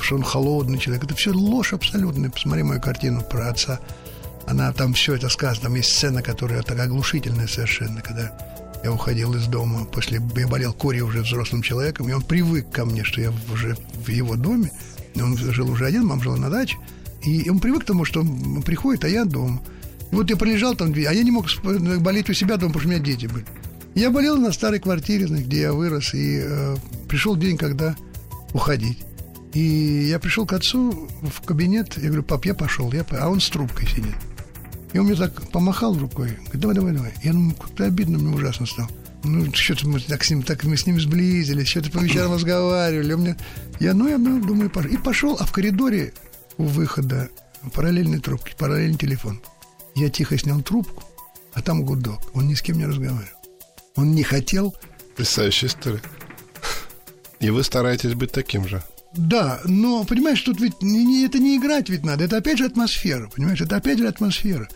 что 0.00 0.14
он 0.14 0.22
холодный 0.22 0.78
человек. 0.78 1.04
Это 1.04 1.16
все 1.16 1.32
ложь 1.32 1.72
абсолютная. 1.72 2.30
Посмотри 2.30 2.62
мою 2.62 2.80
картину 2.80 3.22
про 3.22 3.48
отца. 3.48 3.80
Она 4.46 4.72
там 4.72 4.94
все 4.94 5.14
это 5.14 5.28
сказано. 5.28 5.62
Там 5.62 5.74
есть 5.74 5.90
сцена, 5.90 6.22
которая 6.22 6.62
так 6.62 6.78
оглушительная 6.78 7.48
совершенно, 7.48 8.00
когда 8.02 8.38
я 8.84 8.92
уходил 8.92 9.34
из 9.34 9.46
дома 9.46 9.84
после... 9.84 10.20
Я 10.36 10.46
болел 10.46 10.72
кори 10.72 11.00
уже 11.00 11.22
взрослым 11.22 11.62
человеком, 11.62 12.08
и 12.08 12.12
он 12.12 12.22
привык 12.22 12.70
ко 12.70 12.84
мне, 12.84 13.02
что 13.02 13.20
я 13.20 13.32
уже 13.52 13.76
в 13.94 14.08
его 14.08 14.36
доме. 14.36 14.70
Он 15.16 15.36
жил 15.36 15.70
уже 15.70 15.86
один, 15.86 16.06
мама 16.06 16.22
жила 16.22 16.36
на 16.36 16.50
даче. 16.50 16.76
И 17.24 17.50
он 17.50 17.58
привык 17.58 17.82
к 17.82 17.86
тому, 17.86 18.04
что 18.04 18.20
он 18.20 18.62
приходит, 18.62 19.04
а 19.04 19.08
я 19.08 19.24
дома. 19.24 19.60
И 20.12 20.14
вот 20.14 20.30
я 20.30 20.36
пролежал 20.36 20.76
там, 20.76 20.92
а 20.92 20.98
я 20.98 21.22
не 21.22 21.32
мог 21.32 21.46
болеть 21.64 22.30
у 22.30 22.32
себя 22.32 22.56
дома, 22.56 22.72
потому 22.72 22.80
что 22.80 22.88
у 22.88 22.92
меня 22.92 23.00
дети 23.00 23.26
были. 23.26 23.44
Я 23.94 24.10
болел 24.10 24.38
на 24.38 24.52
старой 24.52 24.80
квартире, 24.80 25.26
где 25.26 25.60
я 25.62 25.72
вырос, 25.72 26.14
и 26.14 26.40
э, 26.42 26.76
пришел 27.08 27.36
день, 27.36 27.58
когда 27.58 27.94
уходить. 28.54 28.98
И 29.52 30.06
я 30.08 30.18
пришел 30.18 30.46
к 30.46 30.54
отцу 30.54 31.08
в 31.20 31.42
кабинет, 31.42 31.98
я 31.98 32.06
говорю, 32.06 32.22
пап, 32.22 32.46
я 32.46 32.54
пошел, 32.54 32.90
я... 32.92 33.04
а 33.10 33.28
он 33.28 33.40
с 33.40 33.50
трубкой 33.50 33.86
сидит. 33.86 34.14
И 34.94 34.98
он 34.98 35.06
мне 35.06 35.14
так 35.14 35.50
помахал 35.50 35.98
рукой, 35.98 36.30
говорит, 36.30 36.60
давай, 36.60 36.74
давай, 36.74 36.92
давай. 36.94 37.14
Я 37.22 37.32
думаю, 37.32 37.54
как-то 37.54 37.84
обидно, 37.84 38.18
мне 38.18 38.34
ужасно 38.34 38.64
стало. 38.64 38.88
Ну, 39.24 39.52
что-то 39.54 39.86
мы 39.86 40.00
так 40.00 40.24
с 40.24 40.30
ним, 40.30 40.42
так 40.42 40.64
мы 40.64 40.76
с 40.76 40.86
ним 40.86 40.98
сблизились, 40.98 41.68
что-то 41.68 41.90
по 41.90 41.98
вечерам 41.98 42.32
разговаривали. 42.34 43.12
У 43.12 43.18
меня... 43.18 43.36
Я, 43.78 43.92
ну, 43.92 44.08
я 44.08 44.16
ну, 44.16 44.40
думаю, 44.40 44.70
пошел. 44.70 44.90
И 44.90 44.96
пошел, 44.96 45.36
а 45.38 45.44
в 45.44 45.52
коридоре 45.52 46.14
у 46.56 46.64
выхода 46.64 47.28
параллельной 47.74 48.20
трубки, 48.20 48.54
параллельный 48.58 48.98
телефон. 48.98 49.40
Я 49.94 50.08
тихо 50.08 50.38
снял 50.38 50.62
трубку, 50.62 51.04
а 51.52 51.60
там 51.60 51.84
гудок. 51.84 52.20
Он 52.34 52.48
ни 52.48 52.54
с 52.54 52.62
кем 52.62 52.78
не 52.78 52.86
разговаривал. 52.86 53.41
Он 53.96 54.12
не 54.12 54.22
хотел... 54.22 54.74
Потрясающая 55.10 55.68
история. 55.68 56.02
И 57.40 57.50
вы 57.50 57.62
стараетесь 57.64 58.14
быть 58.14 58.32
таким 58.32 58.66
же. 58.68 58.82
Да, 59.14 59.60
но, 59.64 60.04
понимаешь, 60.04 60.40
тут 60.40 60.60
ведь 60.60 60.80
не, 60.80 61.26
это 61.26 61.38
не 61.38 61.56
играть 61.56 61.90
ведь 61.90 62.04
надо, 62.04 62.24
это 62.24 62.38
опять 62.38 62.58
же 62.58 62.64
атмосфера, 62.64 63.28
понимаешь, 63.28 63.60
это 63.60 63.76
опять 63.76 63.98
же 63.98 64.08
атмосфера. 64.08 64.68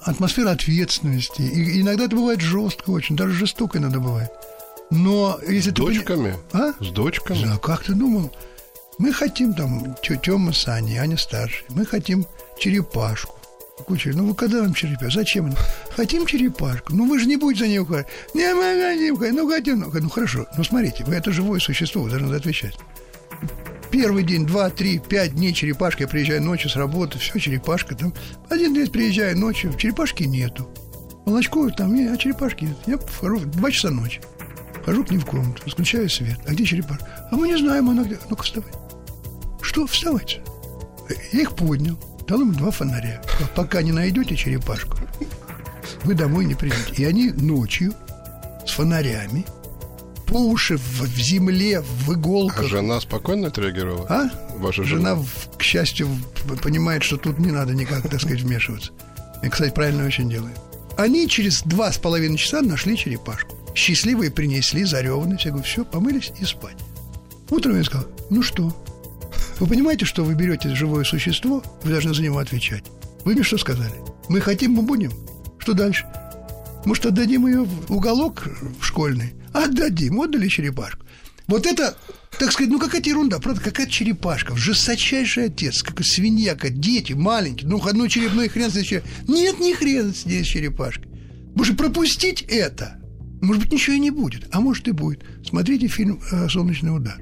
Атмосфера 0.00 0.50
ответственности. 0.50 1.42
И 1.42 1.80
иногда 1.80 2.04
это 2.04 2.14
бывает 2.14 2.40
жестко 2.40 2.90
очень, 2.90 3.16
даже 3.16 3.32
жестоко 3.32 3.78
иногда 3.78 3.98
бывает. 3.98 4.30
Но 4.90 5.40
если 5.48 5.70
С 5.70 5.74
дочками? 5.74 6.36
Ты... 6.52 6.58
А? 6.58 6.74
С 6.80 6.90
дочками? 6.90 7.44
Да, 7.44 7.56
как 7.56 7.84
ты 7.84 7.94
думал? 7.94 8.30
Мы 8.98 9.12
хотим 9.12 9.54
там 9.54 9.96
Тёма 10.22 10.52
с 10.52 10.68
Аней, 10.68 10.98
Аня 10.98 11.16
старшая. 11.16 11.64
Мы 11.70 11.86
хотим 11.86 12.26
черепашку. 12.60 13.38
Кучер, 13.82 14.14
ну 14.14 14.26
вы 14.26 14.34
когда 14.34 14.60
вам 14.60 14.74
черепашку? 14.74 15.10
Зачем? 15.10 15.54
Хотим 15.96 16.26
черепашку. 16.26 16.94
Ну 16.94 17.08
вы 17.08 17.18
же 17.18 17.26
не 17.26 17.36
будете 17.36 17.64
за 17.64 17.68
ней 17.68 17.78
ухаживать. 17.78 18.08
Не, 18.34 18.54
мы 18.54 18.96
не 18.98 19.10
ухаживать. 19.10 19.34
Ну 19.36 19.50
хотим. 19.50 19.80
Ну, 19.80 19.90
ну 19.92 20.08
хорошо. 20.08 20.46
Ну 20.56 20.64
смотрите, 20.64 21.04
вы 21.04 21.14
это 21.14 21.32
живое 21.32 21.60
существо, 21.60 22.02
вы 22.02 22.10
должны 22.10 22.34
отвечать. 22.34 22.78
Первый 23.90 24.24
день, 24.24 24.46
два, 24.46 24.70
три, 24.70 24.98
пять 24.98 25.34
дней 25.34 25.52
черепашка. 25.52 26.04
Я 26.04 26.08
приезжаю 26.08 26.42
ночью 26.42 26.70
с 26.70 26.76
работы, 26.76 27.18
все, 27.18 27.38
черепашка. 27.38 27.94
Там. 27.94 28.14
Один 28.48 28.72
день 28.72 28.90
приезжаю 28.90 29.36
ночью, 29.38 29.74
черепашки 29.74 30.22
нету. 30.22 30.68
Молочко 31.26 31.68
там, 31.70 31.92
а 31.92 32.16
черепашки 32.16 32.64
нет. 32.64 32.76
Я 32.86 32.98
вхожу 32.98 33.40
два 33.40 33.70
часа 33.70 33.90
ночи. 33.90 34.20
Хожу 34.84 35.04
к 35.04 35.10
ним 35.10 35.20
в 35.20 35.26
комнату, 35.26 35.62
включаю 35.70 36.08
свет. 36.08 36.38
А 36.46 36.52
где 36.52 36.64
черепашка? 36.64 37.28
А 37.30 37.36
мы 37.36 37.48
не 37.48 37.56
знаем, 37.56 37.88
она 37.90 38.02
где. 38.02 38.18
Ну-ка, 38.30 38.42
вставай. 38.42 38.72
Что, 39.60 39.86
вставайте. 39.86 40.40
Я 41.32 41.42
их 41.42 41.54
поднял. 41.54 41.98
Дал 42.26 42.40
им 42.40 42.52
два 42.52 42.70
фонаря. 42.70 43.20
Пока 43.54 43.82
не 43.82 43.92
найдете 43.92 44.36
черепашку, 44.36 44.98
вы 46.04 46.14
домой 46.14 46.44
не 46.44 46.54
придете. 46.54 47.02
И 47.02 47.04
они 47.04 47.30
ночью 47.30 47.94
с 48.66 48.72
фонарями 48.72 49.44
по 50.26 50.38
уши 50.38 50.76
в, 50.76 51.02
в 51.02 51.18
земле, 51.18 51.80
в 51.80 52.14
иголках. 52.14 52.64
А 52.64 52.68
жена 52.68 53.00
спокойно 53.00 53.48
отреагировала? 53.48 54.06
А? 54.08 54.30
Ваша 54.56 54.82
жена? 54.84 55.16
Жена, 55.16 55.24
к 55.58 55.62
счастью, 55.62 56.08
понимает, 56.62 57.02
что 57.02 57.18
тут 57.18 57.38
не 57.38 57.50
надо 57.50 57.74
никак, 57.74 58.08
так 58.08 58.20
сказать, 58.20 58.40
вмешиваться. 58.40 58.92
И, 59.42 59.48
кстати, 59.48 59.74
правильно 59.74 60.06
очень 60.06 60.30
делает. 60.30 60.56
Они 60.96 61.28
через 61.28 61.62
два 61.62 61.92
с 61.92 61.98
половиной 61.98 62.38
часа 62.38 62.62
нашли 62.62 62.96
черепашку. 62.96 63.56
Счастливые 63.74 64.30
принесли, 64.30 64.84
зареванные. 64.84 65.38
Все 65.38 65.50
говорю, 65.50 65.64
все, 65.64 65.84
помылись 65.84 66.32
и 66.40 66.44
спать. 66.44 66.76
Утром 67.50 67.76
я 67.76 67.84
сказал, 67.84 68.06
ну 68.30 68.42
что, 68.42 68.74
вы 69.60 69.66
понимаете, 69.66 70.04
что 70.04 70.24
вы 70.24 70.34
берете 70.34 70.74
живое 70.74 71.04
существо, 71.04 71.62
вы 71.82 71.90
должны 71.90 72.14
за 72.14 72.22
него 72.22 72.38
отвечать. 72.38 72.84
Вы 73.24 73.34
мне 73.34 73.42
что 73.42 73.58
сказали? 73.58 73.94
Мы 74.28 74.40
хотим, 74.40 74.72
мы 74.72 74.82
будем. 74.82 75.12
Что 75.58 75.74
дальше? 75.74 76.06
Может, 76.84 77.06
отдадим 77.06 77.46
ее 77.46 77.64
в 77.64 77.92
уголок 77.92 78.48
в 78.80 78.84
школьный? 78.84 79.34
Отдадим, 79.52 80.20
отдали 80.20 80.48
черепашку. 80.48 81.04
Вот 81.46 81.66
это 81.66 81.96
так 82.38 82.50
сказать, 82.50 82.72
ну 82.72 82.78
какая-то 82.78 83.10
ерунда, 83.10 83.38
правда, 83.38 83.60
какая 83.60 83.86
черепашка, 83.86 84.56
жесточайший 84.56 85.46
отец, 85.46 85.82
как 85.82 86.04
свинья, 86.04 86.54
как 86.54 86.78
дети 86.78 87.12
маленькие, 87.12 87.68
ну 87.68 87.84
одной 87.84 88.08
черепной 88.08 88.48
хрен 88.48 88.70
с 88.70 88.82
череп... 88.82 89.04
Нет, 89.28 89.60
ни 89.60 89.72
хрен 89.72 90.14
здесь 90.14 90.46
черепашкой. 90.46 91.08
Может, 91.54 91.76
пропустить 91.76 92.42
это? 92.42 92.98
Может 93.42 93.62
быть, 93.62 93.72
ничего 93.72 93.96
и 93.96 94.00
не 94.00 94.10
будет, 94.10 94.48
а 94.52 94.60
может 94.60 94.88
и 94.88 94.92
будет. 94.92 95.24
Смотрите 95.46 95.88
фильм 95.88 96.20
«Солнечный 96.48 96.96
удар». 96.96 97.20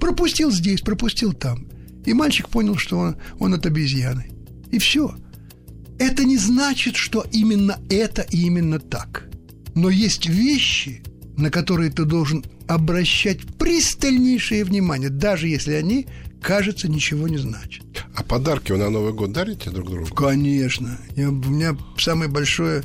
Пропустил 0.00 0.50
здесь, 0.50 0.80
пропустил 0.80 1.32
там. 1.32 1.66
И 2.04 2.14
мальчик 2.14 2.48
понял, 2.48 2.76
что 2.76 2.98
он, 2.98 3.16
он 3.38 3.54
от 3.54 3.66
обезьяны. 3.66 4.30
И 4.70 4.78
все. 4.78 5.14
Это 5.98 6.24
не 6.24 6.38
значит, 6.38 6.96
что 6.96 7.26
именно 7.30 7.78
это 7.90 8.22
и 8.22 8.38
именно 8.46 8.78
так. 8.78 9.28
Но 9.74 9.90
есть 9.90 10.26
вещи, 10.26 11.02
на 11.36 11.50
которые 11.50 11.90
ты 11.90 12.04
должен 12.04 12.44
обращать 12.66 13.44
пристальнейшее 13.58 14.64
внимание, 14.64 15.10
даже 15.10 15.48
если 15.48 15.74
они, 15.74 16.06
кажется, 16.40 16.88
ничего 16.88 17.28
не 17.28 17.38
значат. 17.38 17.84
А 18.14 18.22
подарки 18.22 18.72
вы 18.72 18.78
на 18.78 18.88
Новый 18.88 19.12
год 19.12 19.32
дарите 19.32 19.70
друг 19.70 19.90
другу? 19.90 20.06
Конечно. 20.14 20.98
Я, 21.16 21.28
у 21.28 21.32
меня 21.32 21.76
самое 21.98 22.30
большое 22.30 22.82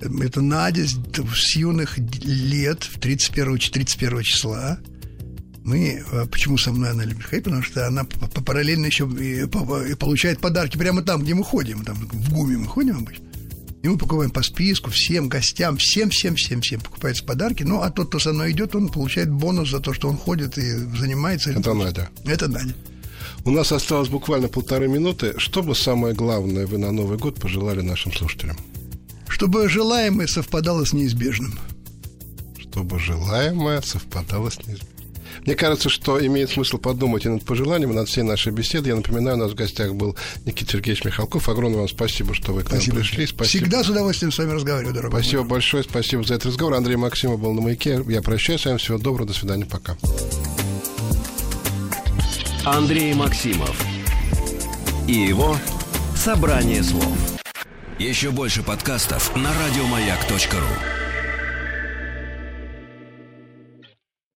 это 0.00 0.42
Надя 0.42 0.86
с 0.86 1.56
юных 1.56 1.98
лет, 1.98 2.88
31, 3.00 3.58
31 3.58 4.22
числа. 4.22 4.78
Мы, 5.66 6.00
а 6.12 6.26
почему 6.26 6.56
со 6.58 6.70
мной 6.70 6.90
она 6.90 7.04
любит 7.04 7.24
ходить? 7.24 7.44
Потому 7.44 7.62
что 7.64 7.88
она 7.88 8.04
параллельно 8.04 8.86
еще 8.86 9.04
и 9.04 9.46
получает 9.96 10.38
подарки 10.38 10.78
прямо 10.78 11.02
там, 11.02 11.24
где 11.24 11.34
мы 11.34 11.42
ходим. 11.42 11.84
Там 11.84 11.96
в 11.96 12.32
ГУМе 12.32 12.58
мы 12.58 12.66
ходим 12.68 12.98
обычно. 12.98 13.24
И 13.82 13.88
мы 13.88 13.98
покупаем 13.98 14.30
по 14.30 14.44
списку 14.44 14.90
всем 14.90 15.28
гостям, 15.28 15.76
всем, 15.76 16.10
всем, 16.10 16.36
всем, 16.36 16.60
всем 16.60 16.80
покупаются 16.80 17.24
подарки. 17.24 17.64
Ну, 17.64 17.82
а 17.82 17.90
тот, 17.90 18.08
кто 18.08 18.20
со 18.20 18.32
мной 18.32 18.52
идет, 18.52 18.76
он 18.76 18.90
получает 18.90 19.28
бонус 19.28 19.70
за 19.70 19.80
то, 19.80 19.92
что 19.92 20.08
он 20.08 20.16
ходит 20.16 20.56
и 20.56 20.70
занимается. 20.96 21.50
Это 21.50 21.74
Надя. 21.74 22.10
Это 22.24 22.46
Надя. 22.46 22.74
У 23.44 23.50
нас 23.50 23.72
осталось 23.72 24.08
буквально 24.08 24.46
полторы 24.46 24.86
минуты. 24.86 25.34
Что 25.36 25.64
бы 25.64 25.74
самое 25.74 26.14
главное 26.14 26.68
вы 26.68 26.78
на 26.78 26.92
Новый 26.92 27.18
год 27.18 27.40
пожелали 27.40 27.80
нашим 27.80 28.12
слушателям? 28.12 28.56
Чтобы 29.26 29.68
желаемое 29.68 30.28
совпадало 30.28 30.84
с 30.84 30.92
неизбежным. 30.92 31.58
Чтобы 32.56 33.00
желаемое 33.00 33.80
совпадало 33.80 34.50
с 34.50 34.58
неизбежным. 34.58 34.95
Мне 35.46 35.54
кажется, 35.54 35.88
что 35.88 36.24
имеет 36.24 36.50
смысл 36.50 36.78
подумать 36.78 37.24
и 37.24 37.28
над 37.28 37.44
пожеланием, 37.44 37.92
и 37.92 37.94
над 37.94 38.08
всей 38.08 38.22
нашей 38.22 38.52
беседой. 38.52 38.90
Я 38.90 38.96
напоминаю, 38.96 39.36
у 39.36 39.40
нас 39.40 39.52
в 39.52 39.54
гостях 39.54 39.94
был 39.94 40.16
Никита 40.44 40.72
Сергеевич 40.72 41.04
Михалков. 41.04 41.48
Огромное 41.48 41.78
вам 41.78 41.88
спасибо, 41.88 42.34
что 42.34 42.52
вы 42.52 42.62
к 42.62 42.70
нам 42.70 42.80
спасибо. 42.80 42.96
пришли. 42.98 43.26
Спасибо. 43.26 43.64
Всегда 43.64 43.84
с 43.84 43.88
удовольствием 43.88 44.32
с 44.32 44.38
вами 44.38 44.52
разговариваю, 44.52 44.92
дорогой. 44.92 45.20
Спасибо 45.20 45.42
мой. 45.42 45.50
большое, 45.50 45.84
спасибо 45.84 46.24
за 46.24 46.34
этот 46.34 46.46
разговор. 46.46 46.74
Андрей 46.74 46.96
Максимов 46.96 47.40
был 47.40 47.52
на 47.52 47.60
маяке. 47.60 48.02
Я 48.08 48.22
прощаюсь 48.22 48.62
с 48.62 48.64
вами. 48.64 48.78
Всего 48.78 48.98
доброго, 48.98 49.28
до 49.28 49.34
свидания, 49.34 49.66
пока. 49.66 49.96
Андрей 52.64 53.14
Максимов 53.14 53.80
и 55.06 55.12
его 55.12 55.56
«Собрание 56.16 56.82
слов». 56.82 57.16
Еще 58.00 58.32
больше 58.32 58.64
подкастов 58.64 59.34
на 59.36 59.52
радиомаяк.ру 59.54 61.05